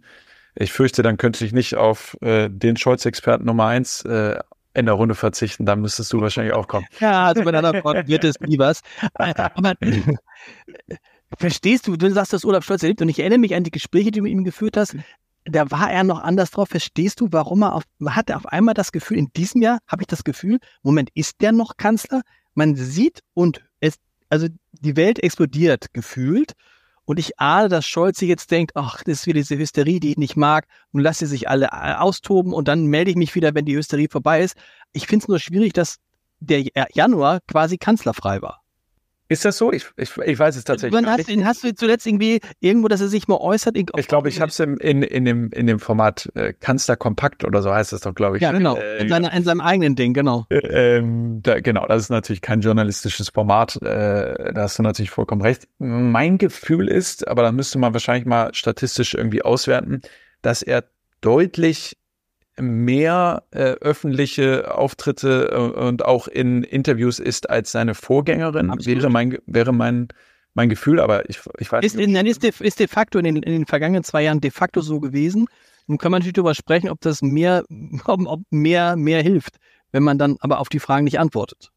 Ich 0.56 0.72
fürchte, 0.72 1.02
dann 1.02 1.18
könnte 1.18 1.44
ich 1.46 1.54
nicht 1.54 1.76
auf 1.76 2.18
äh, 2.22 2.50
den 2.50 2.78
Scholz-Experten 2.78 3.46
Nummer 3.46 3.68
eins 3.68 4.04
äh, 4.06 4.38
in 4.74 4.86
der 4.86 4.96
Runde 4.96 5.16
verzichten. 5.16 5.66
Da 5.66 5.76
müsstest 5.76 6.14
du 6.14 6.22
wahrscheinlich 6.22 6.54
auch 6.54 6.68
kommen. 6.68 6.86
Ja, 7.00 7.26
also 7.26 7.44
mit 7.44 7.56
einer 7.56 7.74
Front 7.82 8.08
wird 8.08 8.24
es 8.24 8.40
nie 8.40 8.58
was. 8.58 8.82
Aber 9.14 9.76
verstehst 11.38 11.88
du, 11.88 11.96
du 11.96 12.12
sagst, 12.12 12.34
dass 12.34 12.46
Olaf 12.46 12.66
Scholz 12.66 12.84
erlebt 12.84 13.02
und 13.02 13.10
ich 13.10 13.20
erinnere 13.20 13.40
mich 13.40 13.56
an 13.56 13.64
die 13.64 13.72
Gespräche, 13.72 14.12
die 14.12 14.20
du 14.20 14.24
mit 14.24 14.32
ihm 14.32 14.44
geführt 14.44 14.78
hast. 14.78 14.96
Da 15.46 15.72
war 15.72 15.92
er 15.92 16.04
noch 16.04 16.20
anders 16.20 16.52
drauf. 16.52 16.70
Verstehst 16.70 17.20
du, 17.20 17.28
warum 17.32 17.64
er 17.64 17.74
auf, 17.74 17.84
hat 18.06 18.30
er 18.30 18.38
auf 18.38 18.46
einmal 18.46 18.74
das 18.74 18.92
Gefühl, 18.92 19.18
in 19.18 19.32
diesem 19.36 19.62
Jahr 19.62 19.80
habe 19.88 20.04
ich 20.04 20.08
das 20.08 20.24
Gefühl, 20.24 20.60
Moment, 20.84 21.10
ist 21.16 21.42
der 21.42 21.52
noch 21.52 21.78
Kanzler? 21.78 22.22
Man 22.54 22.76
sieht 22.76 23.22
und 23.34 23.64
es, 23.80 23.96
also 24.30 24.48
die 24.72 24.96
Welt 24.96 25.24
explodiert 25.24 25.94
gefühlt 25.94 26.54
und 27.06 27.20
ich 27.20 27.40
ahne, 27.40 27.68
dass 27.68 27.86
Scholz 27.86 28.20
sich 28.20 28.30
jetzt 28.30 28.52
denkt, 28.52 28.74
ach, 28.76 29.04
das 29.04 29.20
ist 29.20 29.28
wieder 29.28 29.40
diese 29.40 29.58
Hysterie, 29.58 30.00
die 30.00 30.12
ich 30.12 30.18
nicht 30.18 30.38
mag. 30.38 30.66
Und 30.92 31.02
lasse 31.02 31.26
sich 31.26 31.50
alle 31.50 31.66
äh, 31.66 31.96
austoben 31.96 32.54
und 32.54 32.68
dann 32.68 32.86
melde 32.86 33.12
ich 33.12 33.18
mich 33.18 33.36
wieder, 33.36 33.54
wenn 33.54 33.66
die 33.66 33.76
Hysterie 33.76 34.08
vorbei 34.10 34.42
ist. 34.44 34.56
Ich 34.94 35.08
finde 35.08 35.24
es 35.24 35.28
nur 35.28 35.40
schwierig, 35.40 35.74
dass 35.74 35.98
der 36.40 36.64
Januar 36.94 37.40
quasi 37.48 37.78
kanzlerfrei 37.78 38.42
war. 38.42 38.61
Ist 39.32 39.46
das 39.46 39.58
so? 39.58 39.72
Ich, 39.72 39.86
ich, 39.96 40.12
ich 40.18 40.38
weiß 40.38 40.58
es 40.58 40.66
tatsächlich 40.66 40.94
Wann 40.94 41.10
hast, 41.10 41.30
du, 41.30 41.46
hast 41.46 41.64
du 41.64 41.74
zuletzt 41.74 42.06
irgendwie 42.06 42.42
irgendwo, 42.60 42.90
dass 42.90 43.00
er 43.00 43.08
sich 43.08 43.30
mal 43.30 43.38
äußert? 43.38 43.78
Ich 43.78 44.08
glaube, 44.10 44.28
ich 44.28 44.42
habe 44.42 44.50
es 44.50 44.60
in, 44.60 44.76
in, 44.76 45.04
in, 45.04 45.24
dem, 45.24 45.50
in 45.52 45.68
dem 45.68 45.80
Format 45.80 46.30
äh, 46.36 46.52
Kanzler 46.52 46.98
Kompakt 46.98 47.46
oder 47.46 47.62
so 47.62 47.74
heißt 47.74 47.94
es 47.94 48.02
doch, 48.02 48.14
glaube 48.14 48.36
ich. 48.36 48.44
Ja, 48.44 48.52
genau. 48.52 48.76
Äh, 48.76 49.04
in, 49.04 49.08
seiner, 49.08 49.32
in, 49.32 49.46
seinem 49.46 49.62
eigenen 49.62 49.96
Ding, 49.96 50.14
genau. 50.14 50.48
Äh, 50.50 50.98
ähm, 50.98 51.40
da, 51.42 51.62
genau, 51.62 51.88
das 51.88 52.04
ist 52.04 52.10
natürlich 52.10 52.42
kein 52.42 52.60
journalistisches 52.60 53.30
Format. 53.30 53.78
Äh, 53.82 54.52
da 54.54 54.64
hast 54.64 54.78
du 54.78 54.84
natürlich 54.84 55.12
vollkommen 55.12 55.42
recht. 55.42 55.66
Mein 55.80 56.38
Gefühl 56.38 56.90
ist, 56.90 57.26
aber 57.26 57.42
da 57.44 57.54
müsste 57.54 57.80
man 57.80 57.94
wahrscheinlich 57.94 58.26
mal 58.26 58.54
statistisch 58.54 59.14
irgendwie 59.14 59.44
auswerten, 59.44 60.02
dass 60.42 60.62
er 60.62 60.84
deutlich 61.22 61.96
mehr 62.60 63.44
äh, 63.52 63.76
öffentliche 63.82 64.76
Auftritte 64.76 65.50
äh, 65.52 65.80
und 65.80 66.06
auch 66.06 66.28
in 66.28 66.64
Interviews 66.64 67.20
ist 67.20 67.50
als 67.50 67.72
seine 67.72 67.96
Vorgängerin, 67.96 68.70
Absolut. 68.70 69.00
wäre 69.00 69.10
mein, 69.10 69.38
wäre 69.46 69.74
mein, 69.74 70.10
mein 70.54 70.70
Gefühl, 70.70 71.00
aber 71.00 71.30
ich, 71.30 71.40
ich 71.60 71.72
weiß 71.72 71.84
ist, 71.84 71.96
nicht. 71.96 72.28
Ist 72.28 72.44
de, 72.44 72.52
ist 72.60 72.80
de 72.80 72.88
facto 72.88 73.20
in 73.20 73.26
den, 73.26 73.36
in 73.38 73.52
den 73.54 73.66
vergangenen 73.66 74.04
zwei 74.04 74.24
Jahren 74.24 74.42
de 74.42 74.52
facto 74.52 74.82
so 74.82 75.00
gewesen. 75.00 75.48
Nun 75.88 75.98
kann 75.98 76.12
man 76.12 76.20
natürlich 76.20 76.34
darüber 76.34 76.56
sprechen, 76.56 76.90
ob 76.90 77.02
das 77.02 77.22
mehr, 77.22 77.64
ob, 78.06 78.22
ob 78.26 78.42
mehr, 78.50 78.96
mehr 78.96 79.22
hilft, 79.22 79.58
wenn 79.92 80.04
man 80.04 80.18
dann 80.18 80.38
aber 80.40 80.60
auf 80.60 80.70
die 80.70 80.80
Fragen 80.80 81.06
nicht 81.06 81.20
antwortet. 81.20 81.72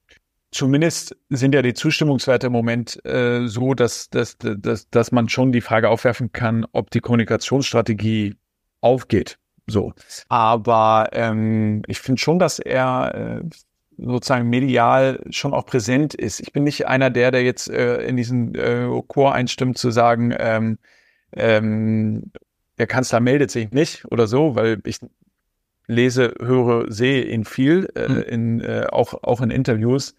Zumindest 0.50 1.16
sind 1.30 1.52
ja 1.52 1.62
die 1.62 1.74
Zustimmungswerte 1.74 2.46
im 2.46 2.52
Moment 2.52 3.04
äh, 3.04 3.48
so, 3.48 3.74
dass, 3.74 4.08
dass, 4.10 4.36
dass, 4.38 4.88
dass 4.88 5.10
man 5.10 5.28
schon 5.28 5.50
die 5.50 5.60
Frage 5.60 5.88
aufwerfen 5.88 6.30
kann, 6.30 6.64
ob 6.70 6.90
die 6.90 7.00
Kommunikationsstrategie 7.00 8.36
aufgeht. 8.80 9.38
So. 9.66 9.92
Aber 10.28 11.08
ähm, 11.12 11.82
ich 11.86 12.00
finde 12.00 12.20
schon, 12.20 12.38
dass 12.38 12.58
er 12.58 13.40
äh, 13.42 13.48
sozusagen 13.96 14.48
medial 14.48 15.20
schon 15.30 15.54
auch 15.54 15.66
präsent 15.66 16.14
ist. 16.14 16.40
Ich 16.40 16.52
bin 16.52 16.64
nicht 16.64 16.86
einer 16.86 17.10
der, 17.10 17.30
der 17.30 17.42
jetzt 17.42 17.70
äh, 17.70 18.02
in 18.02 18.16
diesen 18.16 18.54
äh, 18.54 18.88
Chor 19.06 19.34
einstimmt 19.34 19.78
zu 19.78 19.90
sagen, 19.90 20.34
ähm, 20.38 20.78
ähm, 21.32 22.32
der 22.78 22.86
Kanzler 22.86 23.20
meldet 23.20 23.50
sich 23.50 23.70
nicht 23.70 24.04
oder 24.10 24.26
so, 24.26 24.56
weil 24.56 24.80
ich 24.84 24.98
lese, 25.86 26.34
höre, 26.40 26.90
sehe 26.90 27.24
ihn 27.24 27.44
viel, 27.44 27.88
äh, 27.94 28.08
mhm. 28.08 28.22
in, 28.22 28.60
äh, 28.60 28.86
auch, 28.90 29.14
auch 29.22 29.40
in 29.40 29.50
Interviews. 29.50 30.14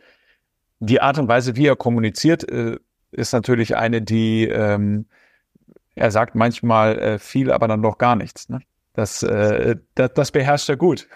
Die 0.80 1.02
Art 1.02 1.18
und 1.18 1.28
Weise, 1.28 1.56
wie 1.56 1.68
er 1.68 1.76
kommuniziert, 1.76 2.50
äh, 2.50 2.78
ist 3.12 3.34
natürlich 3.34 3.76
eine, 3.76 4.02
die 4.02 4.48
ähm, 4.48 5.06
er 5.96 6.12
sagt 6.12 6.36
manchmal 6.36 7.00
äh, 7.00 7.20
viel, 7.20 7.52
aber 7.52 7.68
dann 7.68 7.82
doch 7.82 7.98
gar 7.98 8.16
nichts. 8.16 8.50
Ne? 8.50 8.60
Das, 8.96 9.24
äh, 9.24 9.76
das, 9.96 10.12
das 10.14 10.32
beherrscht 10.32 10.70
er 10.70 10.78
gut. 10.78 11.08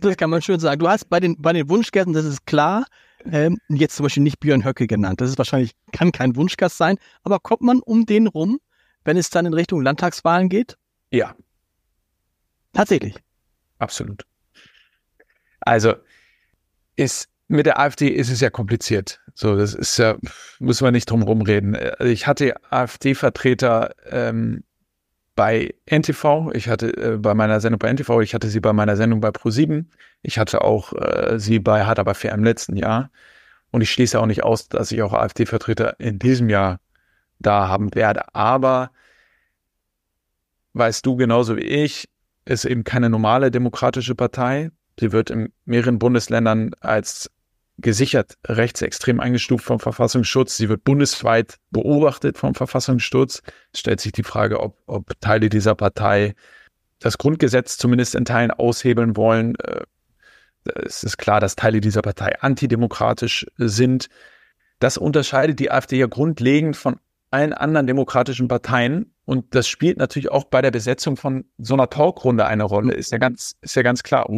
Das 0.00 0.16
kann 0.16 0.30
man 0.30 0.42
schön 0.42 0.58
sagen. 0.58 0.80
Du 0.80 0.88
hast 0.88 1.08
bei 1.08 1.20
den, 1.20 1.40
bei 1.40 1.52
den 1.52 1.68
Wunschgästen, 1.68 2.12
das 2.12 2.24
ist 2.24 2.46
klar, 2.46 2.86
ähm, 3.30 3.58
jetzt 3.68 3.96
zum 3.96 4.04
Beispiel 4.04 4.22
nicht 4.22 4.40
Björn 4.40 4.64
Höcke 4.64 4.86
genannt. 4.86 5.20
Das 5.20 5.30
ist 5.30 5.38
wahrscheinlich, 5.38 5.72
kann 5.92 6.12
kein 6.12 6.36
Wunschgast 6.36 6.76
sein, 6.76 6.96
aber 7.22 7.38
kommt 7.38 7.62
man 7.62 7.80
um 7.80 8.06
den 8.06 8.26
rum, 8.26 8.58
wenn 9.04 9.16
es 9.16 9.30
dann 9.30 9.46
in 9.46 9.54
Richtung 9.54 9.82
Landtagswahlen 9.82 10.48
geht? 10.48 10.76
Ja. 11.10 11.34
Tatsächlich. 12.72 13.16
Absolut. 13.78 14.24
Also, 15.60 15.94
ist, 16.96 17.28
mit 17.48 17.66
der 17.66 17.78
AfD 17.78 18.08
ist 18.08 18.30
es 18.30 18.40
ja 18.40 18.50
kompliziert. 18.50 19.20
So, 19.34 19.56
das 19.56 19.74
ist 19.74 19.98
ja, 19.98 20.16
müssen 20.58 20.84
wir 20.84 20.92
nicht 20.92 21.10
drum 21.10 21.22
rumreden. 21.22 21.76
Ich 22.00 22.26
hatte 22.26 22.54
AfD-Vertreter 22.70 23.94
ähm, 24.10 24.64
bei 25.40 25.74
NTV, 25.86 26.50
ich 26.52 26.68
hatte 26.68 26.94
äh, 26.98 27.16
bei 27.16 27.32
meiner 27.32 27.60
Sendung 27.60 27.78
bei 27.78 27.90
NTV, 27.90 28.20
ich 28.20 28.34
hatte 28.34 28.48
sie 28.48 28.60
bei 28.60 28.74
meiner 28.74 28.94
Sendung 28.94 29.22
bei 29.22 29.30
Pro7, 29.30 29.86
ich 30.20 30.38
hatte 30.38 30.60
auch 30.60 30.92
äh, 30.92 31.38
sie 31.38 31.60
bei 31.60 31.86
Hart 31.86 31.98
aber 31.98 32.14
fair 32.14 32.34
im 32.34 32.44
letzten 32.44 32.76
Jahr. 32.76 33.10
Und 33.70 33.80
ich 33.80 33.90
schließe 33.90 34.20
auch 34.20 34.26
nicht 34.26 34.44
aus, 34.44 34.68
dass 34.68 34.92
ich 34.92 35.00
auch 35.00 35.14
AfD-Vertreter 35.14 35.98
in 35.98 36.18
diesem 36.18 36.50
Jahr 36.50 36.78
da 37.38 37.68
haben 37.68 37.94
werde. 37.94 38.34
Aber 38.34 38.90
weißt 40.74 41.06
du 41.06 41.16
genauso 41.16 41.56
wie 41.56 41.62
ich, 41.84 42.10
ist 42.44 42.66
eben 42.66 42.84
keine 42.84 43.08
normale 43.08 43.50
demokratische 43.50 44.14
Partei. 44.14 44.70
Sie 44.98 45.10
wird 45.10 45.30
in 45.30 45.54
mehreren 45.64 45.98
Bundesländern 45.98 46.72
als 46.80 47.30
gesichert 47.80 48.34
rechtsextrem 48.46 49.20
eingestuft 49.20 49.64
vom 49.64 49.80
Verfassungsschutz. 49.80 50.56
Sie 50.56 50.68
wird 50.68 50.84
bundesweit 50.84 51.58
beobachtet 51.70 52.38
vom 52.38 52.54
Verfassungsschutz. 52.54 53.42
Es 53.72 53.80
stellt 53.80 54.00
sich 54.00 54.12
die 54.12 54.22
Frage, 54.22 54.60
ob, 54.60 54.76
ob 54.86 55.20
Teile 55.20 55.48
dieser 55.48 55.74
Partei 55.74 56.34
das 56.98 57.18
Grundgesetz 57.18 57.78
zumindest 57.78 58.14
in 58.14 58.24
Teilen 58.24 58.50
aushebeln 58.50 59.16
wollen. 59.16 59.54
Äh, 59.56 59.84
es 60.84 61.02
ist 61.04 61.16
klar, 61.16 61.40
dass 61.40 61.56
Teile 61.56 61.80
dieser 61.80 62.02
Partei 62.02 62.38
antidemokratisch 62.40 63.46
sind. 63.56 64.08
Das 64.78 64.98
unterscheidet 64.98 65.58
die 65.58 65.70
AfD 65.70 65.98
ja 65.98 66.06
grundlegend 66.06 66.76
von 66.76 67.00
allen 67.30 67.52
anderen 67.52 67.86
demokratischen 67.86 68.48
Parteien. 68.48 69.14
Und 69.24 69.54
das 69.54 69.68
spielt 69.68 69.98
natürlich 69.98 70.30
auch 70.30 70.44
bei 70.44 70.60
der 70.60 70.70
Besetzung 70.70 71.16
von 71.16 71.44
so 71.58 71.74
einer 71.74 71.88
Talkrunde 71.88 72.46
eine 72.46 72.64
Rolle. 72.64 72.94
Ist 72.94 73.12
ja 73.12 73.18
ganz, 73.18 73.56
ist 73.60 73.76
ja 73.76 73.82
ganz 73.82 74.02
klar. 74.02 74.28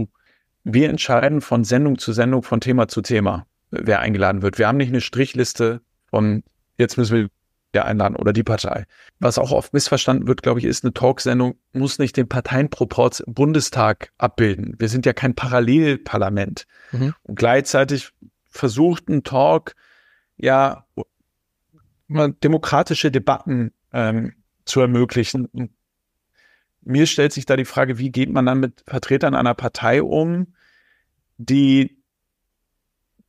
Wir 0.65 0.89
entscheiden 0.89 1.41
von 1.41 1.65
Sendung 1.65 1.99
zu 1.99 2.13
Sendung, 2.13 2.43
von 2.43 2.61
Thema 2.61 2.89
zu 2.89 3.03
Thema, 3.03 3.47
wer 3.71 4.01
eingeladen 4.01 4.43
wird. 4.43 4.59
Wir 4.59 4.69
haben 4.69 4.77
nicht 4.77 4.91
eine 4.91 5.01
Strichliste 5.01 5.81
von 6.07 6.45
jetzt 6.79 6.99
müssen 6.99 7.17
wir 7.17 7.29
der 7.75 7.87
einladen 7.87 8.17
oder 8.17 8.33
die 8.33 8.43
Partei. 8.43 8.85
Was 9.19 9.39
auch 9.39 9.51
oft 9.51 9.73
missverstanden 9.73 10.29
wird, 10.29 10.43
glaube 10.43 10.61
ich, 10.61 10.67
ist, 10.67 10.85
eine 10.85 10.93
Talksendung 10.93 11.55
muss 11.73 11.99
nicht 11.99 12.17
den 12.17 12.29
Parteienproporz 12.29 13.21
im 13.21 13.33
Bundestag 13.33 14.13
abbilden. 14.19 14.77
Wir 14.79 14.89
sind 14.89 15.07
ja 15.07 15.13
kein 15.13 15.35
Parallelparlament. 15.35 16.67
Mhm. 16.93 17.15
Und 17.23 17.37
gleichzeitig 17.37 18.11
versucht 18.51 19.09
ein 19.09 19.23
Talk 19.23 19.75
ja 20.37 20.87
demokratische 22.09 23.11
Debatten 23.11 23.73
ähm, 23.93 24.35
zu 24.67 24.81
ermöglichen. 24.81 25.47
Und 25.47 25.71
mir 26.85 27.07
stellt 27.07 27.33
sich 27.33 27.47
da 27.47 27.57
die 27.57 27.65
Frage, 27.65 27.99
wie 27.99 28.11
geht 28.11 28.31
man 28.31 28.47
dann 28.47 28.61
mit 28.61 28.83
Vertretern 28.87 29.35
einer 29.35 29.55
Partei 29.55 30.03
um, 30.03 30.55
die 31.39 32.03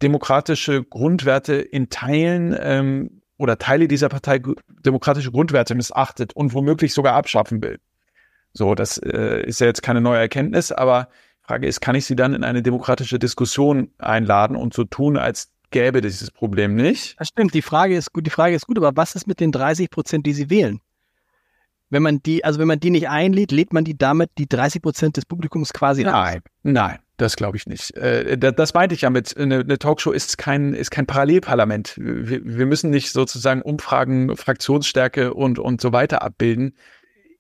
demokratische 0.02 0.84
Grundwerte 0.84 1.56
in 1.56 1.90
Teilen 1.90 2.56
ähm, 2.60 3.22
oder 3.38 3.58
Teile 3.58 3.88
dieser 3.88 4.10
Partei 4.10 4.42
demokratische 4.86 5.32
Grundwerte 5.32 5.76
missachtet 5.76 6.34
und 6.34 6.54
womöglich 6.54 6.94
sogar 6.94 7.16
abschaffen 7.16 7.64
will. 7.64 7.80
So, 8.54 8.76
das 8.76 8.98
äh, 8.98 9.44
ist 9.46 9.60
ja 9.60 9.68
jetzt 9.68 9.82
keine 9.82 10.02
neue 10.02 10.20
Erkenntnis, 10.20 10.72
aber 10.72 11.10
die 11.42 11.48
Frage 11.48 11.68
ist, 11.68 11.82
kann 11.82 11.96
ich 11.96 12.06
sie 12.06 12.16
dann 12.16 12.34
in 12.34 12.44
eine 12.44 12.62
demokratische 12.62 13.18
Diskussion 13.18 13.92
einladen 13.98 14.56
und 14.56 14.74
so 14.74 14.84
tun, 14.84 15.18
als 15.18 15.52
gäbe 15.72 16.02
dieses 16.02 16.32
Problem 16.32 16.76
nicht? 16.76 17.20
Das 17.20 17.30
stimmt. 17.30 17.54
Die 17.54 17.62
Frage 17.62 17.98
ist 17.98 18.14
gut. 18.14 18.26
Die 18.26 18.30
Frage 18.30 18.56
ist 18.56 18.68
gut, 18.68 18.78
aber 18.78 18.96
was 18.96 19.16
ist 19.16 19.28
mit 19.28 19.40
den 19.40 19.52
30 19.52 19.90
Prozent, 19.90 20.26
die 20.26 20.34
sie 20.34 20.50
wählen? 20.50 20.80
Wenn 21.94 22.04
man 22.04 22.24
die, 22.24 22.44
also 22.44 22.60
wenn 22.60 22.68
man 22.68 22.80
die 22.80 22.90
nicht 22.90 23.08
einlädt, 23.08 23.52
lädt 23.52 23.72
man 23.72 23.84
die 23.86 23.96
damit 23.96 24.32
die 24.40 24.50
30 24.50 24.82
Prozent 24.82 25.16
des 25.16 25.26
Publikums 25.26 25.74
quasi 25.74 26.04
Nein, 26.04 26.38
ab. 26.40 26.44
nein, 26.64 26.98
das 27.18 27.36
glaube 27.36 27.56
ich 27.56 27.68
nicht. 27.68 27.96
Äh, 27.96 28.36
das 28.38 28.74
meinte 28.74 28.96
ich 28.96 29.02
ja 29.02 29.12
mit, 29.12 29.38
eine, 29.38 29.60
eine, 29.60 29.78
Talkshow 29.78 30.12
ist 30.12 30.40
kein, 30.40 30.74
ist 30.74 30.90
kein 30.90 31.06
Parallelparlament. 31.06 31.94
Wir, 31.98 32.42
wir 32.44 32.66
müssen 32.66 32.90
nicht 32.90 33.12
sozusagen 33.12 33.62
Umfragen, 33.62 34.36
Fraktionsstärke 34.36 35.36
und, 35.36 35.60
und 35.60 35.82
so 35.82 35.94
weiter 35.94 36.24
abbilden. 36.24 36.76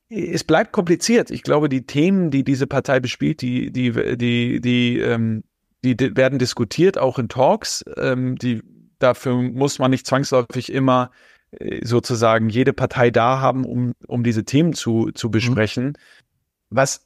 Es 0.08 0.44
bleibt 0.44 0.72
kompliziert. 0.72 1.32
Ich 1.32 1.42
glaube, 1.42 1.68
die 1.68 1.88
Themen, 1.88 2.30
die 2.30 2.44
diese 2.44 2.68
Partei 2.68 3.00
bespielt, 3.00 3.42
die, 3.42 3.72
die, 3.72 3.92
die, 4.18 4.62
die, 4.62 5.00
ähm, 5.00 5.44
die 5.84 5.98
werden 6.16 6.38
diskutiert, 6.38 7.00
auch 7.00 7.18
in 7.18 7.28
Talks. 7.28 7.84
Ähm, 7.98 8.36
die, 8.38 8.62
dafür 9.00 9.34
muss 9.34 9.80
man 9.80 9.90
nicht 9.90 10.06
zwangsläufig 10.06 10.72
immer 10.72 11.10
sozusagen 11.84 12.50
jede 12.50 12.74
Partei 12.74 13.12
da 13.12 13.40
haben, 13.40 13.66
um, 13.66 13.94
um 14.08 14.24
diese 14.24 14.46
Themen 14.46 14.74
zu, 14.74 15.12
zu 15.12 15.28
mhm. 15.28 15.32
besprechen. 15.32 15.86
Mhm. 15.86 15.94
Was, 16.70 17.06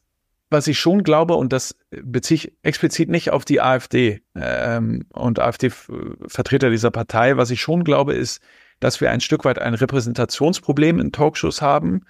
was 0.50 0.68
ich 0.68 0.80
schon 0.80 1.04
glaube, 1.04 1.36
und 1.36 1.52
das 1.52 1.76
beziehe 1.90 2.36
ich 2.36 2.54
explizit 2.64 3.10
nicht 3.10 3.32
auf 3.32 3.46
die 3.46 3.62
AfD 3.62 4.22
ähm, 4.36 5.06
und 5.12 5.40
AfD-Vertreter 5.40 6.70
dieser 6.70 6.92
Partei, 6.92 7.38
was 7.38 7.52
ich 7.52 7.62
schon 7.62 7.84
glaube, 7.84 8.14
ist, 8.14 8.42
dass 8.80 9.02
wir 9.02 9.12
ein 9.12 9.22
Stück 9.22 9.44
weit 9.46 9.60
ein 9.60 9.74
Repräsentationsproblem 9.74 11.00
in 11.00 11.12
Talkshows 11.12 11.62
haben. 11.62 12.02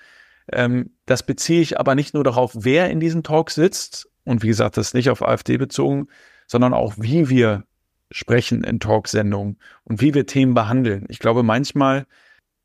Ähm, 0.52 0.92
das 1.06 1.24
beziehe 1.24 1.62
ich 1.62 1.80
aber 1.80 1.96
nicht 1.96 2.14
nur 2.14 2.24
darauf, 2.24 2.52
wer 2.54 2.90
in 2.90 3.00
diesen 3.00 3.24
Talks 3.24 3.56
sitzt, 3.56 4.10
und 4.24 4.44
wie 4.44 4.48
gesagt, 4.48 4.76
das 4.76 4.88
ist 4.88 4.94
nicht 4.94 5.10
auf 5.10 5.22
AfD 5.22 5.58
bezogen, 5.58 6.10
sondern 6.48 6.74
auch, 6.74 6.96
wie 6.98 7.30
wir 7.30 7.64
sprechen 8.12 8.64
in 8.64 8.80
Talksendungen 8.80 9.58
und 9.84 10.02
wie 10.02 10.14
wir 10.14 10.26
Themen 10.26 10.54
behandeln. 10.54 11.06
Ich 11.10 11.20
glaube, 11.20 11.44
manchmal 11.44 12.06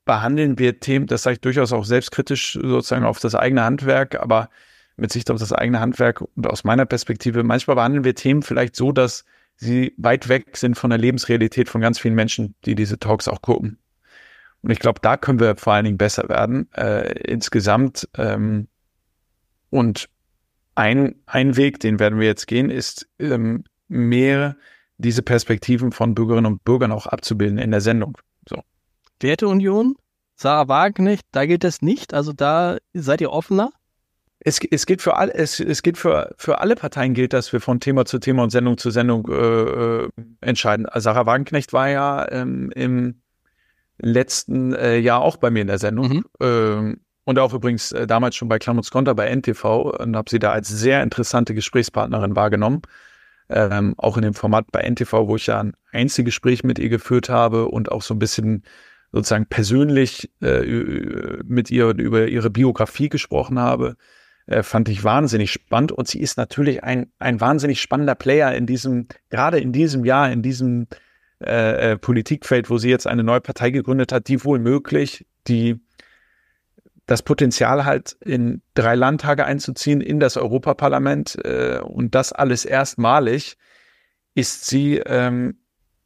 behandeln 0.04 0.58
wir 0.58 0.80
Themen, 0.80 1.06
das 1.06 1.22
sage 1.22 1.34
ich 1.34 1.40
durchaus 1.40 1.72
auch 1.72 1.84
selbstkritisch 1.84 2.58
sozusagen 2.60 3.04
auf 3.04 3.20
das 3.20 3.34
eigene 3.34 3.64
Handwerk, 3.64 4.20
aber 4.20 4.50
mit 4.96 5.12
Sicht 5.12 5.30
auf 5.30 5.38
das 5.38 5.52
eigene 5.52 5.80
Handwerk 5.80 6.20
und 6.20 6.46
aus 6.46 6.64
meiner 6.64 6.86
Perspektive, 6.86 7.42
manchmal 7.42 7.76
behandeln 7.76 8.04
wir 8.04 8.14
Themen 8.14 8.42
vielleicht 8.42 8.76
so, 8.76 8.92
dass 8.92 9.24
sie 9.56 9.94
weit 9.96 10.28
weg 10.28 10.56
sind 10.56 10.76
von 10.76 10.90
der 10.90 10.98
Lebensrealität 10.98 11.68
von 11.68 11.80
ganz 11.80 11.98
vielen 11.98 12.14
Menschen, 12.14 12.54
die 12.64 12.74
diese 12.74 12.98
Talks 12.98 13.28
auch 13.28 13.42
gucken. 13.42 13.78
Und 14.62 14.70
ich 14.70 14.78
glaube, 14.78 15.00
da 15.02 15.16
können 15.16 15.40
wir 15.40 15.56
vor 15.56 15.72
allen 15.72 15.84
Dingen 15.84 15.98
besser 15.98 16.28
werden 16.28 16.72
äh, 16.74 17.12
insgesamt. 17.22 18.08
Ähm, 18.16 18.68
und 19.70 20.08
ein, 20.74 21.16
ein 21.26 21.56
Weg, 21.56 21.80
den 21.80 21.98
werden 21.98 22.18
wir 22.18 22.26
jetzt 22.26 22.46
gehen, 22.46 22.70
ist 22.70 23.08
ähm, 23.18 23.64
mehr 23.88 24.56
diese 24.98 25.22
Perspektiven 25.22 25.92
von 25.92 26.14
Bürgerinnen 26.14 26.46
und 26.46 26.64
Bürgern 26.64 26.92
auch 26.92 27.06
abzubilden 27.06 27.58
in 27.58 27.72
der 27.72 27.80
Sendung. 27.80 28.16
So. 28.48 28.62
Werteunion, 29.22 29.96
Sarah 30.36 30.68
Wagenknecht, 30.68 31.26
da 31.32 31.46
gilt 31.46 31.64
das 31.64 31.82
nicht. 31.82 32.14
Also 32.14 32.32
da 32.32 32.78
seid 32.92 33.20
ihr 33.20 33.30
offener. 33.30 33.72
Es, 34.40 34.58
es 34.70 34.86
gilt 34.86 35.02
für 35.02 35.16
alle, 35.16 35.32
es, 35.34 35.60
es 35.60 35.82
gilt 35.82 35.96
für, 35.96 36.34
für 36.36 36.58
alle 36.58 36.74
Parteien 36.74 37.14
gilt, 37.14 37.32
dass 37.32 37.52
wir 37.52 37.60
von 37.60 37.78
Thema 37.78 38.04
zu 38.04 38.18
Thema 38.18 38.42
und 38.42 38.50
Sendung 38.50 38.76
zu 38.76 38.90
Sendung 38.90 39.28
äh, 39.28 39.34
äh 39.34 40.08
entscheiden. 40.40 40.86
Sarah 40.94 41.26
Wagenknecht 41.26 41.72
war 41.72 41.88
ja 41.88 42.28
ähm, 42.30 42.72
im 42.74 43.22
letzten 43.98 44.74
äh, 44.74 44.98
Jahr 44.98 45.20
auch 45.20 45.36
bei 45.36 45.50
mir 45.50 45.62
in 45.62 45.68
der 45.68 45.78
Sendung. 45.78 46.08
Mhm. 46.08 46.24
Ähm, 46.40 47.00
und 47.24 47.38
auch 47.38 47.54
übrigens 47.54 47.92
äh, 47.92 48.06
damals 48.08 48.34
schon 48.34 48.48
bei 48.48 48.58
Klamots 48.58 48.90
Konter 48.90 49.14
bei 49.14 49.32
NTV 49.34 49.64
und 50.00 50.16
habe 50.16 50.28
sie 50.28 50.40
da 50.40 50.50
als 50.50 50.68
sehr 50.68 51.02
interessante 51.04 51.54
Gesprächspartnerin 51.54 52.34
wahrgenommen. 52.34 52.82
Ähm, 53.48 53.94
auch 53.96 54.16
in 54.16 54.22
dem 54.22 54.34
Format 54.34 54.66
bei 54.72 54.82
NTV, 54.82 55.28
wo 55.28 55.36
ich 55.36 55.46
ja 55.46 55.60
ein 55.60 55.74
Einzelgespräch 55.92 56.64
mit 56.64 56.78
ihr 56.78 56.88
geführt 56.88 57.28
habe 57.28 57.68
und 57.68 57.92
auch 57.92 58.02
so 58.02 58.14
ein 58.14 58.18
bisschen 58.18 58.64
sozusagen 59.12 59.46
persönlich 59.46 60.30
äh, 60.40 60.62
mit 61.44 61.70
ihr 61.70 61.88
über 61.88 62.28
ihre 62.28 62.50
Biografie 62.50 63.08
gesprochen 63.08 63.58
habe, 63.58 63.96
äh, 64.46 64.62
fand 64.62 64.88
ich 64.88 65.04
wahnsinnig 65.04 65.52
spannend. 65.52 65.92
Und 65.92 66.08
sie 66.08 66.20
ist 66.20 66.36
natürlich 66.36 66.82
ein, 66.82 67.12
ein 67.18 67.40
wahnsinnig 67.40 67.80
spannender 67.80 68.14
Player 68.14 68.54
in 68.54 68.66
diesem, 68.66 69.06
gerade 69.30 69.60
in 69.60 69.72
diesem 69.72 70.04
Jahr, 70.04 70.32
in 70.32 70.42
diesem 70.42 70.88
äh, 71.44 71.92
äh 71.92 71.98
Politikfeld, 71.98 72.70
wo 72.70 72.78
sie 72.78 72.90
jetzt 72.90 73.06
eine 73.06 73.22
neue 73.22 73.40
Partei 73.40 73.70
gegründet 73.70 74.12
hat, 74.12 74.28
die 74.28 74.44
wohl 74.44 74.58
möglich 74.58 75.26
die 75.48 75.80
das 77.06 77.22
Potenzial 77.22 77.84
halt 77.84 78.16
in 78.20 78.62
drei 78.74 78.94
Landtage 78.94 79.44
einzuziehen 79.44 80.00
in 80.00 80.20
das 80.20 80.36
Europaparlament 80.36 81.36
äh, 81.44 81.80
und 81.80 82.14
das 82.14 82.32
alles 82.32 82.64
erstmalig, 82.64 83.56
ist 84.34 84.66
sie 84.66 84.98
ähm, 84.98 85.58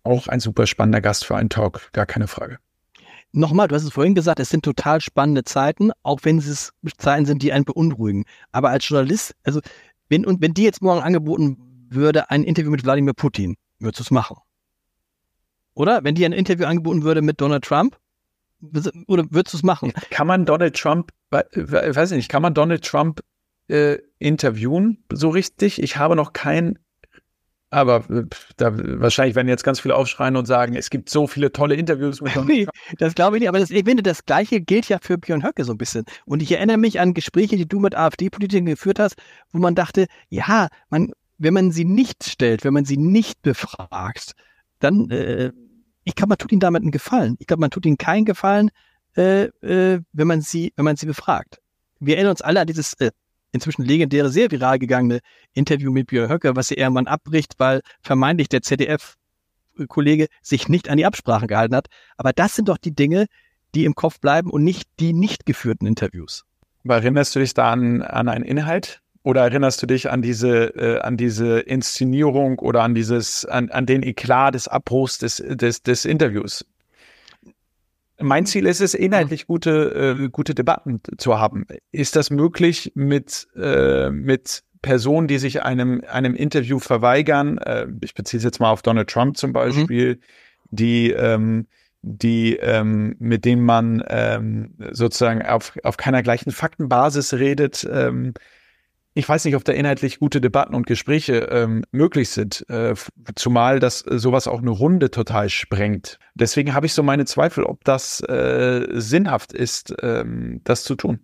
auch 0.02 0.26
ein 0.26 0.40
super 0.40 0.66
spannender 0.66 1.00
Gast 1.00 1.24
für 1.24 1.36
einen 1.36 1.50
Talk, 1.50 1.92
gar 1.92 2.06
keine 2.06 2.28
Frage. 2.28 2.58
Nochmal, 3.36 3.68
du 3.68 3.74
hast 3.74 3.84
es 3.84 3.92
vorhin 3.92 4.14
gesagt, 4.14 4.40
es 4.40 4.48
sind 4.48 4.64
total 4.64 5.02
spannende 5.02 5.44
Zeiten, 5.44 5.90
auch 6.02 6.20
wenn 6.22 6.38
es 6.38 6.72
Zeiten 6.96 7.26
sind, 7.26 7.42
die 7.42 7.52
einen 7.52 7.66
beunruhigen. 7.66 8.24
Aber 8.50 8.70
als 8.70 8.88
Journalist, 8.88 9.36
also 9.44 9.60
wenn, 10.08 10.24
und 10.24 10.40
wenn 10.40 10.54
dir 10.54 10.64
jetzt 10.64 10.80
morgen 10.80 11.02
angeboten 11.02 11.58
würde, 11.90 12.30
ein 12.30 12.44
Interview 12.44 12.70
mit 12.70 12.82
Wladimir 12.82 13.12
Putin, 13.12 13.56
würdest 13.78 14.00
du 14.00 14.04
es 14.04 14.10
machen? 14.10 14.38
Oder? 15.74 16.02
Wenn 16.02 16.14
dir 16.14 16.24
ein 16.24 16.32
Interview 16.32 16.64
angeboten 16.64 17.02
würde 17.02 17.20
mit 17.20 17.38
Donald 17.38 17.62
Trump, 17.62 17.98
oder 19.06 19.26
würdest 19.28 19.52
du 19.52 19.58
es 19.58 19.62
machen? 19.62 19.92
Kann 20.08 20.26
man 20.26 20.46
Donald 20.46 20.74
Trump, 20.74 21.12
weiß 21.30 22.12
ich 22.12 22.16
nicht, 22.16 22.30
kann 22.30 22.40
man 22.40 22.54
Donald 22.54 22.86
Trump 22.86 23.20
äh, 23.68 23.98
interviewen 24.18 25.04
so 25.12 25.28
richtig? 25.28 25.82
Ich 25.82 25.98
habe 25.98 26.16
noch 26.16 26.32
kein, 26.32 26.78
aber 27.70 28.08
äh, 28.10 28.24
da, 28.56 28.72
wahrscheinlich 28.74 29.34
werden 29.34 29.48
jetzt 29.48 29.64
ganz 29.64 29.80
viele 29.80 29.96
aufschreien 29.96 30.36
und 30.36 30.46
sagen, 30.46 30.74
es 30.74 30.90
gibt 30.90 31.10
so 31.10 31.26
viele 31.26 31.52
tolle 31.52 31.74
Interviews 31.74 32.20
mit 32.20 32.34
Donald 32.34 32.48
nee, 32.56 32.64
Trump. 32.64 32.98
Das 32.98 33.14
glaube 33.14 33.36
ich 33.36 33.40
nicht, 33.40 33.48
aber 33.48 33.58
das, 33.58 33.70
ich 33.70 33.84
finde, 33.84 34.02
das 34.02 34.24
Gleiche 34.24 34.60
gilt 34.60 34.88
ja 34.88 34.98
für 35.00 35.18
Björn 35.18 35.44
Höcke 35.44 35.64
so 35.64 35.72
ein 35.72 35.78
bisschen. 35.78 36.04
Und 36.24 36.42
ich 36.42 36.52
erinnere 36.52 36.78
mich 36.78 37.00
an 37.00 37.14
Gespräche, 37.14 37.56
die 37.56 37.68
du 37.68 37.80
mit 37.80 37.94
AfD-Politikern 37.94 38.66
geführt 38.66 38.98
hast, 38.98 39.16
wo 39.52 39.58
man 39.58 39.74
dachte, 39.74 40.06
ja, 40.28 40.68
man, 40.90 41.12
wenn 41.38 41.54
man 41.54 41.70
sie 41.72 41.84
nicht 41.84 42.24
stellt, 42.24 42.64
wenn 42.64 42.74
man 42.74 42.84
sie 42.84 42.96
nicht 42.96 43.42
befragt, 43.42 44.32
dann 44.78 45.10
äh, 45.10 45.52
ich 46.06 46.14
glaube, 46.14 46.30
man 46.30 46.38
tut 46.38 46.52
ihnen 46.52 46.60
damit 46.60 46.82
einen 46.82 46.92
Gefallen. 46.92 47.36
Ich 47.40 47.48
glaube, 47.48 47.60
man 47.60 47.70
tut 47.70 47.84
ihnen 47.84 47.98
keinen 47.98 48.24
Gefallen, 48.24 48.70
äh, 49.16 49.46
äh, 49.60 50.00
wenn 50.12 50.26
man 50.28 50.40
sie, 50.40 50.72
wenn 50.76 50.84
man 50.84 50.96
sie 50.96 51.06
befragt. 51.06 51.58
Wir 51.98 52.14
erinnern 52.14 52.30
uns 52.30 52.42
alle 52.42 52.60
an 52.60 52.66
dieses 52.68 52.94
äh, 53.00 53.10
inzwischen 53.56 53.82
legendäre, 53.82 54.30
sehr 54.30 54.50
viral 54.50 54.78
gegangene 54.78 55.20
Interview 55.52 55.90
mit 55.90 56.06
Björn 56.06 56.30
Höcke, 56.30 56.56
was 56.56 56.68
sie 56.68 56.76
irgendwann 56.76 57.06
abbricht, 57.06 57.54
weil 57.58 57.80
vermeintlich 58.00 58.48
der 58.48 58.62
ZDF-Kollege 58.62 60.28
sich 60.42 60.68
nicht 60.68 60.88
an 60.88 60.96
die 60.96 61.06
Absprachen 61.06 61.48
gehalten 61.48 61.74
hat. 61.74 61.88
Aber 62.16 62.32
das 62.32 62.54
sind 62.54 62.68
doch 62.68 62.78
die 62.78 62.94
Dinge, 62.94 63.26
die 63.74 63.84
im 63.84 63.94
Kopf 63.94 64.20
bleiben 64.20 64.50
und 64.50 64.64
nicht 64.64 64.88
die 65.00 65.12
nicht 65.12 65.44
geführten 65.44 65.86
Interviews. 65.86 66.44
Aber 66.84 66.96
erinnerst 66.96 67.34
du 67.34 67.40
dich 67.40 67.52
da 67.52 67.72
an, 67.72 68.02
an 68.02 68.28
einen 68.28 68.44
Inhalt, 68.44 69.02
oder 69.26 69.42
erinnerst 69.42 69.82
du 69.82 69.86
dich 69.86 70.08
an 70.08 70.22
diese, 70.22 70.66
äh, 70.76 71.00
an 71.00 71.16
diese 71.16 71.58
Inszenierung 71.58 72.60
oder 72.60 72.84
an 72.84 72.94
dieses, 72.94 73.44
an, 73.44 73.70
an 73.70 73.84
den 73.84 74.04
Eklat 74.04 74.54
des 74.54 74.68
Abbruchs 74.68 75.18
des, 75.18 75.42
des, 75.44 75.82
des 75.82 76.04
Interviews? 76.04 76.64
Mein 78.18 78.46
Ziel 78.46 78.66
ist 78.66 78.80
es, 78.80 78.94
inhaltlich 78.94 79.46
gute, 79.46 80.16
äh, 80.18 80.28
gute 80.28 80.54
Debatten 80.54 81.00
zu 81.18 81.38
haben. 81.38 81.66
Ist 81.92 82.16
das 82.16 82.30
möglich 82.30 82.92
mit, 82.94 83.46
äh, 83.56 84.10
mit 84.10 84.62
Personen, 84.80 85.28
die 85.28 85.38
sich 85.38 85.62
einem, 85.62 86.02
einem 86.08 86.34
Interview 86.34 86.78
verweigern? 86.78 87.58
Äh, 87.58 87.86
ich 88.00 88.14
beziehe 88.14 88.38
es 88.38 88.44
jetzt 88.44 88.60
mal 88.60 88.70
auf 88.70 88.82
Donald 88.82 89.10
Trump 89.10 89.36
zum 89.36 89.52
Beispiel, 89.52 90.14
mhm. 90.14 90.20
die, 90.70 91.10
ähm, 91.10 91.66
die 92.02 92.56
ähm, 92.56 93.16
mit 93.18 93.44
denen 93.44 93.64
man 93.64 94.02
ähm, 94.08 94.74
sozusagen 94.92 95.42
auf, 95.42 95.76
auf 95.82 95.96
keiner 95.96 96.22
gleichen 96.22 96.52
Faktenbasis 96.52 97.34
redet. 97.34 97.86
Ähm, 97.90 98.32
ich 99.16 99.26
weiß 99.26 99.46
nicht, 99.46 99.56
ob 99.56 99.64
da 99.64 99.72
inhaltlich 99.72 100.18
gute 100.18 100.42
Debatten 100.42 100.74
und 100.74 100.86
Gespräche 100.86 101.48
ähm, 101.50 101.84
möglich 101.90 102.28
sind, 102.28 102.68
äh, 102.68 102.94
zumal 103.34 103.80
das 103.80 104.06
äh, 104.06 104.18
sowas 104.18 104.46
auch 104.46 104.60
eine 104.60 104.70
Runde 104.70 105.10
total 105.10 105.48
sprengt. 105.48 106.18
Deswegen 106.34 106.74
habe 106.74 106.84
ich 106.84 106.92
so 106.92 107.02
meine 107.02 107.24
Zweifel, 107.24 107.64
ob 107.64 107.82
das 107.84 108.20
äh, 108.20 108.86
sinnhaft 108.92 109.54
ist, 109.54 109.94
ähm, 110.02 110.60
das 110.64 110.84
zu 110.84 110.96
tun. 110.96 111.20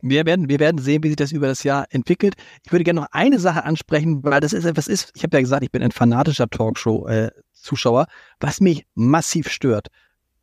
Wir 0.00 0.24
werden, 0.24 0.48
wir 0.48 0.58
werden 0.58 0.78
sehen, 0.78 1.02
wie 1.02 1.08
sich 1.08 1.16
das 1.16 1.32
über 1.32 1.48
das 1.48 1.64
Jahr 1.64 1.84
entwickelt. 1.90 2.34
Ich 2.64 2.72
würde 2.72 2.84
gerne 2.84 3.02
noch 3.02 3.08
eine 3.10 3.38
Sache 3.38 3.64
ansprechen, 3.64 4.24
weil 4.24 4.40
das 4.40 4.54
ist 4.54 4.64
etwas 4.64 4.88
ist, 4.88 5.12
ich 5.14 5.22
habe 5.22 5.36
ja 5.36 5.42
gesagt, 5.42 5.64
ich 5.64 5.70
bin 5.70 5.82
ein 5.82 5.92
fanatischer 5.92 6.48
Talkshow-Zuschauer, 6.48 8.02
äh, 8.04 8.06
was 8.40 8.62
mich 8.62 8.86
massiv 8.94 9.50
stört. 9.50 9.88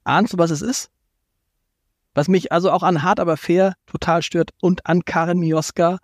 Ahnst 0.03 0.33
du, 0.33 0.37
was 0.37 0.51
es 0.51 0.61
ist? 0.61 0.91
Was 2.13 2.27
mich 2.27 2.51
also 2.51 2.69
auch 2.69 2.83
an 2.83 3.01
Hart 3.01 3.19
aber 3.19 3.37
fair 3.37 3.73
total 3.87 4.21
stört 4.21 4.51
und 4.61 4.85
an 4.85 5.03
Karin 5.03 5.39
Mioska 5.39 5.97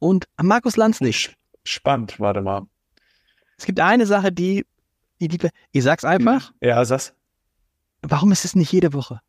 und 0.00 0.26
Markus 0.42 0.76
Lanz 0.76 1.00
nicht. 1.00 1.36
Spannend, 1.62 2.18
warte 2.18 2.42
mal. 2.42 2.62
Es 3.56 3.66
gibt 3.66 3.78
eine 3.78 4.06
Sache, 4.06 4.32
die, 4.32 4.66
die, 5.20 5.28
die 5.28 5.48
ich 5.70 5.84
sag's 5.84 6.04
einfach. 6.04 6.52
Ja, 6.60 6.84
sag's. 6.84 7.14
Warum 8.02 8.32
ist 8.32 8.44
es 8.44 8.56
nicht 8.56 8.72
jede 8.72 8.92
Woche? 8.92 9.20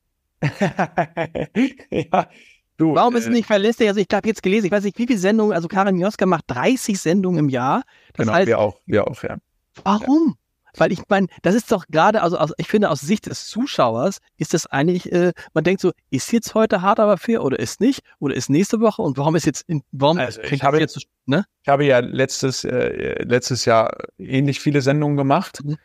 ja, 0.42 2.30
du, 2.78 2.96
Warum 2.96 3.16
ist 3.16 3.24
es 3.24 3.30
äh, 3.30 3.34
nicht 3.34 3.46
verlässlich? 3.46 3.90
Also 3.90 4.00
ich 4.00 4.08
habe 4.12 4.28
jetzt 4.28 4.42
gelesen, 4.42 4.68
ich 4.68 4.72
weiß 4.72 4.86
nicht, 4.86 4.98
wie 4.98 5.06
viele 5.06 5.20
Sendungen, 5.20 5.54
also 5.54 5.68
Karin 5.68 5.98
Mioska 5.98 6.26
macht 6.26 6.46
30 6.48 7.00
Sendungen 7.00 7.40
im 7.40 7.50
Jahr. 7.50 7.84
Das 8.14 8.26
genau, 8.26 8.38
heißt, 8.38 8.48
wir 8.48 8.58
auch, 8.58 8.80
wir 8.86 9.08
auch, 9.08 9.22
ja. 9.22 9.38
Warum? 9.84 10.38
Weil 10.78 10.92
ich 10.92 11.02
meine, 11.10 11.28
das 11.42 11.56
ist 11.56 11.72
doch 11.72 11.86
gerade, 11.90 12.22
also 12.22 12.38
aus, 12.38 12.52
ich 12.58 12.68
finde, 12.68 12.90
aus 12.90 13.02
Sicht 13.02 13.26
des 13.26 13.48
Zuschauers 13.48 14.20
ist 14.38 14.54
das 14.54 14.68
eigentlich, 14.68 15.12
äh, 15.12 15.34
man 15.54 15.64
denkt 15.64 15.82
so, 15.82 15.92
ist 16.10 16.32
jetzt 16.32 16.54
heute 16.54 16.82
hart 16.82 17.00
aber 17.00 17.18
fair 17.18 17.44
oder 17.44 17.60
ist 17.60 17.82
nicht? 17.82 18.02
Oder 18.20 18.36
ist 18.36 18.50
nächste 18.50 18.80
Woche? 18.80 19.02
Und 19.02 19.18
warum 19.18 19.36
ist 19.36 19.46
jetzt, 19.46 19.68
in, 19.68 19.84
warum 19.92 20.18
also 20.18 20.42
ich 20.42 20.64
habe 20.64 20.80
jetzt, 20.80 21.00
ne? 21.26 21.46
Ich 21.64 21.70
habe 21.70 21.86
ja 21.86 22.00
letztes, 22.00 22.64
äh, 22.64 23.24
letztes 23.24 23.66
Jahr 23.66 23.98
ähnlich 24.18 24.60
viele 24.60 24.82
Sendungen 24.82 25.18
gemacht. 25.18 25.64
Mhm. 25.64 25.78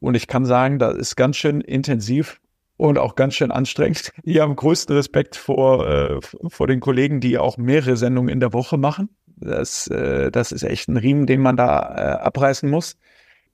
Und 0.00 0.16
ich 0.16 0.26
kann 0.26 0.44
sagen, 0.44 0.78
das 0.78 0.96
ist 0.96 1.16
ganz 1.16 1.36
schön 1.36 1.60
intensiv 1.60 2.40
und 2.76 2.98
auch 2.98 3.14
ganz 3.14 3.34
schön 3.34 3.52
anstrengend. 3.52 4.12
Ich 4.24 4.40
habe 4.40 4.54
größten 4.54 4.96
Respekt 4.96 5.36
vor, 5.36 5.88
äh, 5.88 6.20
vor 6.48 6.66
den 6.66 6.80
Kollegen, 6.80 7.20
die 7.20 7.38
auch 7.38 7.56
mehrere 7.56 7.96
Sendungen 7.96 8.28
in 8.28 8.40
der 8.40 8.52
Woche 8.52 8.78
machen. 8.78 9.08
Das, 9.36 9.86
äh, 9.88 10.30
das 10.30 10.52
ist 10.52 10.64
echt 10.64 10.88
ein 10.88 10.96
Riemen, 10.96 11.26
den 11.26 11.40
man 11.40 11.56
da 11.56 11.94
äh, 11.96 12.24
abreißen 12.24 12.68
muss. 12.68 12.96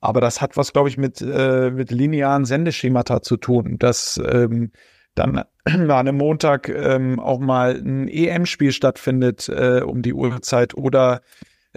Aber 0.01 0.21
das 0.21 0.41
hat 0.41 0.55
was, 0.57 0.73
glaube 0.73 0.89
ich, 0.89 0.97
mit, 0.97 1.21
äh, 1.21 1.71
mit 1.71 1.91
linearen 1.91 2.45
Sendeschemata 2.45 3.21
zu 3.21 3.37
tun, 3.37 3.77
dass 3.79 4.21
ähm, 4.25 4.71
dann 5.15 5.43
an 5.65 5.91
einem 5.91 6.17
Montag 6.17 6.69
ähm, 6.69 7.19
auch 7.19 7.39
mal 7.39 7.75
ein 7.75 8.07
EM-Spiel 8.07 8.71
stattfindet 8.71 9.49
äh, 9.49 9.81
um 9.81 10.01
die 10.01 10.13
Uhrzeit 10.13 10.73
oder 10.73 11.21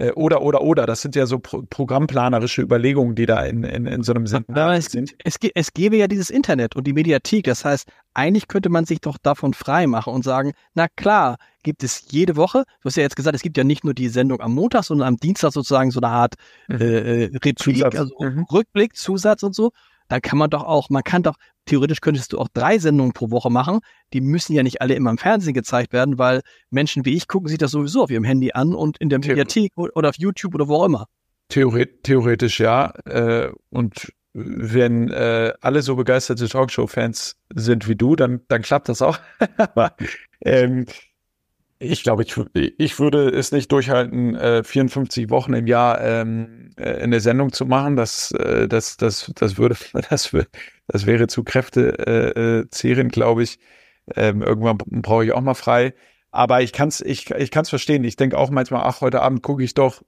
äh, 0.03 0.11
oder, 0.11 0.41
oder, 0.41 0.61
oder. 0.61 0.85
Das 0.85 1.01
sind 1.01 1.15
ja 1.15 1.25
so 1.25 1.39
pro 1.39 1.63
programmplanerische 1.69 2.61
Überlegungen, 2.61 3.15
die 3.15 3.25
da 3.25 3.43
in, 3.43 3.63
in, 3.63 3.85
in 3.85 4.03
so 4.03 4.13
einem 4.13 4.27
Sender 4.27 4.81
sind. 4.81 5.15
Es, 5.23 5.37
es 5.53 5.73
gäbe 5.73 5.97
ja 5.97 6.07
dieses 6.07 6.29
Internet 6.29 6.75
und 6.75 6.85
die 6.85 6.93
Mediathek. 6.93 7.45
Das 7.45 7.65
heißt, 7.65 7.87
eigentlich 8.13 8.47
könnte 8.47 8.69
man 8.69 8.85
sich 8.85 9.01
doch 9.01 9.17
davon 9.17 9.53
frei 9.53 9.87
machen 9.87 10.13
und 10.13 10.23
sagen, 10.23 10.53
na 10.73 10.87
klar, 10.87 11.37
gibt 11.63 11.83
es 11.83 12.05
jede 12.11 12.35
Woche. 12.35 12.63
Du 12.81 12.87
hast 12.87 12.95
ja 12.95 13.03
jetzt 13.03 13.15
gesagt, 13.15 13.35
es 13.35 13.41
gibt 13.41 13.57
ja 13.57 13.63
nicht 13.63 13.83
nur 13.83 13.93
die 13.93 14.09
Sendung 14.09 14.41
am 14.41 14.53
Montag, 14.53 14.83
sondern 14.83 15.07
am 15.07 15.17
Dienstag 15.17 15.51
sozusagen 15.51 15.91
so 15.91 15.99
eine 16.01 16.09
Art 16.09 16.35
mhm. 16.67 16.81
äh, 16.81 17.23
Replik, 17.43 17.83
also 17.83 18.13
mhm. 18.19 18.45
Rückblick, 18.51 18.95
Zusatz 18.95 19.43
und 19.43 19.55
so 19.55 19.71
dann 20.07 20.21
kann 20.21 20.37
man 20.37 20.49
doch 20.49 20.63
auch, 20.63 20.89
man 20.89 21.03
kann 21.03 21.23
doch, 21.23 21.35
theoretisch 21.65 22.01
könntest 22.01 22.33
du 22.33 22.39
auch 22.39 22.47
drei 22.53 22.77
Sendungen 22.77 23.13
pro 23.13 23.31
Woche 23.31 23.49
machen. 23.49 23.79
Die 24.13 24.21
müssen 24.21 24.53
ja 24.53 24.63
nicht 24.63 24.81
alle 24.81 24.95
immer 24.95 25.09
im 25.09 25.17
Fernsehen 25.17 25.53
gezeigt 25.53 25.93
werden, 25.93 26.17
weil 26.17 26.41
Menschen 26.69 27.05
wie 27.05 27.15
ich 27.15 27.27
gucken 27.27 27.49
sich 27.49 27.57
das 27.57 27.71
sowieso 27.71 28.03
auf 28.03 28.11
ihrem 28.11 28.23
Handy 28.23 28.51
an 28.53 28.73
und 28.73 28.97
in 28.97 29.09
der 29.09 29.19
Mediathek 29.19 29.71
oder 29.75 30.09
auf 30.09 30.17
YouTube 30.17 30.55
oder 30.55 30.67
wo 30.67 30.75
auch 30.75 30.85
immer. 30.85 31.07
theoretisch 32.03 32.59
ja. 32.59 32.93
Äh, 33.05 33.51
und 33.69 34.13
wenn 34.33 35.09
äh, 35.09 35.53
alle 35.61 35.81
so 35.83 35.95
begeisterte 35.95 36.49
Talkshow-Fans 36.49 37.37
sind 37.53 37.87
wie 37.87 37.95
du, 37.95 38.15
dann, 38.15 38.41
dann 38.47 38.63
klappt 38.63 38.89
das 38.89 39.01
auch. 39.01 39.19
Aber 39.57 39.95
ähm, 40.41 40.85
Ich 41.83 42.03
glaube, 42.03 42.23
ich, 42.23 42.37
ich 42.53 42.99
würde 42.99 43.29
es 43.29 43.51
nicht 43.51 43.71
durchhalten, 43.71 44.35
äh, 44.35 44.63
54 44.63 45.29
Wochen 45.29 45.53
im 45.53 45.67
Jahr 45.67 46.01
ähm, 46.01 46.69
äh, 46.77 47.01
eine 47.01 47.19
Sendung 47.19 47.51
zu 47.51 47.65
machen. 47.65 47.95
Das, 47.97 48.31
äh, 48.31 48.67
das, 48.67 48.95
das, 48.97 49.31
das 49.35 49.57
würde, 49.57 49.75
das, 50.09 50.35
das 50.87 51.05
wäre 51.05 51.27
zu 51.27 51.43
kräftezehrend, 51.43 53.11
äh, 53.11 53.13
glaube 53.13 53.43
ich. 53.43 53.59
Ähm, 54.15 54.41
irgendwann 54.41 54.77
brauche 54.77 55.25
ich 55.25 55.33
auch 55.33 55.41
mal 55.41 55.53
frei. 55.53 55.93
Aber 56.31 56.61
ich 56.61 56.73
kann 56.73 56.87
es 56.87 57.01
ich, 57.01 57.29
ich 57.31 57.51
kann's 57.51 57.69
verstehen. 57.69 58.03
Ich 58.03 58.15
denke 58.15 58.37
auch 58.37 58.49
manchmal, 58.49 58.83
ach, 58.85 59.01
heute 59.01 59.21
Abend 59.21 59.43
gucke 59.43 59.63
ich 59.63 59.73
doch 59.73 60.01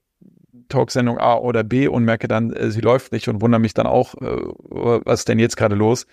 Talksendung 0.70 1.20
A 1.20 1.36
oder 1.36 1.64
B 1.64 1.88
und 1.88 2.04
merke 2.04 2.28
dann, 2.28 2.54
äh, 2.54 2.72
sie 2.72 2.82
läuft 2.82 3.12
nicht 3.12 3.28
und 3.28 3.42
wundere 3.42 3.60
mich 3.60 3.74
dann 3.74 3.88
auch, 3.88 4.16
äh, 4.16 4.42
was 4.70 5.26
denn 5.26 5.40
jetzt 5.40 5.58
gerade 5.58 5.76
los? 5.76 6.08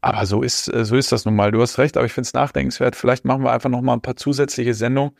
Aber 0.00 0.24
so 0.26 0.42
ist, 0.42 0.72
äh, 0.72 0.84
so 0.84 0.96
ist 0.96 1.12
das 1.12 1.24
nun 1.24 1.36
mal. 1.36 1.52
Du 1.52 1.60
hast 1.60 1.78
recht, 1.78 1.96
aber 1.96 2.06
ich 2.06 2.12
finde 2.12 2.26
es 2.26 2.34
nachdenkenswert. 2.34 2.96
Vielleicht 2.96 3.24
machen 3.24 3.42
wir 3.42 3.52
einfach 3.52 3.70
noch 3.70 3.82
mal 3.82 3.94
ein 3.94 4.00
paar 4.00 4.16
zusätzliche 4.16 4.74
Sendungen. 4.74 5.12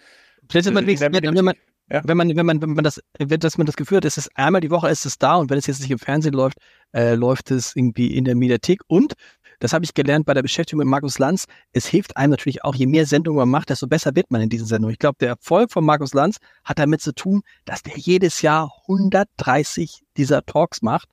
Vielleicht 0.49 0.67
ist 0.67 0.73
man, 0.73 0.87
wenn, 0.87 1.45
man, 1.45 1.55
ja. 1.91 2.01
wenn 2.05 2.17
man, 2.17 2.35
wenn 2.35 2.47
man, 2.47 2.63
wenn 2.63 2.71
man 2.71 2.85
das, 2.85 3.01
wenn 3.19 3.41
dass 3.41 3.59
man 3.59 3.67
das 3.67 3.77
Gefühl 3.77 3.99
hat, 3.99 4.05
es 4.05 4.17
ist 4.17 4.31
einmal 4.37 4.61
die 4.61 4.71
Woche 4.71 4.89
ist 4.89 5.05
es 5.05 5.19
da 5.19 5.37
und 5.37 5.51
wenn 5.51 5.59
es 5.59 5.67
jetzt 5.67 5.81
nicht 5.81 5.91
im 5.91 5.99
Fernsehen 5.99 6.33
läuft, 6.33 6.59
äh, 6.93 7.15
läuft 7.15 7.51
es 7.51 7.77
irgendwie 7.77 8.17
in 8.17 8.25
der 8.25 8.35
Mediathek. 8.35 8.81
Und 8.89 9.15
das 9.61 9.75
habe 9.75 9.85
ich 9.85 9.93
gelernt 9.93 10.25
bei 10.25 10.33
der 10.33 10.43
Beschäftigung 10.43 10.79
mit 10.79 10.89
Markus 10.89 11.19
Lanz. 11.19 11.45
Es 11.73 11.87
hilft 11.87 12.17
einem 12.17 12.31
natürlich 12.31 12.65
auch, 12.65 12.75
je 12.75 12.87
mehr 12.87 13.05
Sendungen 13.05 13.39
man 13.39 13.49
macht, 13.51 13.69
desto 13.69 13.87
besser 13.87 14.17
wird 14.17 14.31
man 14.31 14.41
in 14.41 14.49
diesen 14.49 14.67
Sendungen. 14.67 14.95
Ich 14.95 14.99
glaube, 14.99 15.19
der 15.21 15.29
Erfolg 15.29 15.71
von 15.71 15.85
Markus 15.85 16.15
Lanz 16.15 16.39
hat 16.65 16.79
damit 16.79 17.03
zu 17.03 17.15
tun, 17.15 17.43
dass 17.67 17.83
der 17.83 17.97
jedes 17.97 18.41
Jahr 18.41 18.73
130 18.89 20.01
dieser 20.17 20.45
Talks 20.47 20.81
macht. 20.81 21.11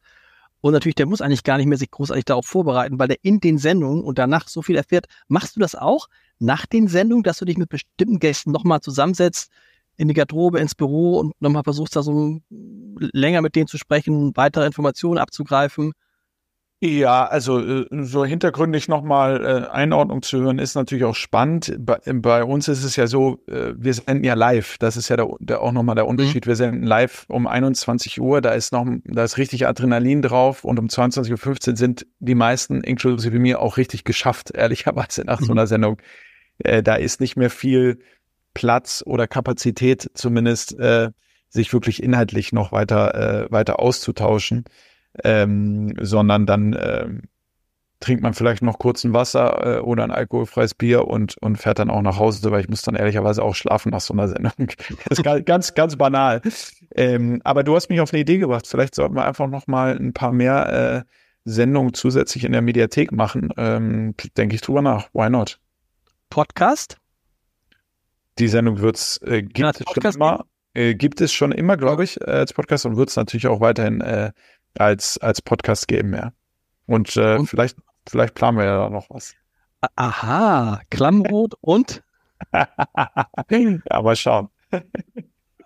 Und 0.62 0.74
natürlich, 0.74 0.95
der 0.95 1.05
muss 1.05 1.22
eigentlich 1.22 1.43
gar 1.43 1.58
nicht 1.58 1.68
mehr 1.68 1.78
sich 1.78 1.91
großartig 1.91 2.26
darauf 2.26 2.45
vorbereiten, 2.45 2.99
weil 2.99 3.08
der 3.08 3.18
in 3.22 3.39
den 3.39 3.58
Sendungen 3.58 4.03
und 4.03 4.18
danach 4.18 4.47
so 4.47 4.62
viel 4.62 4.76
erfährt. 4.76 5.05
Machst 5.28 5.55
du 5.55 5.60
das 5.60 5.76
auch 5.76 6.08
nach 6.39 6.66
den 6.66 6.88
Sendungen, 6.88 7.24
dass 7.24 7.38
du 7.38 7.45
dich 7.45 7.58
mit 7.58 7.70
bestimmten 7.70 8.20
Gästen 8.20 8.51
nochmal 8.51 8.82
zusammensetzt, 8.82 9.51
in 9.97 10.08
die 10.08 10.14
Garderobe, 10.14 10.60
ins 10.60 10.76
Büro 10.76 11.20
und 11.20 11.34
nochmal 11.41 11.64
versuchst, 11.64 11.95
da 11.95 12.03
so 12.03 12.39
länger 12.49 13.41
mit 13.41 13.55
denen 13.55 13.68
zu 13.68 13.78
sprechen, 13.78 14.36
weitere 14.36 14.66
Informationen 14.66 15.18
abzugreifen? 15.18 15.93
Ja, 16.80 17.25
also 17.25 17.59
äh, 17.59 17.88
so 18.03 18.23
hintergründig 18.23 18.88
nochmal 18.88 19.43
äh, 19.43 19.67
Einordnung 19.71 20.21
zu 20.21 20.39
hören, 20.39 20.59
ist 20.59 20.75
natürlich 20.75 21.05
auch 21.05 21.15
spannend. 21.15 21.75
Bei, 21.80 21.97
bei, 22.05 22.43
uns 22.43 22.67
ist 22.67 22.84
es 22.84 22.95
ja 22.95 23.07
so, 23.07 23.39
äh, 23.47 23.73
wir 23.75 23.95
senden 23.95 24.23
ja 24.23 24.36
live. 24.36 24.78
Das 24.78 24.95
ist 24.95 25.09
ja 25.09 25.15
der, 25.15 25.28
der 25.39 25.61
auch 25.61 25.71
nochmal 25.71 25.95
der 25.95 26.03
mhm. 26.03 26.11
Unterschied. 26.11 26.45
Mhm. 26.45 26.49
Wir 26.49 26.55
senden 26.55 26.84
live 26.84 27.25
um 27.30 27.47
21 27.47 28.21
Uhr, 28.21 28.41
da 28.41 28.51
ist 28.51 28.73
noch, 28.73 28.86
da 29.05 29.23
ist 29.23 29.39
richtig 29.39 29.65
Adrenalin 29.65 30.21
drauf 30.21 30.63
und 30.63 30.78
um 30.78 30.86
22.15 30.86 31.69
Uhr 31.71 31.78
sind 31.78 32.05
die 32.19 32.36
meisten, 32.36 32.82
inklusive 32.82 33.39
mir, 33.39 33.59
auch 33.59 33.78
richtig 33.78 34.03
geschafft, 34.03 34.51
ehrlicherweise 34.51 35.23
nach 35.23 35.39
mhm. 35.39 35.45
so 35.45 35.51
einer 35.53 35.65
Sendung. 35.65 35.97
Äh, 36.59 36.84
da 36.84 36.93
ist 36.93 37.19
nicht 37.21 37.38
mehr 37.38 37.49
viel 37.49 37.97
Platz 38.53 39.03
oder 39.03 39.25
Kapazität 39.25 40.11
zumindest, 40.13 40.78
äh, 40.78 41.09
sich 41.49 41.73
wirklich 41.73 42.03
inhaltlich 42.03 42.53
noch 42.53 42.71
weiter, 42.71 43.15
äh, 43.45 43.51
weiter 43.51 43.80
auszutauschen 43.80 44.65
ähm, 45.24 45.93
sondern 45.99 46.45
dann 46.45 46.74
äh, 46.74 47.07
trinkt 47.99 48.22
man 48.22 48.34
vielleicht 48.34 48.61
noch 48.61 48.78
kurz 48.78 49.03
ein 49.03 49.13
Wasser 49.13 49.78
äh, 49.78 49.80
oder 49.80 50.03
ein 50.03 50.11
alkoholfreies 50.11 50.76
Bier 50.76 51.07
und, 51.07 51.36
und 51.41 51.57
fährt 51.57 51.80
dann 51.80 51.89
auch 51.89 52.01
nach 52.01 52.20
Hause, 52.20 52.51
weil 52.51 52.61
ich 52.61 52.70
muss 52.70 52.84
dann 52.84 52.95
ehrlicherweise 52.95 53.43
auch 53.43 53.55
schlafen 53.55 53.89
nach 53.89 54.01
so 54.01 54.13
einer 54.13 54.28
Sendung. 54.28 54.53
das 55.09 55.20
ist 55.20 55.45
ganz, 55.45 55.74
ganz 55.74 55.95
banal. 55.95 56.41
Ähm, 56.95 57.41
aber 57.43 57.63
du 57.63 57.76
hast 57.76 57.89
mich 57.89 57.99
auf 57.99 58.13
eine 58.13 58.22
Idee 58.22 58.38
gebracht. 58.38 58.68
Vielleicht 58.68 58.95
sollten 58.95 59.15
wir 59.15 59.26
einfach 59.26 59.47
noch 59.47 59.68
mal 59.68 59.97
ein 59.97 60.13
paar 60.13 60.32
mehr 60.32 61.05
äh, 61.05 61.11
Sendungen 61.45 61.93
zusätzlich 61.93 62.43
in 62.43 62.51
der 62.51 62.61
Mediathek 62.61 63.11
machen. 63.11 63.51
Ähm, 63.57 64.13
Denke 64.36 64.55
ich 64.55 64.61
drüber 64.61 64.82
nach. 64.82 65.09
Why 65.13 65.30
not? 65.30 65.59
Podcast? 66.30 66.97
Die 68.38 68.47
Sendung 68.47 68.80
wird's 68.80 69.20
äh, 69.24 69.41
gibt 69.41 69.57
ja, 69.57 69.70
es 69.70 69.78
schon 69.80 70.13
immer. 70.13 70.45
Äh, 70.74 70.93
gibt 70.93 71.22
es 71.22 71.34
schon 71.34 71.51
immer, 71.51 71.76
glaube 71.76 72.03
ich, 72.03 72.22
äh, 72.22 72.26
als 72.26 72.53
Podcast 72.53 72.86
und 72.86 72.97
wird 72.97 73.09
es 73.09 73.15
natürlich 73.15 73.47
auch 73.47 73.61
weiterhin 73.61 74.01
äh, 74.01 74.32
als, 74.80 75.17
als 75.17 75.41
Podcast 75.41 75.88
geben, 75.88 76.13
ja. 76.13 76.32
Und, 76.86 77.15
äh, 77.17 77.38
und? 77.38 77.47
vielleicht, 77.47 77.78
vielleicht 78.07 78.34
planen 78.36 78.57
wir 78.57 78.65
ja 78.65 78.78
da 78.78 78.89
noch 78.89 79.09
was. 79.09 79.36
Aha, 79.95 80.82
Klammrot 80.89 81.55
und? 81.61 82.03
ja, 82.53 84.01
mal 84.01 84.15
schauen. 84.15 84.49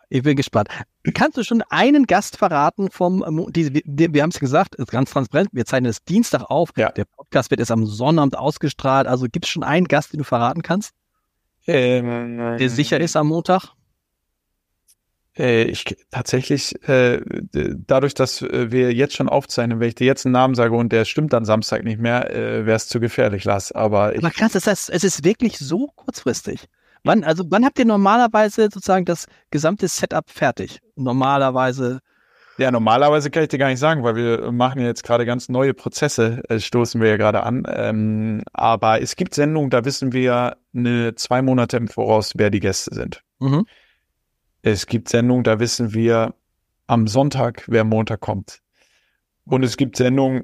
Ich 0.09 0.23
bin 0.23 0.35
gespannt. 0.35 0.67
Kannst 1.13 1.37
du 1.37 1.43
schon 1.43 1.63
einen 1.69 2.05
Gast 2.05 2.35
verraten 2.37 2.91
vom, 2.91 3.47
die, 3.51 3.81
wir, 3.85 4.13
wir 4.13 4.21
haben 4.23 4.31
es 4.31 4.39
gesagt, 4.39 4.75
ist 4.75 4.91
ganz 4.91 5.11
transparent, 5.11 5.49
wir 5.53 5.65
zeichnen 5.65 5.89
es 5.89 6.03
Dienstag 6.03 6.43
auf. 6.49 6.71
Ja. 6.75 6.91
Der 6.91 7.05
Podcast 7.05 7.49
wird 7.49 7.61
erst 7.61 7.71
am 7.71 7.85
Sonnabend 7.85 8.37
ausgestrahlt. 8.37 9.07
Also 9.07 9.27
gibt 9.31 9.45
es 9.45 9.49
schon 9.51 9.63
einen 9.63 9.87
Gast, 9.87 10.11
den 10.11 10.17
du 10.17 10.23
verraten 10.25 10.63
kannst? 10.63 10.91
Ähm, 11.65 12.57
der 12.57 12.69
sicher 12.69 12.99
ist 12.99 13.15
am 13.15 13.27
Montag? 13.27 13.73
Äh, 15.37 15.63
ich 15.63 15.85
tatsächlich, 16.11 16.75
äh, 16.87 17.21
dadurch, 17.51 18.13
dass 18.13 18.41
äh, 18.41 18.71
wir 18.71 18.93
jetzt 18.93 19.15
schon 19.15 19.29
aufzeichnen, 19.29 19.79
wenn 19.79 19.87
ich 19.87 19.95
dir 19.95 20.07
jetzt 20.07 20.25
einen 20.25 20.33
Namen 20.33 20.55
sage 20.55 20.75
und 20.75 20.91
der 20.91 21.05
stimmt 21.05 21.33
dann 21.33 21.45
Samstag 21.45 21.83
nicht 21.83 21.99
mehr, 21.99 22.33
äh, 22.35 22.65
wäre 22.65 22.75
es 22.75 22.87
zu 22.87 22.99
gefährlich, 22.99 23.45
Lars. 23.45 23.71
Aber, 23.71 24.13
ich, 24.13 24.19
Aber 24.19 24.31
krass, 24.31 24.53
das 24.53 24.67
heißt, 24.67 24.89
es 24.89 25.03
ist 25.03 25.23
wirklich 25.23 25.57
so 25.57 25.87
kurzfristig. 25.95 26.65
Wann, 27.03 27.23
also 27.23 27.45
wann 27.49 27.65
habt 27.65 27.79
ihr 27.79 27.85
normalerweise 27.85 28.63
sozusagen 28.63 29.05
das 29.05 29.25
gesamte 29.49 29.87
Setup 29.87 30.29
fertig? 30.29 30.79
Normalerweise. 30.95 31.99
Ja, 32.57 32.69
normalerweise 32.69 33.31
kann 33.31 33.43
ich 33.43 33.49
dir 33.49 33.57
gar 33.57 33.69
nicht 33.69 33.79
sagen, 33.79 34.03
weil 34.03 34.15
wir 34.15 34.51
machen 34.51 34.81
ja 34.81 34.87
jetzt 34.87 35.03
gerade 35.03 35.25
ganz 35.25 35.49
neue 35.49 35.73
Prozesse, 35.73 36.43
äh, 36.49 36.59
stoßen 36.59 37.01
wir 37.01 37.09
ja 37.09 37.17
gerade 37.17 37.41
an. 37.43 37.63
Ähm, 37.67 38.43
aber 38.53 39.01
es 39.01 39.15
gibt 39.15 39.33
Sendungen, 39.33 39.69
da 39.69 39.83
wissen 39.85 40.11
wir 40.11 40.57
eine 40.75 41.15
zwei 41.15 41.41
Monate 41.41 41.77
im 41.77 41.87
Voraus, 41.87 42.33
wer 42.35 42.49
die 42.49 42.59
Gäste 42.59 42.93
sind. 42.93 43.23
Mhm. 43.39 43.65
Es 44.61 44.85
gibt 44.85 45.09
Sendungen, 45.09 45.43
da 45.43 45.59
wissen 45.59 45.93
wir 45.93 46.35
am 46.87 47.07
Sonntag, 47.07 47.65
wer 47.67 47.83
Montag 47.83 48.19
kommt. 48.19 48.61
Und 49.45 49.63
es 49.63 49.77
gibt 49.77 49.97
Sendungen, 49.97 50.43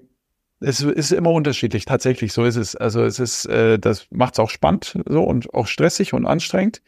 es 0.60 0.82
ist 0.82 1.12
immer 1.12 1.32
unterschiedlich, 1.32 1.86
tatsächlich, 1.86 2.34
so 2.34 2.44
ist 2.44 2.56
es. 2.56 2.76
Also 2.76 3.04
es 3.04 3.20
ist, 3.20 3.46
äh, 3.46 3.78
das 3.78 4.08
macht 4.10 4.34
es 4.34 4.40
auch 4.40 4.50
spannend 4.50 4.98
so 5.08 5.24
und 5.24 5.54
auch 5.54 5.68
stressig 5.68 6.14
und 6.14 6.26
anstrengend. 6.26 6.82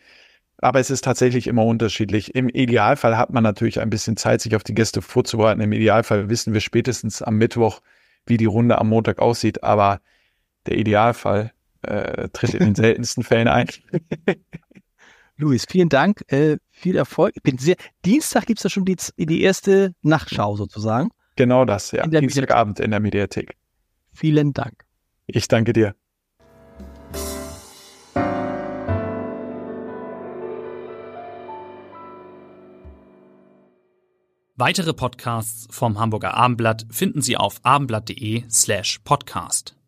Aber 0.58 0.80
es 0.80 0.90
ist 0.90 1.04
tatsächlich 1.04 1.48
immer 1.48 1.64
unterschiedlich. 1.64 2.36
Im 2.36 2.50
Idealfall 2.50 3.18
hat 3.18 3.32
man 3.32 3.44
natürlich 3.44 3.80
ein 3.80 3.90
bisschen 3.90 4.18
Zeit, 4.18 4.42
sich 4.42 4.56
auf 4.56 4.64
die 4.64 4.74
Gäste 4.74 5.02
vorzubereiten. 5.02 5.62
Im 5.62 5.72
Idealfall 5.72 6.30
wissen 6.30 6.54
wir 6.54 6.62
spätestens 6.62 7.22
am 7.22 7.36
Mittwoch, 7.38 7.82
wie 8.26 8.38
die 8.38 8.46
Runde 8.46 8.78
am 8.78 8.90
Montag 8.90 9.20
aussieht. 9.20 9.64
Aber 9.64 10.02
der 10.66 10.78
Idealfall 10.78 11.54
äh, 11.84 12.28
tritt 12.30 12.56
in 12.56 12.66
den 12.66 12.76
seltensten 12.76 13.24
Fällen 13.24 13.48
ein. 13.48 13.68
Luis, 15.38 15.66
vielen 15.70 15.88
Dank, 15.88 16.24
äh, 16.28 16.58
viel 16.80 16.96
Erfolg. 16.96 17.34
Ich 17.36 17.44
bin 17.44 17.58
sehr, 17.58 17.76
Dienstag 18.06 18.46
gibt 18.46 18.60
es 18.60 18.64
da 18.64 18.70
schon 18.70 18.86
die, 18.86 18.98
die 19.18 19.42
erste 19.42 19.94
Nachschau 20.02 20.56
sozusagen. 20.56 21.10
Genau 21.36 21.66
das, 21.66 21.92
ja. 21.92 22.04
In 22.04 22.12
Dienstagabend 22.12 22.80
in 22.80 22.92
der 22.92 23.00
Mediathek. 23.00 23.56
Vielen 24.14 24.54
Dank. 24.54 24.86
Ich 25.28 25.48
danke 25.48 25.74
dir. 25.74 25.96
Weitere 34.56 34.94
Podcasts 34.94 35.68
vom 35.72 36.00
Hamburger 36.00 36.34
Abendblatt 36.34 36.86
finden 36.92 37.22
Sie 37.22 37.38
auf 37.38 37.62
abendblatt.de 37.64 38.44
slash 38.50 39.00
podcast. 39.06 39.79